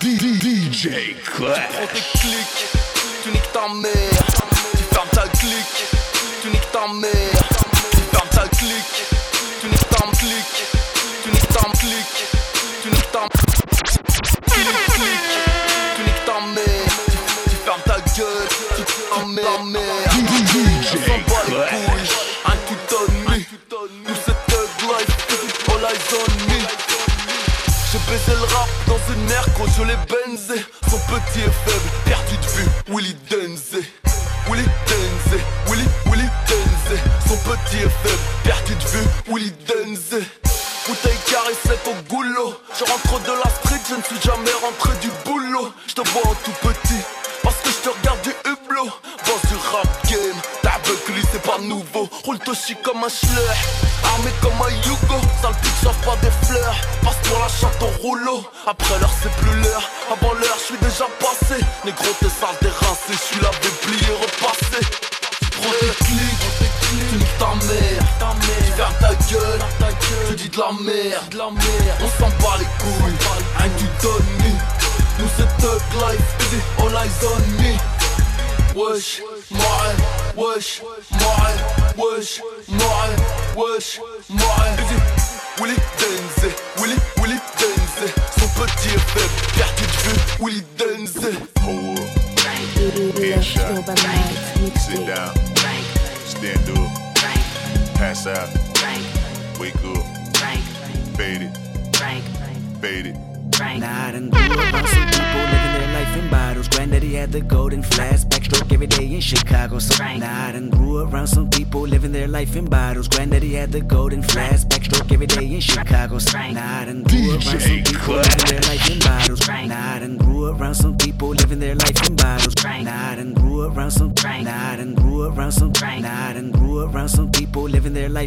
DJ 0.00 0.46
Prends 0.46 1.14
Clash. 1.22 1.58
tes 1.92 2.18
clics, 2.18 2.66
tu 3.22 3.30
niques 3.30 3.52
ta 3.52 3.68
mère, 3.74 4.24
tu 4.76 4.82
fermes 4.94 5.08
ta 5.12 5.28
clique, 5.38 5.84
tu 6.42 6.48
niques 6.48 6.72
ta 6.72 6.88
mère, 6.94 7.59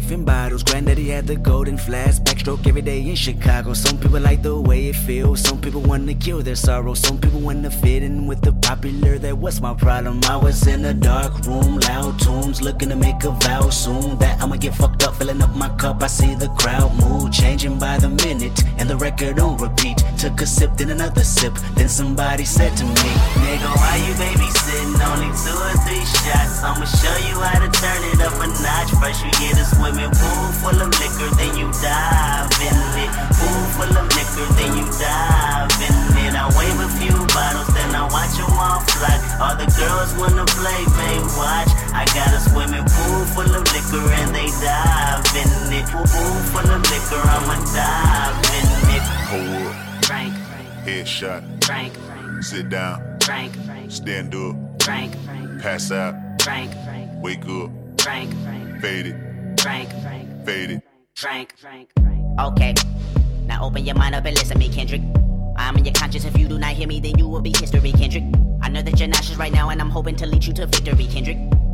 life 0.04 0.12
in 0.12 0.24
bottles. 0.24 0.62
Granddaddy 0.62 1.08
had 1.08 1.26
the 1.26 1.36
golden 1.36 1.78
flask, 1.78 2.22
backstroke 2.24 2.66
every 2.66 2.82
day 2.82 3.00
in 3.00 3.14
Chicago. 3.14 3.72
Some 3.74 3.98
people 3.98 4.20
like 4.20 4.42
the 4.42 4.60
way 4.60 4.73
it 5.04 5.06
feels. 5.06 5.40
Some 5.40 5.60
people 5.60 5.80
wanna 5.80 6.14
kill 6.14 6.42
their 6.42 6.56
sorrow. 6.56 6.94
Some 6.94 7.18
people 7.18 7.40
wanna 7.40 7.70
fit 7.70 8.02
in 8.02 8.26
with 8.26 8.40
the 8.40 8.52
popular. 8.52 9.18
That 9.18 9.38
was 9.38 9.60
my 9.60 9.74
problem. 9.74 10.20
I 10.24 10.36
was 10.36 10.66
in 10.66 10.84
a 10.84 10.94
dark 10.94 11.32
room, 11.46 11.78
loud 11.88 12.18
tunes, 12.20 12.62
looking 12.62 12.88
to 12.90 12.96
make 12.96 13.24
a 13.24 13.30
vow 13.30 13.70
soon 13.70 14.18
that 14.18 14.40
I'ma 14.42 14.56
get 14.56 14.74
fucked 14.74 15.02
up, 15.04 15.14
filling 15.16 15.42
up 15.42 15.54
my 15.56 15.68
cup. 15.76 16.02
I 16.02 16.06
see 16.06 16.34
the 16.34 16.48
crowd 16.60 16.92
mood 17.00 17.32
changing 17.32 17.78
by 17.78 17.98
the 17.98 18.08
minute, 18.08 18.62
and 18.78 18.88
the 18.88 18.96
record 18.96 19.38
on 19.38 19.56
repeat. 19.58 20.02
Took 20.18 20.40
a 20.40 20.46
sip, 20.46 20.76
then 20.76 20.90
another 20.90 21.24
sip. 21.24 21.54
Then 21.76 21.88
somebody 21.88 22.44
said 22.44 22.76
to 22.76 22.84
me, 22.84 23.10
Nigga, 23.44 23.70
why 23.76 23.96
you 24.06 24.14
babysitting? 24.14 24.94
Only 25.10 25.30
two 25.44 25.58
or 25.68 25.76
three 25.84 26.04
shots. 26.22 26.62
I'ma 26.62 26.86
show 26.86 27.16
you 27.28 27.36
how 27.40 27.58
to 27.60 27.70
turn 27.80 28.00
it 28.10 28.20
up 28.20 28.36
a 28.40 28.46
notch. 28.62 28.90
First 29.00 29.24
you 29.24 29.30
get 29.42 29.60
a 29.60 29.64
swimming 29.64 30.10
pool 30.10 30.46
full 30.60 30.78
of 30.80 30.90
liquor, 31.00 31.30
then 31.36 31.52
you 31.58 31.68
dive 31.82 32.48
in 32.64 32.76
it. 33.04 33.10
Pool 33.36 33.62
full 33.76 33.92
of 33.92 34.06
liquor, 34.16 34.23
then 34.58 34.70
you 34.78 34.84
dive 34.98 35.70
in 35.78 35.94
it. 36.26 36.34
I 36.34 36.46
wave 36.58 36.78
a 36.82 36.88
few 36.98 37.14
bottles, 37.34 37.68
then 37.74 37.94
I 37.94 38.04
watch 38.10 38.34
them 38.34 38.50
all 38.58 38.80
fly. 38.90 39.14
All 39.40 39.54
the 39.56 39.68
girls 39.78 40.10
wanna 40.18 40.44
play, 40.58 40.80
they 40.98 41.16
watch. 41.38 41.70
I 41.94 42.04
got 42.14 42.30
a 42.34 42.40
swimming 42.40 42.84
pool 42.84 43.22
full 43.34 43.50
of 43.54 43.64
liquor, 43.72 44.04
and 44.20 44.34
they 44.34 44.48
dive 44.62 45.24
in 45.38 45.48
it. 45.78 45.86
Pool 45.90 46.06
full 46.50 46.68
of 46.70 46.82
liquor, 46.90 47.22
I'ma 47.22 47.56
dive 47.74 48.36
in 48.58 48.66
it. 48.96 49.04
Hold 49.30 49.66
up. 49.68 50.04
Frank, 50.04 50.34
Headshot. 50.84 51.64
Frank, 51.64 51.92
Sit 52.42 52.68
down. 52.68 53.00
Frank, 53.22 53.52
Stand 53.88 54.34
up. 54.34 54.56
Frank, 54.82 55.14
Pass 55.62 55.90
out. 55.90 56.14
Frank, 56.42 56.70
Wake 57.22 57.46
up. 57.46 57.70
Frank, 58.00 58.30
Fade 58.82 59.06
it. 59.06 59.60
Frank, 59.60 59.88
Fade 60.44 60.70
it. 60.72 60.82
Frank, 61.16 61.54
Frank. 61.56 61.88
Okay, 62.38 62.74
now 63.46 63.64
open 63.64 63.84
your 63.84 63.94
mind 63.94 64.14
up 64.14 64.24
and 64.24 64.36
listen 64.36 64.54
to 64.54 64.58
me, 64.58 64.68
Kendrick. 64.68 65.02
I'm 65.56 65.76
in 65.76 65.84
your 65.84 65.94
conscience. 65.94 66.24
If 66.24 66.36
you 66.38 66.48
do 66.48 66.58
not 66.58 66.72
hear 66.72 66.88
me, 66.88 67.00
then 67.00 67.18
you 67.18 67.28
will 67.28 67.40
be 67.40 67.52
history, 67.56 67.92
Kendrick. 67.92 68.24
I 68.62 68.68
know 68.68 68.82
that 68.82 68.98
you're 68.98 69.08
nauseous 69.08 69.36
right 69.36 69.52
now, 69.52 69.70
and 69.70 69.80
I'm 69.80 69.90
hoping 69.90 70.16
to 70.16 70.26
lead 70.26 70.44
you 70.44 70.52
to 70.54 70.66
victory, 70.66 71.06
Kendrick. 71.06 71.38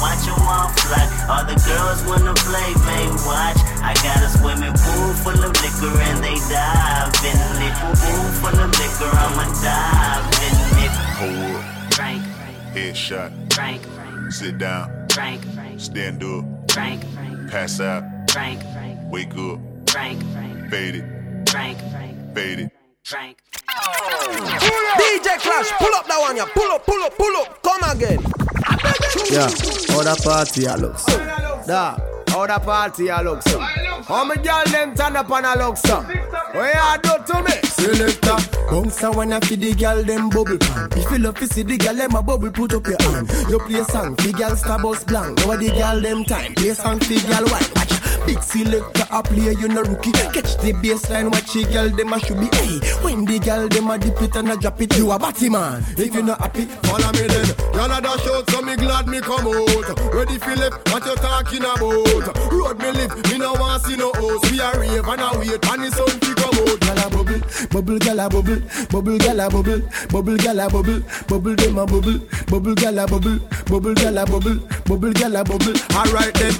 watch 0.00 0.24
them 0.26 0.40
all 0.46 0.68
fly. 0.82 1.04
All 1.30 1.44
the 1.44 1.56
girls 1.66 2.00
wanna 2.06 2.34
play, 2.34 2.70
may 2.86 3.06
watch. 3.26 3.58
I 3.82 3.92
got 4.02 4.22
a 4.22 4.28
swimming 4.28 4.74
pool 4.74 5.12
full 5.22 5.40
of 5.44 5.52
liquor 5.62 5.94
and 6.08 6.18
they 6.22 6.36
dive 6.48 7.12
in 7.24 7.38
it. 7.62 7.74
Pool 8.00 8.26
full 8.40 8.58
of 8.58 8.70
liquor, 8.80 9.10
I'ma 9.12 9.46
dive 9.62 10.26
in 10.46 10.56
it. 10.84 10.94
Hold 11.20 11.56
up. 11.56 11.94
Frank, 11.94 12.22
Headshot. 12.74 13.30
Frank, 13.52 13.82
Sit 14.30 14.58
down. 14.58 15.06
Frank, 15.12 15.42
Stand 15.78 16.22
up. 16.24 16.44
Frank, 16.72 17.02
Pass 17.50 17.80
out. 17.80 18.02
Frank, 18.30 18.60
Wake 19.10 19.34
up. 19.36 19.60
Frank, 19.90 20.22
Fade 20.70 20.96
it. 20.96 21.48
Frank, 21.50 21.78
Fade 22.34 22.58
it. 22.60 22.72
Frank. 23.04 23.38
DJ 24.98 25.38
Clash, 25.38 25.70
pull 25.78 25.94
up 25.94 26.06
that 26.08 26.18
one, 26.20 26.36
yeah. 26.36 26.46
Pull 26.54 26.70
up, 26.72 26.84
pull 26.86 27.02
up, 27.02 27.16
pull 27.16 27.36
up. 27.36 27.62
Come 27.62 27.82
again. 27.90 28.43
Yeah, 29.30 29.48
how 29.88 30.02
the 30.02 30.20
party 30.22 30.64
a 30.66 30.76
looks. 30.76 31.04
Da, 31.66 31.96
how 32.28 32.46
the 32.46 32.58
party 32.60 33.08
a 33.08 33.22
looks. 33.22 33.52
How 34.06 34.24
me 34.24 34.36
girl 34.36 34.64
them 34.66 34.94
turn 34.94 35.16
up 35.16 35.30
and 35.30 35.46
a 35.46 35.58
looks. 35.58 35.82
What 35.84 36.74
you 36.74 36.98
do 37.02 37.32
to 37.32 37.42
me? 37.42 37.68
Selector, 37.68 38.36
bounce 38.70 39.02
a 39.02 39.10
wanna 39.10 39.40
feed 39.40 39.60
the 39.60 39.74
girl 39.74 40.02
them 40.04 40.28
bubble 40.28 40.58
pan. 40.58 40.88
If 40.92 41.10
you 41.10 41.18
love 41.18 41.34
to 41.40 41.46
see 41.48 41.62
the 41.62 41.76
girl 41.78 41.94
them 41.94 42.14
a 42.14 42.22
bubble, 42.22 42.50
put 42.50 42.74
up 42.74 42.86
your 42.86 43.02
hand. 43.02 43.30
You 43.48 43.58
play 43.58 43.82
song, 43.84 44.14
the 44.16 44.32
girl 44.32 44.54
star 44.56 44.78
bus 44.80 45.04
blank. 45.04 45.38
Now 45.38 45.56
the 45.56 45.70
girl 45.70 46.00
them 46.00 46.24
time, 46.24 46.54
play 46.54 46.74
song, 46.74 46.98
the 46.98 47.20
girl 47.26 47.48
white. 47.50 47.74
Watch 47.74 48.03
Big 48.26 48.42
selector 48.42 49.06
a 49.10 49.22
play, 49.22 49.52
you 49.52 49.68
no 49.68 49.82
rookie. 49.82 50.12
Catch 50.12 50.56
the 50.58 50.72
baseline, 50.82 51.30
watch 51.30 51.52
the 51.52 51.64
girl 51.72 51.88
them 51.90 52.12
a 52.12 52.18
should 52.20 52.40
be. 52.40 52.48
Hey, 52.56 52.78
when 53.02 53.24
the 53.24 53.38
girl 53.38 53.68
them 53.68 53.90
a 53.90 53.98
dip 53.98 54.20
it 54.22 54.36
and 54.36 54.50
a 54.50 54.56
drop 54.56 54.80
it, 54.80 54.96
you 54.96 55.10
a 55.10 55.18
batty 55.18 55.48
man. 55.48 55.84
If 55.96 56.14
you 56.14 56.22
not 56.22 56.40
happy, 56.40 56.66
Follow 56.84 57.12
me 57.12 57.26
then. 57.26 57.48
Y'all 57.74 57.90
a 57.90 58.00
dash 58.00 58.26
out, 58.28 58.48
so 58.50 58.62
me 58.62 58.76
glad 58.76 59.08
me 59.08 59.20
come 59.20 59.46
out. 59.46 60.14
Ready 60.14 60.38
left, 60.38 60.88
what 60.92 61.04
you 61.04 61.14
talking 61.16 61.64
about? 61.64 62.52
Road 62.52 62.78
me 62.78 62.90
live, 62.92 63.14
me 63.30 63.38
no 63.38 63.52
want 63.54 63.82
see 63.82 63.96
no 63.96 64.12
house. 64.12 64.50
We 64.50 64.60
a 64.60 64.70
rave 64.78 65.08
and 65.08 65.20
a 65.20 65.38
wait, 65.38 65.64
and 65.66 65.82
the 65.82 65.90
sun 65.90 66.20
to 66.20 66.34
come 66.34 66.54
out. 66.54 66.80
Gyal 66.84 67.02
a 67.02 67.10
bubble, 67.10 67.40
bubble 67.72 67.98
gyal 67.98 68.24
a 68.24 68.28
bubble, 68.28 68.60
bubble 68.90 69.18
gyal 69.18 69.44
a 69.44 69.50
bubble, 69.50 69.82
bubble 70.08 70.36
gyal 70.36 70.64
a 70.64 70.70
bubble, 70.70 71.00
bubble 71.26 71.56
them 71.56 71.78
a 71.78 71.86
bubble, 71.86 72.18
bubble 72.46 72.74
gyal 72.74 73.02
a 73.02 73.06
bubble, 73.06 73.38
bubble 73.66 73.94
gyal 73.94 74.22
a 74.22 74.26
bubble, 74.26 74.58
bubble 74.86 75.12
gyal 75.12 75.40
a 75.40 75.44
bubble. 75.44 75.74
Alright 75.96 76.34
then, 76.34 76.54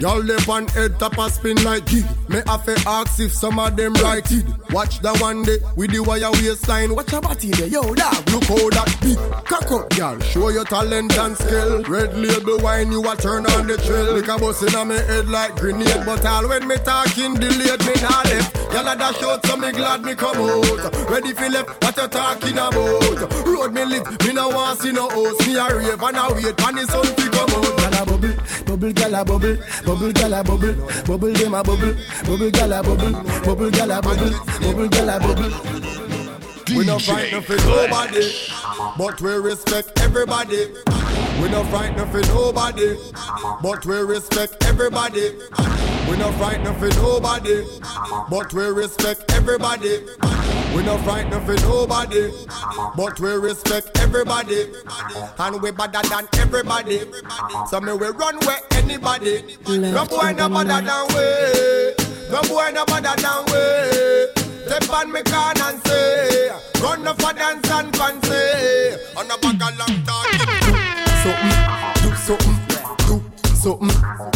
y'all 0.00 0.18
live 0.20 0.48
on 0.48 0.66
head 0.68 0.98
top 0.98 1.18
a 1.18 1.30
spin 1.30 1.62
like 1.64 1.84
gig. 1.86 2.04
Me 2.28 2.42
have 2.46 2.64
to 2.66 2.76
ask 2.86 3.20
if 3.20 3.32
some 3.32 3.58
of 3.58 3.76
them 3.76 3.94
right 3.94 4.30
it. 4.30 4.44
Watch 4.70 5.00
the 5.00 5.16
one 5.16 5.42
day 5.44 5.58
with 5.76 5.92
the 5.92 6.00
wire 6.00 6.30
waistline. 6.32 6.94
Watch 6.94 7.12
your 7.12 7.22
body 7.22 7.50
there, 7.52 7.66
yo 7.66 7.82
dog. 7.94 8.30
Look 8.30 8.44
how 8.44 8.68
that 8.70 8.96
big 9.00 9.18
cock 9.46 9.70
up, 9.72 9.96
y'all. 9.96 10.20
Show 10.20 10.50
your 10.50 10.64
talent 10.64 11.16
and 11.16 11.36
skill. 11.36 11.82
Red 11.84 12.16
label 12.16 12.58
wine, 12.58 12.92
you 12.92 13.00
a 13.08 13.16
turn 13.16 13.46
on 13.46 13.66
the 13.66 13.78
trail. 13.78 14.14
Like 14.14 14.28
a 14.28 14.38
bus 14.38 14.62
in 14.62 14.74
a 14.74 14.84
me 14.84 14.96
head 14.96 15.28
like 15.28 15.56
grenade, 15.56 16.04
but 16.04 16.24
all 16.26 16.48
when 16.48 16.68
me 16.68 16.76
talking 16.76 17.34
delayed, 17.34 17.80
me 17.80 17.94
not 18.02 18.24
left. 18.26 18.56
Y'all 18.74 18.88
a 18.88 18.96
dash 18.96 19.22
out, 19.22 19.44
so 19.46 19.56
me 19.56 19.72
glad 19.72 20.02
me 20.04 20.14
come 20.14 20.36
out. 20.36 21.08
Ready 21.08 21.32
for 21.32 21.48
left, 21.48 21.82
what 21.82 21.96
you 21.96 22.08
talking 22.08 22.58
about? 22.58 23.46
Road 23.46 23.72
me 23.72 23.84
live, 23.84 24.26
me 24.26 24.32
no 24.34 24.48
want 24.50 24.80
see 24.80 24.92
no 24.92 25.08
house. 25.08 25.46
Me 25.46 25.56
a 25.56 25.64
rave 25.74 26.02
and 26.02 26.16
a 26.16 26.34
wait, 26.34 26.60
and 26.60 26.76
the 26.76 26.86
sun 26.86 27.06
come 27.32 27.64
out. 27.64 27.78
Gyal 27.88 28.00
a 28.00 28.04
bubble, 28.04 28.34
bubble 28.64 28.92
a 29.16 29.24
bubble, 29.24 29.56
bubble 29.84 30.12
gyal 30.12 30.38
a 30.38 30.44
bubble, 30.44 30.74
bubble 31.06 31.32
them 31.32 31.54
a 31.54 31.62
bubble, 31.62 31.94
bubble 32.24 32.50
gyal 32.50 32.78
a 32.78 32.82
bubble, 32.82 33.12
bubble 33.44 33.70
gyal 33.70 33.98
a 33.98 34.02
bubble, 34.02 34.30
bubble 34.60 34.88
gyal 34.88 35.16
a 35.16 35.20
bubble. 35.20 35.78
We 36.76 36.84
no 36.84 36.98
fight 36.98 37.32
no 37.32 37.40
for 37.40 37.56
nobody, 37.56 38.30
but 38.98 39.20
we 39.22 39.32
respect 39.32 39.98
everybody. 40.00 40.74
We 41.40 41.48
no 41.48 41.64
fight 41.64 41.96
no 41.96 42.04
for 42.06 42.20
nobody, 42.20 42.96
but 43.62 43.86
we 43.86 43.96
respect 44.00 44.62
everybody. 44.64 45.38
We 46.10 46.16
no 46.16 46.30
fight 46.32 46.62
no 46.62 46.74
for 46.74 46.88
nobody, 46.96 47.64
but 48.30 48.52
we 48.52 48.64
respect 48.66 49.32
everybody. 49.32 50.06
We 50.74 50.82
no 50.82 50.98
fight 50.98 51.30
no 51.30 51.40
for 51.40 51.54
nobody, 51.62 52.30
but 52.96 53.18
we 53.18 53.30
respect 53.32 53.98
everybody. 54.00 54.66
And 55.38 55.62
we 55.62 55.70
better 55.70 56.02
than 56.08 56.28
everybody. 56.34 57.00
So 57.70 57.80
me 57.80 57.92
we 57.94 58.08
run 58.08 58.38
where 58.40 58.60
anybody. 58.72 59.56
No 59.66 60.04
boy 60.04 60.32
no 60.36 60.48
better 60.50 60.84
than 60.84 61.06
we. 61.14 62.07
No 62.30 62.42
boy 62.42 62.70
no 62.72 62.84
better 62.86 63.14
than 63.20 63.44
we. 63.46 63.62
Step 64.66 64.90
on 64.90 65.12
me 65.12 65.22
can 65.22 65.60
and 65.62 65.86
say 65.86 66.50
Run 66.82 67.06
up 67.06 67.20
for 67.22 67.32
dance 67.32 67.70
and 67.70 67.96
fancy 67.96 69.00
On 69.16 69.30
a 69.30 69.38
bag 69.38 69.62
of 69.62 69.78
long 69.78 70.04
talking 70.04 70.98
something, 71.28 71.50
do 72.02 72.14
something, 72.16 72.56
do 73.08 73.22
something, 73.54 73.88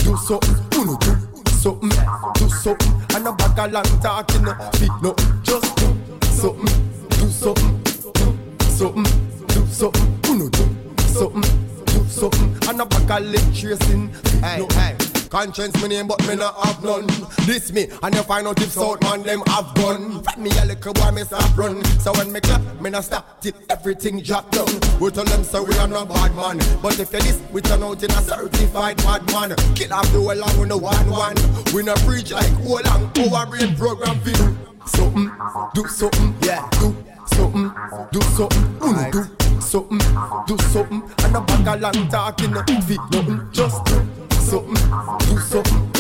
do 0.05 0.17
something, 0.17 0.57
uno 0.79 0.97
do 0.99 1.51
something, 1.51 1.91
do 2.35 2.49
something, 2.49 2.93
and 3.15 3.29
a 3.29 3.33
bag 3.33 3.59
of 3.59 3.73
long 3.73 4.01
talking, 4.01 4.45
feet 4.79 4.91
no, 5.03 5.15
just 5.43 5.77
do 5.77 5.87
something, 6.23 6.67
do 7.11 7.29
something, 7.29 7.83
do 7.83 8.69
something, 8.71 9.05
do 9.49 9.67
something, 9.67 10.07
uno 10.29 10.49
do 10.49 10.65
something, 11.07 11.43
do 11.87 12.05
something, 12.09 12.69
and 12.69 12.81
a 12.81 12.87
bag 12.87 13.11
of 13.11 13.31
leg 13.31 13.55
tracing, 13.55 14.13
feet 14.13 14.43
no. 14.43 14.67
Hey, 14.73 15.12
conscience 15.33 15.75
me 15.81 15.89
name 15.89 16.07
but 16.07 16.21
me 16.29 16.37
not 16.37 16.55
have 16.63 16.85
none. 16.85 17.07
This 17.47 17.73
me 17.73 17.89
and 18.03 18.15
you 18.15 18.23
find 18.23 18.47
out 18.47 18.61
if 18.61 18.71
South 18.71 19.01
man 19.01 19.23
them 19.23 19.41
have 19.47 19.75
gun. 19.75 20.23
From 20.23 20.43
me 20.43 20.51
a 20.61 20.67
little 20.67 20.93
boy 20.93 21.11
me 21.11 21.23
stop 21.23 21.57
run. 21.57 21.83
So 22.01 22.13
when 22.13 22.31
me 22.31 22.41
clap 22.41 22.61
me 22.83 22.91
not 22.91 23.05
stop 23.05 23.41
till 23.41 23.55
everything 23.71 24.21
drop 24.21 24.51
down. 24.51 24.69
We 25.01 25.11
tell 25.11 25.25
them 25.25 25.43
so 25.43 25.65
we 25.65 25.75
are 25.79 25.89
not 25.89 26.11
bad 26.11 26.37
man. 26.37 26.59
But 26.83 27.01
if 27.01 27.11
you 27.15 27.21
this 27.21 27.41
we 27.51 27.63
turn 27.63 27.83
out 27.83 28.03
in 28.03 28.11
a 28.11 28.21
certified 28.21 28.99
bad 28.99 29.27
man. 29.33 29.57
Kill 29.75 29.95
off 29.95 30.13
the 30.13 30.21
whole 30.21 30.31
and 30.31 30.61
we 30.61 30.67
no 30.67 30.77
one 30.77 31.11
one. 31.11 31.37
We 31.73 31.83
no 31.83 31.95
preach 32.05 32.31
like 32.31 32.53
whole 32.65 32.87
and 32.87 33.19
our 33.33 33.47
brain 33.47 33.75
program 33.75 34.21
for 34.21 34.33
do 34.33 34.45
something, 34.85 35.31
do 35.75 35.87
something, 35.87 36.35
yeah, 36.43 36.69
do 36.73 36.95
something, 37.35 37.73
do 38.11 38.21
something, 38.21 38.65
uno 38.83 39.11
do 39.11 39.61
something, 39.61 39.99
do 40.47 40.59
something, 40.59 41.03
and 41.25 41.37
a 41.37 41.41
bag 41.41 41.69
of 41.69 41.81
long 41.81 42.09
talking, 42.09 42.51
no 42.51 42.63
feet 42.83 43.01
nothing, 43.13 43.49
just 43.53 43.85
do 43.87 44.12
something, 44.43 44.75
do 44.75 45.39
something, 45.39 45.93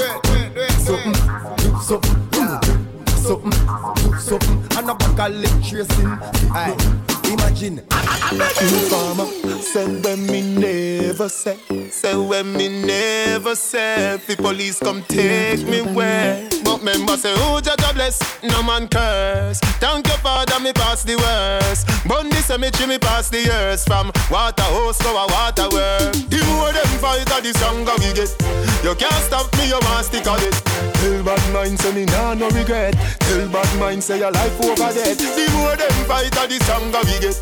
something, 0.78 1.12
do 1.56 1.68
something, 1.80 2.16
do 2.30 2.48
something, 3.16 3.50
do 3.94 4.18
something, 4.18 4.58
and 4.76 4.90
a 4.90 5.28
leg 5.28 5.64
tracing, 5.64 6.08
nothing. 6.52 7.12
Imagine, 7.32 7.78
Informer, 7.78 9.26
say 9.62 9.86
when 10.00 10.26
me 10.26 10.40
never 10.58 11.28
say, 11.28 11.56
say 11.90 12.16
when 12.16 12.52
me 12.52 12.68
never 12.84 13.54
say, 13.54 14.20
the 14.26 14.36
police 14.36 14.80
come 14.80 15.02
take 15.04 15.64
me 15.66 15.80
where. 15.82 16.48
But 16.82 16.98
member 16.98 17.16
say, 17.16 17.32
oh, 17.36 17.56
who 17.56 17.60
judge 17.60 17.94
bless, 17.94 18.18
no 18.42 18.62
man 18.62 18.88
curse. 18.88 19.60
Thank 19.78 20.08
your 20.08 20.16
father, 20.18 20.58
me 20.58 20.72
pass 20.72 21.04
the 21.04 21.14
worst. 21.14 21.86
Bun 22.08 22.28
the 22.28 22.42
cemetery, 22.42 22.88
me 22.88 22.98
pass 22.98 23.28
the 23.28 23.38
years. 23.38 23.84
From 23.84 24.10
water 24.30 24.66
hose 24.66 24.98
to 24.98 25.08
a 25.08 25.26
water 25.30 25.68
work. 25.70 26.12
The 26.26 26.42
more 26.50 26.72
them 26.72 26.92
fight, 26.98 27.26
the 27.26 27.52
stronger 27.54 27.94
we 28.02 28.10
get. 28.10 28.34
You 28.82 28.94
can't 28.98 29.22
stop 29.22 29.46
me, 29.58 29.68
you 29.68 29.78
want 29.78 30.06
stick 30.06 30.26
on 30.26 30.42
it. 30.42 30.58
Tell 30.98 31.22
bad 31.22 31.42
mind, 31.54 31.78
say 31.78 31.92
me 31.94 32.04
nah 32.06 32.34
no 32.34 32.50
regret. 32.50 32.94
Tell 33.30 33.46
bad 33.48 33.70
mind, 33.78 34.02
say 34.02 34.18
your 34.18 34.32
life 34.32 34.58
over 34.58 34.90
dead. 34.90 35.18
The 35.18 35.46
more 35.54 35.76
them 35.76 35.94
fight, 36.10 36.34
the 36.34 36.58
stronger 36.66 37.02
we 37.06 37.14
get. 37.22 37.38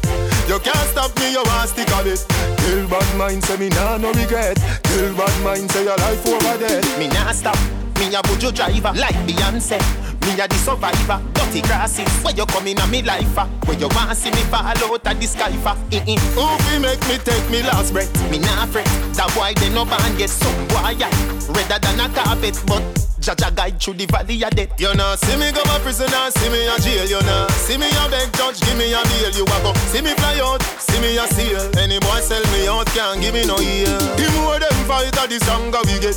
You 0.48 0.60
can't 0.60 0.88
stop 0.92 1.16
me, 1.16 1.32
you 1.32 1.42
want 1.44 1.70
stick 1.70 1.88
on 1.96 2.06
it. 2.06 2.20
Tell 2.28 2.84
bad 2.92 3.08
mind, 3.16 3.44
say 3.44 3.56
me 3.56 3.70
nah 3.70 3.96
no 3.96 4.12
regret. 4.12 4.60
Tell 4.84 5.14
bad 5.16 5.32
mind, 5.42 5.70
say 5.70 5.84
your 5.84 5.96
life 5.96 6.26
over 6.26 6.58
dead. 6.60 6.84
Me 6.98 7.08
nah 7.08 7.32
stop, 7.32 7.56
me 8.00 8.14
a 8.16 8.22
buju 8.22 8.52
driver 8.54 8.92
like 8.98 9.14
Beyonce. 9.28 9.78
Me 10.24 10.40
a 10.40 10.48
the 10.48 10.56
survivor. 10.56 11.20
Dirty 11.34 11.60
grasses. 11.60 12.08
Where 12.24 12.34
you 12.34 12.46
coming 12.46 12.78
a 12.80 12.86
me 12.86 13.02
life 13.02 13.28
for? 13.34 13.44
Where 13.68 13.78
you 13.78 13.88
want 13.92 14.16
see 14.16 14.30
me 14.30 14.42
fall 14.48 14.64
out 14.64 14.80
of 14.80 15.20
the 15.20 15.26
sky 15.26 15.52
for? 15.60 15.76
Eh 15.92 16.00
eh. 16.08 16.18
Who 16.34 16.44
fi 16.64 16.78
make 16.78 17.00
me 17.06 17.18
take 17.20 17.48
me 17.50 17.62
last 17.62 17.92
breath? 17.92 18.10
Me 18.30 18.38
nah 18.38 18.66
fret. 18.66 18.86
That 19.14 19.28
boy 19.36 19.52
they 19.60 19.68
no 19.68 19.84
band 19.84 20.18
yet. 20.18 20.30
Some 20.30 20.66
boy 20.68 20.96
yeah. 20.96 21.12
Redder 21.52 21.78
than 21.78 22.00
a 22.00 22.08
carpet, 22.08 22.56
but 22.66 22.82
Jah 23.20 23.34
Jah 23.36 23.52
guide 23.52 23.76
through 23.80 24.00
the 24.00 24.06
valley 24.06 24.42
of 24.44 24.50
death. 24.56 24.72
You 24.80 24.94
know, 24.94 25.14
see 25.16 25.36
me 25.36 25.52
go 25.52 25.60
a 25.60 25.76
prison 25.84 26.08
and 26.08 26.32
see 26.32 26.48
me 26.48 26.64
a 26.64 26.76
jail. 26.80 27.04
You 27.04 27.20
know, 27.20 27.48
see 27.60 27.76
me 27.76 27.92
a 27.92 28.08
beg 28.08 28.32
judge, 28.32 28.60
give 28.64 28.78
me 28.80 28.96
a 28.96 29.02
bail. 29.04 29.30
You 29.36 29.44
a 29.44 29.56
go 29.60 29.74
see 29.92 30.00
me 30.00 30.16
fly 30.16 30.40
out, 30.40 30.62
see 30.80 31.00
me 31.00 31.20
a 31.20 31.28
seal. 31.28 31.60
Any 31.76 32.00
boy 32.00 32.20
sell 32.24 32.44
me 32.56 32.64
out 32.68 32.88
can't 32.96 33.20
give 33.20 33.34
me 33.34 33.44
no 33.44 33.60
ear. 33.60 33.92
The 34.16 34.24
more 34.40 34.56
them 34.56 34.72
fight, 34.88 35.12
the 35.12 35.36
stronger 35.44 35.84
we 35.84 36.00
get. 36.00 36.16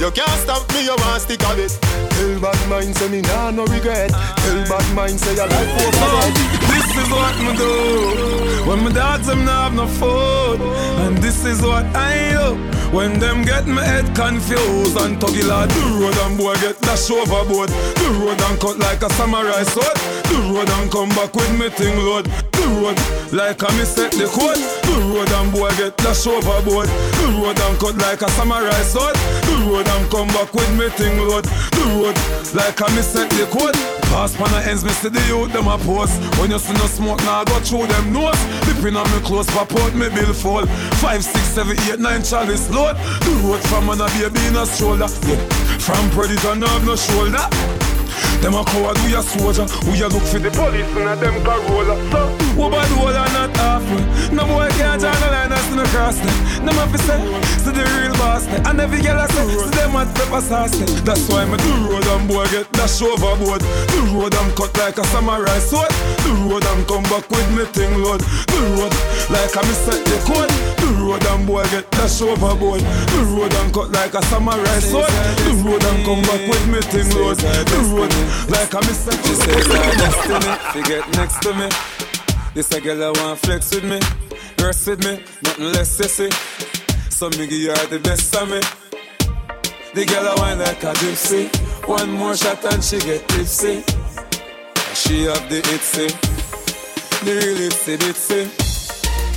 You 0.00 0.10
can't 0.10 0.30
stop 0.40 0.66
me, 0.72 0.84
you 0.84 0.96
want 0.96 1.20
stick 1.20 1.42
a 1.42 1.52
it. 1.60 1.76
Tell 1.78 2.40
bad 2.40 2.68
mind 2.70 2.96
say 2.96 3.08
me 3.10 3.20
nah 3.20 3.50
no 3.50 3.66
regret. 3.66 4.08
Tell 4.08 4.64
bad 4.64 4.94
mind 4.94 5.20
say 5.20 5.36
your 5.36 5.46
life 5.46 5.76
over. 5.76 6.69
This 6.90 7.06
is 7.06 7.10
what 7.12 7.38
me 7.38 7.56
do 7.56 8.66
when 8.66 8.82
my 8.82 8.90
dogs 8.90 9.28
them 9.28 9.44
not 9.44 9.70
have 9.70 9.74
no 9.74 9.86
food, 9.86 10.60
and 11.06 11.16
this 11.18 11.44
is 11.44 11.62
what 11.62 11.86
I 11.94 12.32
do. 12.32 12.70
When 12.90 13.20
them 13.20 13.42
get 13.42 13.68
my 13.68 13.84
head 13.84 14.12
confused 14.16 14.98
and 14.98 15.16
tuggy 15.22 15.46
lad 15.46 15.70
the 15.70 15.80
road 16.02 16.18
and 16.26 16.36
boy 16.36 16.54
get 16.54 16.80
dash 16.80 17.08
overboard. 17.08 17.70
The 17.70 18.06
road 18.18 18.40
and 18.42 18.58
cut 18.58 18.78
like 18.78 19.02
a 19.02 19.10
samurai 19.14 19.62
sword. 19.62 19.96
The 20.26 20.50
road 20.50 20.68
and 20.68 20.90
come 20.90 21.08
back 21.10 21.32
with 21.34 21.54
me 21.56 21.70
thing 21.70 21.96
load. 21.98 22.26
The 22.26 22.66
road 22.82 22.98
like 23.32 23.62
a 23.62 23.70
me 23.78 23.84
set 23.86 24.10
the 24.10 24.26
code. 24.26 24.58
The 24.58 24.94
road 25.06 25.30
and 25.30 25.52
boy 25.52 25.70
get 25.78 25.96
dash 25.98 26.26
overboard. 26.26 26.90
The 26.90 27.26
road 27.38 27.60
and 27.62 27.78
cut 27.78 27.96
like 28.02 28.22
a 28.22 28.30
samurai 28.34 28.82
sword. 28.82 29.14
The 29.46 29.54
road 29.70 29.86
and 29.86 30.10
come 30.10 30.26
back 30.34 30.52
with 30.52 30.74
me 30.74 30.90
thing 30.98 31.16
load. 31.22 31.46
The 31.70 31.84
road 31.94 32.18
like 32.58 32.80
a 32.82 32.90
me 32.90 33.02
set 33.02 33.30
the 33.30 33.46
code. 33.54 33.78
Pass 34.10 34.34
pan 34.34 34.50
ends, 34.66 34.82
me 34.82 34.90
see 34.90 35.08
the 35.08 35.22
youth 35.30 35.52
them 35.52 35.68
a 35.70 35.78
post. 35.78 36.18
When 36.42 36.50
you 36.50 36.58
see 36.58 36.74
no 36.80 36.86
smoke, 36.86 37.18
now 37.20 37.42
nah, 37.42 37.44
go 37.44 37.60
through 37.60 37.86
them 37.86 38.12
nose. 38.12 38.40
Dipping 38.64 38.96
on 38.96 39.04
me 39.12 39.20
close, 39.20 39.46
pop 39.50 39.72
out 39.72 39.94
me 39.94 40.08
bill 40.08 40.32
fall. 40.32 40.66
Five, 41.02 41.22
six, 41.22 41.44
seven, 41.48 41.76
eight, 41.88 42.00
nine 42.00 42.22
chalice 42.22 42.70
load. 42.70 42.96
The 42.96 43.30
road 43.44 43.62
from 43.68 43.86
man 43.86 44.00
a 44.00 44.08
baby 44.08 44.46
in 44.46 44.56
a 44.56 44.64
stroller. 44.66 45.08
Yeah. 45.28 45.48
From 45.78 46.10
predator, 46.10 46.54
no 46.56 46.66
have 46.66 46.84
no 46.84 46.96
shoulder. 46.96 47.79
Them 48.40 48.54
a 48.54 48.64
coward, 48.64 48.96
we 49.04 49.12
a 49.14 49.22
soldier. 49.22 49.68
We 49.84 50.00
a 50.00 50.08
look 50.08 50.24
for 50.24 50.38
the 50.40 50.50
police 50.50 50.88
and 50.96 51.12
a 51.12 51.16
them 51.16 51.44
Corolla. 51.44 51.96
So, 52.10 52.24
who 52.56 52.70
bad 52.72 52.88
whole 52.96 53.12
and 53.12 53.32
not 53.36 53.52
halfway. 53.56 54.00
No 54.32 54.48
boy 54.48 54.68
can't 54.80 55.00
join 55.00 55.12
the 55.20 55.28
line 55.28 55.52
and 55.52 55.76
no 55.76 55.84
cross 55.92 56.16
them. 56.16 56.64
Them 56.64 56.76
have 56.80 56.92
to 56.92 56.98
say, 57.04 57.20
see 57.60 57.72
the 57.76 57.84
real 57.84 58.16
boss. 58.16 58.48
And 58.64 58.80
every 58.80 59.02
girl 59.02 59.20
I 59.20 59.28
say, 59.28 59.44
see 59.44 59.70
them 59.76 59.92
at 59.92 60.08
pepper 60.16 60.40
sauce. 60.40 60.72
That's 61.04 61.28
why 61.28 61.44
me 61.44 61.56
do 61.60 61.72
road 61.84 62.06
and 62.16 62.28
boy 62.28 62.48
get 62.48 62.72
dash 62.72 63.02
overboard. 63.02 63.60
The 63.60 64.00
road 64.16 64.32
and 64.32 64.56
cut 64.56 64.72
like 64.78 64.96
a 64.96 65.04
samurai 65.12 65.60
sword. 65.60 65.92
The 66.24 66.32
road 66.48 66.64
and 66.64 66.88
come 66.88 67.04
back 67.12 67.28
with 67.28 67.48
me 67.52 67.68
thing 67.76 67.92
load. 68.00 68.24
The 68.24 68.60
road 68.72 68.94
like 69.28 69.52
a 69.52 69.60
me 69.68 69.74
set 69.84 70.00
the 70.08 70.16
code. 70.24 70.48
The 70.80 70.88
road 70.96 71.24
and 71.28 71.44
boy 71.44 71.68
get 71.68 71.90
dash 71.92 72.24
overboard. 72.24 72.80
The 72.80 73.20
road 73.36 73.52
and 73.52 73.68
cut 73.68 73.92
like 73.92 74.14
a 74.16 74.22
samurai 74.32 74.80
sword. 74.80 75.12
The 75.44 75.52
road 75.60 75.84
and 75.84 76.00
come 76.08 76.22
back 76.24 76.40
with 76.48 76.64
me 76.72 76.80
thing 76.88 77.08
load. 77.20 77.36
The 77.36 77.78
road 77.92 78.12
like 78.48 78.72
a 78.74 78.80
miss 78.86 79.04
She 79.04 79.34
says 79.34 79.66
her 79.66 79.94
destiny, 79.96 80.52
she 80.72 80.82
get 80.88 81.08
next 81.16 81.42
to 81.42 81.54
me. 81.54 81.68
This 82.54 82.70
a 82.72 82.80
girl 82.80 83.02
I 83.04 83.20
want 83.20 83.38
flex 83.40 83.74
with 83.74 83.84
me, 83.84 84.00
rest 84.58 84.86
with 84.88 85.04
me, 85.04 85.22
nothing 85.42 85.72
less 85.72 85.98
sissy. 85.98 86.30
So 87.10 87.28
me 87.30 87.46
give 87.46 87.76
her 87.76 87.86
the 87.86 87.98
best 88.00 88.34
of 88.34 88.48
me. 88.50 88.60
The 89.94 90.06
girl 90.06 90.28
I 90.28 90.34
want 90.40 90.60
like 90.60 90.82
a 90.82 90.92
gypsy. 90.94 91.48
One 91.86 92.12
more 92.12 92.36
shot 92.36 92.64
and 92.72 92.82
she 92.82 92.98
get 93.00 93.28
tipsy. 93.28 93.82
She 94.94 95.24
have 95.24 95.48
the 95.48 95.60
itsy, 95.74 96.08
the 97.24 97.32
real 97.34 97.70
itsy 97.70 97.96
bitsy. 97.98 98.46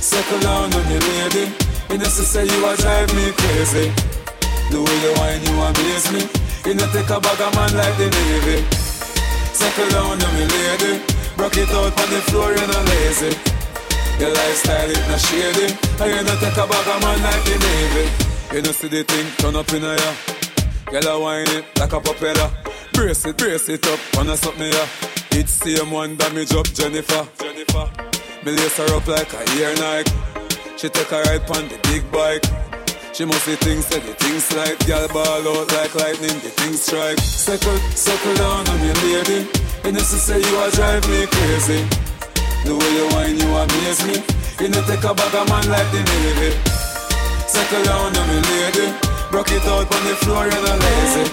Settle 0.00 0.40
down 0.40 0.72
on 0.72 0.88
me 0.88 0.98
lady. 0.98 1.52
You 1.90 1.98
know 1.98 2.04
say 2.04 2.44
you 2.44 2.66
a 2.66 2.76
drive 2.76 3.14
me 3.14 3.32
crazy. 3.32 3.92
The 4.70 4.78
way 4.82 4.96
you 5.02 5.12
whine 5.18 5.42
you 5.42 5.54
amaze 5.62 6.12
me. 6.12 6.22
You 6.66 6.74
know 6.74 6.86
take 6.92 7.10
a 7.10 7.20
bag 7.20 7.40
of 7.40 7.54
man 7.54 7.76
like 7.76 7.96
the 7.96 8.10
Navy. 8.10 8.83
Settle 9.64 9.88
down 9.96 10.20
on 10.20 10.34
me 10.36 10.44
lady. 10.44 11.00
Rock 11.40 11.56
it 11.56 11.70
out 11.70 11.96
on 11.96 12.08
the 12.12 12.20
floor, 12.28 12.52
you 12.52 12.66
no 12.68 12.80
lazy. 12.84 13.32
Your 14.20 14.28
lifestyle 14.28 14.90
it 14.90 15.08
not 15.08 15.18
shady. 15.18 15.72
And 16.04 16.10
you 16.12 16.22
not 16.22 16.38
take 16.38 16.52
a 16.52 16.66
bag 16.68 16.88
of 16.92 17.00
man 17.00 17.22
like 17.24 17.44
the 17.48 17.56
Navy 17.64 18.04
You 18.52 18.60
know 18.60 18.72
see 18.72 18.88
the 18.88 19.04
thing 19.04 19.26
turn 19.38 19.56
up 19.56 19.72
in 19.72 19.82
a 19.82 19.96
ya. 19.96 20.12
Girl 20.92 21.16
a 21.16 21.18
wine 21.18 21.48
it 21.48 21.64
like 21.80 21.94
a 21.94 22.00
propeller 22.00 22.50
Brace 22.92 23.24
it, 23.24 23.38
brace 23.38 23.70
it 23.70 23.86
up, 23.88 23.98
wanna 24.12 24.36
suck 24.36 24.58
me 24.58 24.70
ya. 24.70 24.84
It's 25.30 25.52
same 25.52 25.90
one 25.90 26.16
damage 26.16 26.52
up 26.52 26.66
Jennifer. 26.66 27.26
Jennifer. 27.38 27.88
Me 28.44 28.52
lace 28.52 28.76
her 28.76 28.94
up 28.94 29.08
like 29.08 29.32
a 29.32 29.42
ear 29.56 29.74
Nike. 29.76 30.12
She 30.76 30.90
take 30.90 31.10
a 31.10 31.22
ride 31.22 31.50
on 31.56 31.68
the 31.68 31.78
big 31.88 32.04
bike 32.12 32.44
she 33.14 33.24
must 33.24 33.46
see 33.46 33.54
things 33.54 33.86
that 33.94 34.02
the 34.02 34.10
things 34.18 34.50
like 34.58 34.74
Girl 34.90 35.06
ball 35.06 35.46
out 35.46 35.70
like 35.78 35.94
lightning, 35.94 36.34
the 36.42 36.50
things 36.58 36.82
strike. 36.82 37.18
Settle, 37.22 37.78
settle 37.94 38.34
down 38.34 38.66
on 38.66 38.78
me 38.82 38.90
lady 39.06 39.46
You 39.86 39.94
know 39.94 40.02
to 40.02 40.18
say 40.18 40.42
you 40.42 40.54
a 40.58 40.66
drive 40.74 41.06
me 41.06 41.22
crazy. 41.30 41.86
The 42.66 42.74
way 42.74 42.90
you 42.98 43.06
whine 43.14 43.38
you 43.38 43.46
amaze 43.54 44.02
me. 44.02 44.18
You 44.58 44.68
know 44.74 44.82
take 44.90 45.06
a 45.06 45.14
bag 45.14 45.30
of 45.30 45.46
man 45.46 45.62
like 45.70 45.86
the 45.94 46.02
Navy. 46.02 46.58
Settle 47.46 47.86
down 47.86 48.18
on 48.18 48.26
me 48.26 48.38
lady. 48.50 48.90
Rock 49.30 49.50
it 49.54 49.62
out 49.62 49.86
on 49.86 50.02
the 50.10 50.14
floor, 50.26 50.50
you're 50.50 50.64
not 50.66 50.78
lazy. 50.82 51.24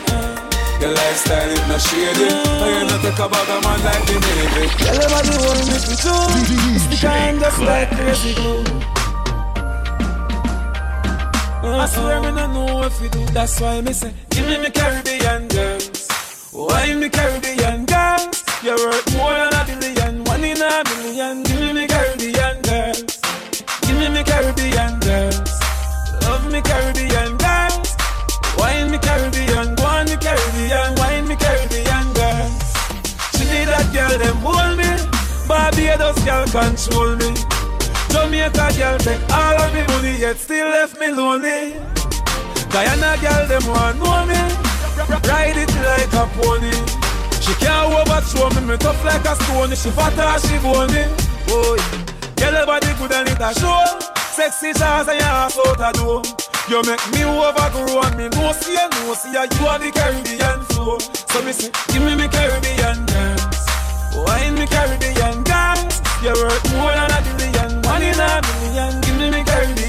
Your 0.85 0.93
lifestyle 0.93 1.49
is 1.49 1.65
not 1.65 1.81
shady. 1.81 2.29
And 2.29 2.73
you 2.77 2.83
not 2.93 3.01
take 3.01 3.17
a 3.17 3.25
bag 3.25 3.49
of 3.49 3.59
man 3.65 3.79
like 3.81 4.05
the 4.05 4.17
Navy. 4.21 4.69
Tell 4.77 5.01
everybody 5.01 5.33
what 5.33 5.57
me 5.65 5.77
to 5.81 5.93
do 5.97 6.13
It's 6.77 6.85
the 6.93 6.97
kind 7.01 7.41
just 7.41 7.57
like 7.57 7.89
crazy 7.89 8.37
glue 8.37 9.00
I 11.63 11.85
swear 11.85 12.21
me 12.21 12.31
no 12.31 12.47
know 12.47 12.83
if 12.83 13.01
you 13.01 13.09
do. 13.09 13.23
That's 13.33 13.59
why 13.61 13.81
me 13.81 13.93
say, 13.93 14.13
give 14.29 14.47
me 14.47 14.57
me 14.57 14.69
Caribbean 14.71 15.47
girls. 15.47 16.07
Why 16.51 16.93
me 16.95 17.09
Caribbean 17.09 17.85
girls? 17.85 18.43
You're 18.63 18.77
worth 18.77 19.17
more 19.17 19.33
than 19.33 19.53
a 19.53 19.65
billion, 19.65 20.23
one 20.25 20.43
in 20.43 20.61
a 20.61 20.83
million. 20.97 21.43
Give 21.43 21.59
me 21.59 21.73
me 21.73 21.87
Caribbean 21.87 22.61
girls. 22.61 23.19
Give 23.81 23.97
me 23.97 24.09
me 24.09 24.23
Caribbean 24.23 24.99
girls. 24.99 25.51
Love 26.23 26.51
me 26.51 26.61
Caribbean 26.61 27.37
girls. 27.37 27.95
Wine 28.57 28.91
me 28.91 28.97
Caribbean, 28.97 29.75
go 29.75 29.85
on 29.85 30.05
me 30.05 30.17
Caribbean, 30.17 30.95
wine 30.95 31.27
me 31.27 31.35
Caribbean 31.35 32.13
girls. 32.13 32.61
She 33.37 33.45
need 33.45 33.69
that 33.69 33.89
girl, 33.93 34.17
them 34.17 34.37
hold 34.41 34.77
me. 34.77 34.89
Barbados 35.47 36.23
girl 36.25 36.45
control 36.47 37.15
me. 37.17 37.60
Jamaica 38.11 38.67
girl 38.77 38.97
take 38.99 39.23
all 39.31 39.57
of 39.61 39.73
me 39.73 39.81
money 39.87 40.17
yet 40.19 40.37
still 40.37 40.69
left 40.69 40.99
me 40.99 41.11
lonely. 41.11 41.73
Guyana 42.71 43.15
girl 43.23 43.43
them 43.47 43.65
want 43.67 43.97
know 43.99 44.25
me, 44.27 44.39
ride 45.27 45.57
it 45.57 45.71
like 45.87 46.13
a 46.13 46.27
pony. 46.35 46.71
She 47.41 47.53
can't 47.57 47.91
overthrow 47.91 48.49
me, 48.51 48.67
me 48.67 48.77
tough 48.77 49.03
like 49.03 49.25
a 49.25 49.35
stone. 49.35 49.73
She 49.75 49.89
fat 49.91 50.15
or 50.19 50.39
she 50.39 50.57
bony. 50.59 51.03
Boy, 51.47 51.79
girl 52.37 52.53
your 52.53 52.65
body 52.65 52.91
good 52.99 53.11
and 53.11 53.29
it 53.29 53.41
a 53.41 53.51
show. 53.59 53.83
Sexy 54.35 54.71
shots 54.73 55.09
and 55.09 55.19
your 55.19 55.27
ass 55.27 55.57
out 55.59 55.79
a 55.79 55.91
door. 55.97 56.21
You 56.69 56.81
make 56.87 57.03
me 57.11 57.23
overgrow 57.27 57.99
and 58.07 58.15
me 58.15 58.29
no 58.29 58.51
see 58.53 58.71
you, 58.71 58.87
no 59.03 59.13
see 59.13 59.31
you. 59.35 59.43
You 59.43 59.67
are 59.67 59.79
the 59.79 59.91
Caribbean 59.91 60.61
flow. 60.71 60.99
So 60.99 61.41
me 61.43 61.51
say, 61.51 61.71
give 61.91 62.03
me 62.03 62.15
me 62.15 62.27
Caribbean 62.27 63.03
girls. 63.11 63.59
Wine 64.23 64.55
me 64.55 64.65
Caribbean 64.67 65.43
girls. 65.43 65.99
You're 66.23 66.37
worth 66.37 66.63
more 66.77 66.93
than 66.93 67.11
a 67.11 67.19
billion, 67.35 67.60
a 68.21 68.41
million. 68.41 69.01
Give 69.01 69.17
me 69.17 69.29
me 69.29 69.43
Caribbean 69.43 69.80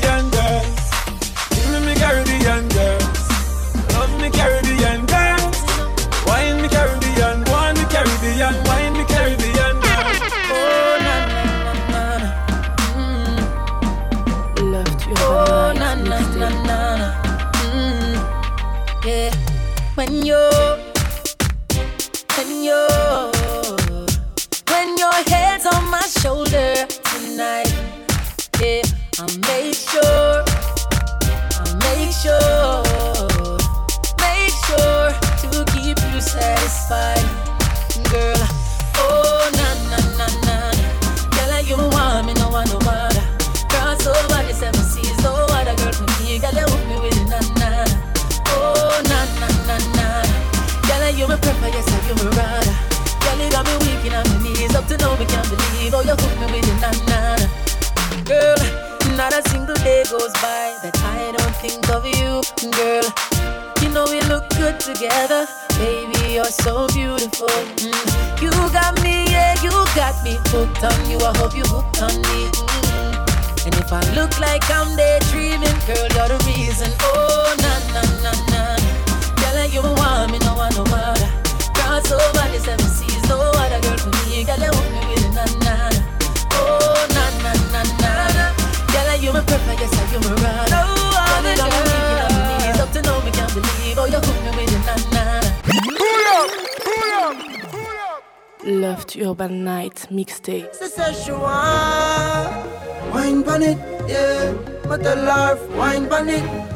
wine 106.32 106.71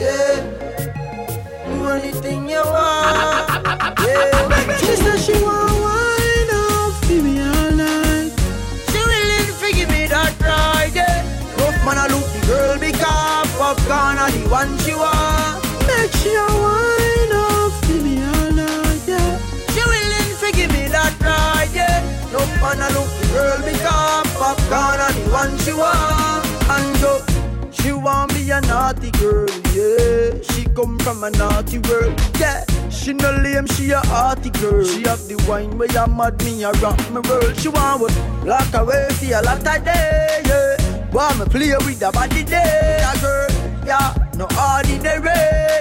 She 33.07 33.12
no 33.12 33.30
lame, 33.30 33.68
she 33.68 33.92
a 33.92 34.00
hearty 34.00 34.50
girl. 34.50 34.82
She 34.82 35.02
have 35.02 35.28
the 35.28 35.36
wine 35.46 35.78
where 35.78 35.86
you 35.86 36.07
mad 36.09 36.42
me 36.42 36.64
a 36.64 36.72
rock 36.82 36.98
my 37.12 37.20
world. 37.30 37.54
She 37.57 37.68
want 37.68 38.00
what 38.00 38.11
lock 38.44 38.74
away 38.74 39.07
for 39.11 39.26
a 39.26 39.42
lot 39.42 39.59
of 39.62 39.84
day, 39.84 40.42
yeah. 40.44 41.12
Want 41.12 41.38
me 41.38 41.44
play 41.46 41.70
with 41.86 42.00
the 42.00 42.11
body 42.11 42.42
day, 42.42 42.98
a 42.98 43.14
girl, 43.20 43.46
yeah. 43.86 44.11
No 44.34 44.50
ordinary, 44.59 45.22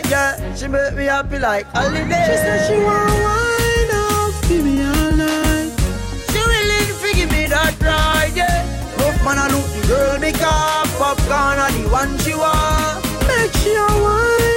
yeah. 0.06 0.38
She 0.54 0.68
make 0.68 0.94
me 0.94 1.06
happy 1.06 1.40
like 1.40 1.66
holiday. 1.74 2.30
She 2.30 2.38
said 2.46 2.68
she 2.70 2.78
want 2.78 3.10
wine 3.10 3.90
up 3.90 4.34
for 4.46 4.62
me 4.62 4.86
all 4.86 5.12
night. 5.18 5.74
She 6.30 6.38
willing 6.46 6.94
to 6.94 7.10
give 7.18 7.32
me 7.32 7.48
that 7.48 7.74
ride, 7.82 8.38
yeah. 8.38 9.02
Rough 9.02 9.18
man 9.26 9.42
a 9.42 9.50
look 9.50 9.66
the 9.74 9.82
girl 9.88 10.20
because 10.22 10.94
Popcaan 11.02 11.58
are 11.58 11.72
the 11.74 11.90
one 11.90 12.20
she 12.20 12.36
want. 12.36 13.02
Make 13.26 13.52
sure 13.66 13.82
wine 13.82 14.55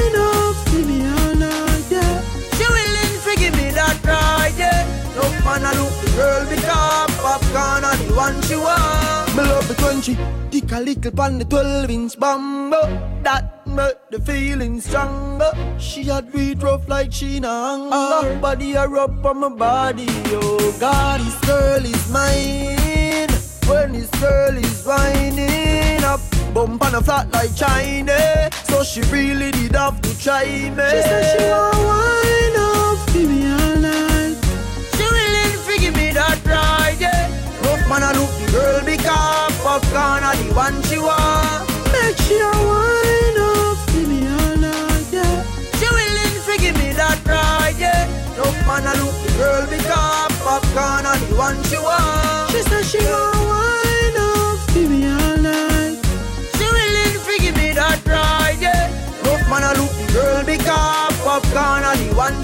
yeah. 5.28 5.36
Rough 5.36 5.44
man 5.44 5.64
a 5.64 5.78
look 5.78 5.92
the 6.00 6.10
girl 6.16 6.44
because 6.48 7.10
Popcaan 7.18 7.82
are 7.84 7.96
the 7.96 8.14
one 8.14 8.42
she 8.42 8.56
want. 8.56 9.36
Me 9.36 9.42
love 9.42 9.68
the 9.68 9.74
country, 9.74 10.16
dick 10.50 10.72
a 10.72 10.80
little 10.80 11.12
pan 11.12 11.38
the 11.38 11.44
12 11.44 11.90
inch 11.90 12.18
bambo. 12.18 12.80
That 13.22 13.66
make 13.66 14.10
the 14.10 14.20
feeling 14.20 14.80
stronger. 14.80 15.52
She 15.78 16.04
had 16.04 16.32
beat 16.32 16.62
rough 16.62 16.88
like 16.88 17.12
she 17.12 17.40
na 17.40 17.76
hunger. 17.76 18.28
Her 18.28 18.40
body 18.40 18.74
a 18.74 18.86
rub 18.88 19.24
on 19.26 19.38
my 19.40 19.48
body, 19.48 20.06
oh 20.08 20.76
God, 20.80 21.20
this 21.20 21.38
girl 21.46 21.84
is 21.84 22.10
mine. 22.10 23.28
When 23.68 23.92
this 23.92 24.10
girl 24.20 24.56
is 24.56 24.86
winding 24.86 26.02
up, 26.02 26.20
bump 26.54 26.82
on 26.84 26.94
a 26.94 27.02
flat 27.02 27.30
like 27.32 27.54
China. 27.54 28.48
So 28.64 28.82
she 28.82 29.02
really 29.12 29.50
did 29.50 29.74
have 29.76 30.00
to 30.00 30.18
try 30.18 30.44
me. 30.46 30.70
She 30.70 31.02
said 31.02 31.38
she 31.38 31.46
want 31.50 31.76
wine 31.76 32.56
up, 32.56 33.12
give 33.12 33.30
because 39.80 39.92
Popcaan 39.92 40.22
are 40.22 40.36
the 40.36 40.54
one 40.54 40.82
she 40.84 40.98
want. 40.98 41.68
Make 41.92 42.16
sure 42.18 42.52
wine 42.66 43.38
up, 43.38 43.78
give 43.88 44.08
me 44.08 44.26
all 44.26 44.56
night, 44.56 45.06
yeah. 45.12 45.44
She 45.78 45.86
willing 45.86 46.34
to 46.46 46.58
give 46.58 46.76
me 46.76 46.92
that 46.92 47.20
ride, 47.24 47.76
yeah. 47.78 48.06
Rough 48.38 48.66
man 48.66 48.86
a 48.86 48.92
look 48.98 49.14
the 49.24 49.30
girl 49.38 49.66
because 49.66 50.32
Popcaan 50.42 51.04
are 51.04 51.18
the 51.18 51.34
one 51.36 51.62
she 51.64 51.76
want. 51.78 52.50
She 52.50 52.62
said 52.62 52.84
she 52.84 52.98
want 52.98 53.36
wine 53.48 54.18
up, 54.18 54.58
give 54.74 54.90
me 54.90 55.06
all 55.06 55.36
night. 55.38 55.98
She 56.56 56.64
willing 56.64 57.14
to 57.24 57.42
give 57.42 57.56
me 57.56 57.72
that 57.72 58.00
ride, 58.06 58.58
yeah. 58.60 58.90
Rough 59.24 59.48
man 59.48 59.62
a 59.62 59.72
look 59.78 59.92
the 59.94 60.12
girl 60.12 60.44
because 60.44 61.14
Popcaan 61.22 61.82
are 61.84 61.96
the 61.96 62.14
one 62.14 62.36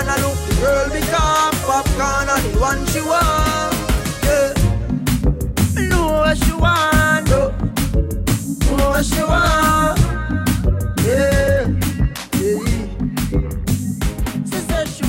Rough 0.00 0.06
man 0.06 0.18
a 0.18 0.22
look 0.22 0.38
girl 0.60 0.86
because 0.88 1.54
Popcaan 1.64 2.28
are 2.28 2.40
the 2.40 2.58
one 2.58 2.86
she 2.86 3.00
want, 3.00 3.74
yeah. 4.24 4.54
Know 5.88 6.06
what 6.08 6.36
she 6.38 6.52
want, 6.52 7.28
know 7.28 7.50
what 8.88 9.04
she 9.04 9.22
want, 9.22 9.98
yeah. 11.04 11.66
yeah. 12.40 12.64
She 14.46 14.58
said 14.68 14.88
she 14.88 15.04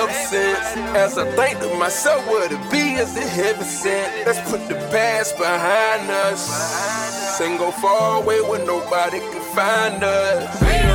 Ever 0.00 0.12
since, 0.12 0.76
As 0.96 1.18
I 1.18 1.30
think 1.36 1.60
to 1.60 1.74
myself, 1.74 2.26
what 2.26 2.50
it 2.50 2.70
be 2.70 2.94
is 2.94 3.14
it 3.18 3.28
heaven 3.28 3.64
sent. 3.64 4.26
Let's 4.26 4.40
put 4.50 4.66
the 4.66 4.76
past 4.90 5.36
behind 5.36 6.10
us. 6.10 6.40
Single 7.36 7.72
far 7.72 8.22
away 8.22 8.40
where 8.40 8.64
nobody 8.64 9.20
can 9.20 9.42
find 9.54 10.02
us. 10.02 10.89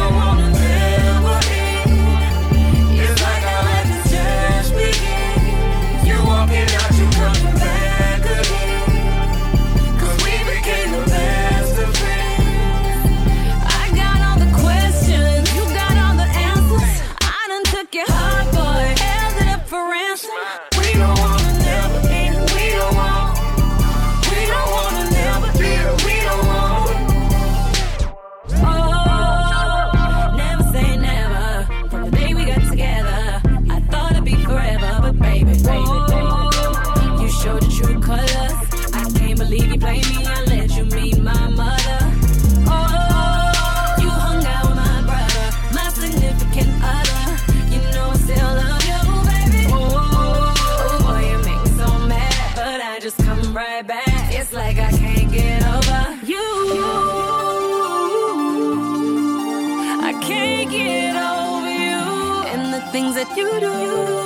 you 63.33 63.59
do. 63.59 64.24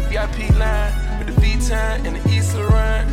the 0.00 0.08
VIP 0.08 0.50
line 0.58 1.18
with 1.18 1.34
the 1.34 1.40
V-Time 1.40 2.06
and 2.06 2.16
the 2.16 2.30
East 2.30 2.54
Laurent. 2.54 3.08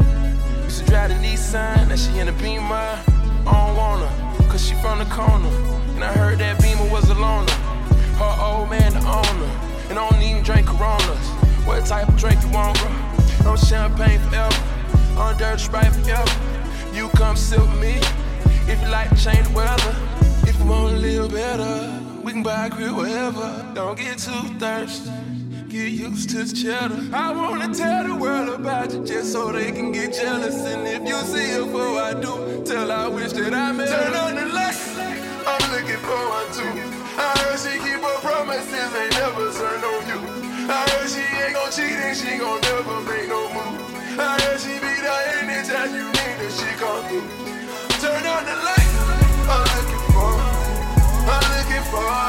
Used 0.64 0.80
to 0.80 0.86
drive 0.86 1.10
the 1.10 1.16
Nissan, 1.16 1.90
now 1.90 1.96
she 1.96 2.18
in 2.20 2.28
a 2.28 2.34
Beamer. 2.34 2.74
I 2.74 3.44
don't 3.46 3.76
want 3.76 4.04
her, 4.04 4.50
cause 4.50 4.66
she 4.66 4.76
from 4.76 5.00
the 5.00 5.06
corner. 5.06 5.50
And 5.96 6.04
I 6.04 6.14
heard 6.14 6.40
that 6.40 6.62
Beamer 6.62 6.90
was 6.92 7.10
a 7.10 7.16
loner. 7.16 7.52
Her 8.20 8.36
old 8.42 8.70
man 8.70 8.94
the 8.94 9.00
owner. 9.00 9.52
And 9.90 9.98
I 9.98 10.10
don't 10.10 10.22
even 10.22 10.44
drink 10.44 10.68
Coronas. 10.68 11.28
What 11.66 11.86
type 11.86 12.08
of 12.08 12.18
drink 12.18 12.42
you 12.44 12.50
want, 12.50 12.78
bro? 12.80 12.90
No 13.44 13.56
champagne 13.56 14.20
forever. 14.20 14.56
On 15.18 15.38
dirt 15.38 15.60
Sprite 15.60 15.94
forever. 15.94 16.32
You 16.94 17.10
come 17.10 17.36
sit 17.36 17.60
with 17.60 17.80
me. 17.80 18.00
If 18.72 18.82
you 18.82 18.90
like 18.90 19.10
to 19.10 19.16
change 19.16 19.48
the 19.48 19.54
weather. 19.54 19.96
If 20.44 20.60
you 20.60 20.66
want 20.66 20.96
to 20.96 21.00
live 21.00 21.32
better. 21.32 22.04
We 22.22 22.32
can 22.34 22.44
buy 22.44 22.68
a 22.68 22.70
crib 22.70 22.96
wherever. 22.96 23.66
Don't 23.74 23.98
get 23.98 24.20
too 24.20 24.42
thirsty 24.60 25.17
get 25.70 25.92
used 25.92 26.30
to 26.30 26.48
cheddar. 26.54 27.04
I 27.14 27.32
wanna 27.34 27.74
tell 27.74 28.08
the 28.08 28.16
world 28.16 28.50
about 28.50 28.94
you 28.94 29.04
just 29.04 29.34
so 29.34 29.52
they 29.52 29.72
can 29.72 29.92
get 29.92 30.14
jealous. 30.14 30.56
And 30.66 30.88
if 30.88 31.08
you 31.08 31.18
see 31.28 31.52
her 31.54 31.66
before 31.66 32.00
I 32.00 32.14
do, 32.14 32.64
tell 32.64 32.92
I 32.92 33.08
wish 33.08 33.34
that 33.34 33.54
I 33.54 33.72
met 33.74 33.90
Turn 33.90 34.14
on 34.16 34.36
the 34.36 34.46
lights, 34.54 34.98
I'm 35.46 35.64
looking 35.72 36.02
forward 36.08 36.50
to. 36.58 36.68
I 37.20 37.34
heard 37.40 37.60
she 37.60 37.74
keep 37.84 38.00
her 38.00 38.20
promises, 38.24 38.96
ain't 38.96 39.12
never 39.20 39.52
turned 39.52 39.84
on 39.84 40.02
you. 40.08 40.20
I 40.72 40.88
heard 40.92 41.10
she 41.10 41.24
ain't 41.44 41.54
gon' 41.54 41.72
cheat 41.72 42.00
and 42.00 42.16
she 42.16 42.38
gon' 42.38 42.62
never 42.62 43.02
make 43.04 43.28
no 43.28 43.42
move. 43.52 44.20
I 44.20 44.40
heard 44.42 44.60
she 44.60 44.74
be 44.80 44.94
there 45.04 45.28
anytime 45.44 45.92
you 45.92 46.08
need 46.08 46.36
that 46.40 46.54
she 46.56 46.70
come 46.80 47.04
through. 47.12 47.28
Turn 48.00 48.24
on 48.24 48.44
the 48.48 48.56
lights, 48.56 48.96
I'm 49.52 49.68
looking 49.76 50.04
forward. 50.16 50.48
I'm 51.28 51.46
looking 51.52 51.84
for. 51.92 52.27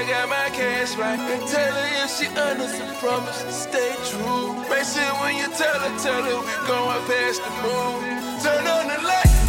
I 0.00 0.08
got 0.08 0.30
my 0.30 0.48
cash 0.56 0.96
right. 0.96 1.20
And 1.20 1.46
tell 1.46 1.74
her 1.74 2.04
if 2.04 2.10
she 2.16 2.26
honest 2.28 2.80
and 2.80 2.96
promise 2.96 3.42
to 3.42 3.52
stay 3.52 3.92
true. 4.08 4.54
Make 4.70 4.88
sure 4.88 5.12
when 5.20 5.36
you 5.36 5.48
tell 5.52 5.78
her, 5.78 5.98
tell 5.98 6.22
her 6.24 6.40
we 6.40 6.66
going 6.66 7.04
past 7.04 7.44
the 7.44 7.52
moon. 7.60 8.00
Turn 8.40 8.66
on 8.66 8.88
the 8.88 8.96
lights. 9.04 9.40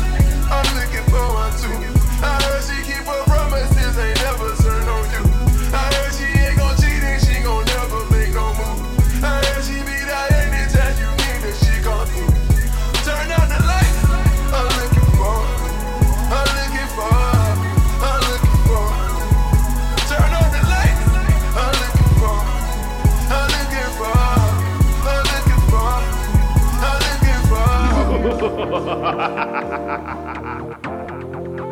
I'm 0.52 0.68
looking 0.76 1.08
forward 1.08 1.56
to 1.56 2.01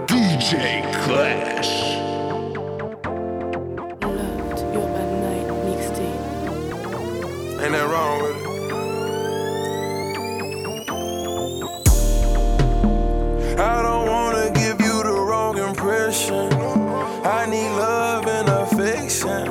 DJ 0.07 0.83
Clash. 1.03 1.73
Ain't 7.59 7.71
that 7.71 7.87
wrong 7.89 8.21
with 8.21 8.37
it? 8.37 8.49
I 13.59 13.81
don't 13.81 14.07
wanna 14.07 14.51
give 14.51 14.79
you 14.79 15.01
the 15.01 15.19
wrong 15.27 15.57
impression. 15.57 16.53
I 17.25 17.47
need 17.47 17.71
love 17.71 18.27
and 18.27 18.47
affection. 18.47 19.47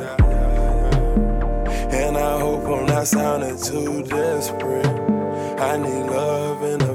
and 1.90 2.16
I 2.16 2.38
hope 2.38 2.64
I'm 2.64 2.86
not 2.86 3.08
sounding 3.08 3.60
too 3.60 4.04
desperate. 4.04 4.86
I 5.60 5.76
need 5.76 6.06
love 6.06 6.62
and 6.62 6.87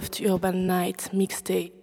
Clash. 0.00 0.22
Urban 0.22 0.66
Night 0.66 1.10
Mixtape. 1.12 1.81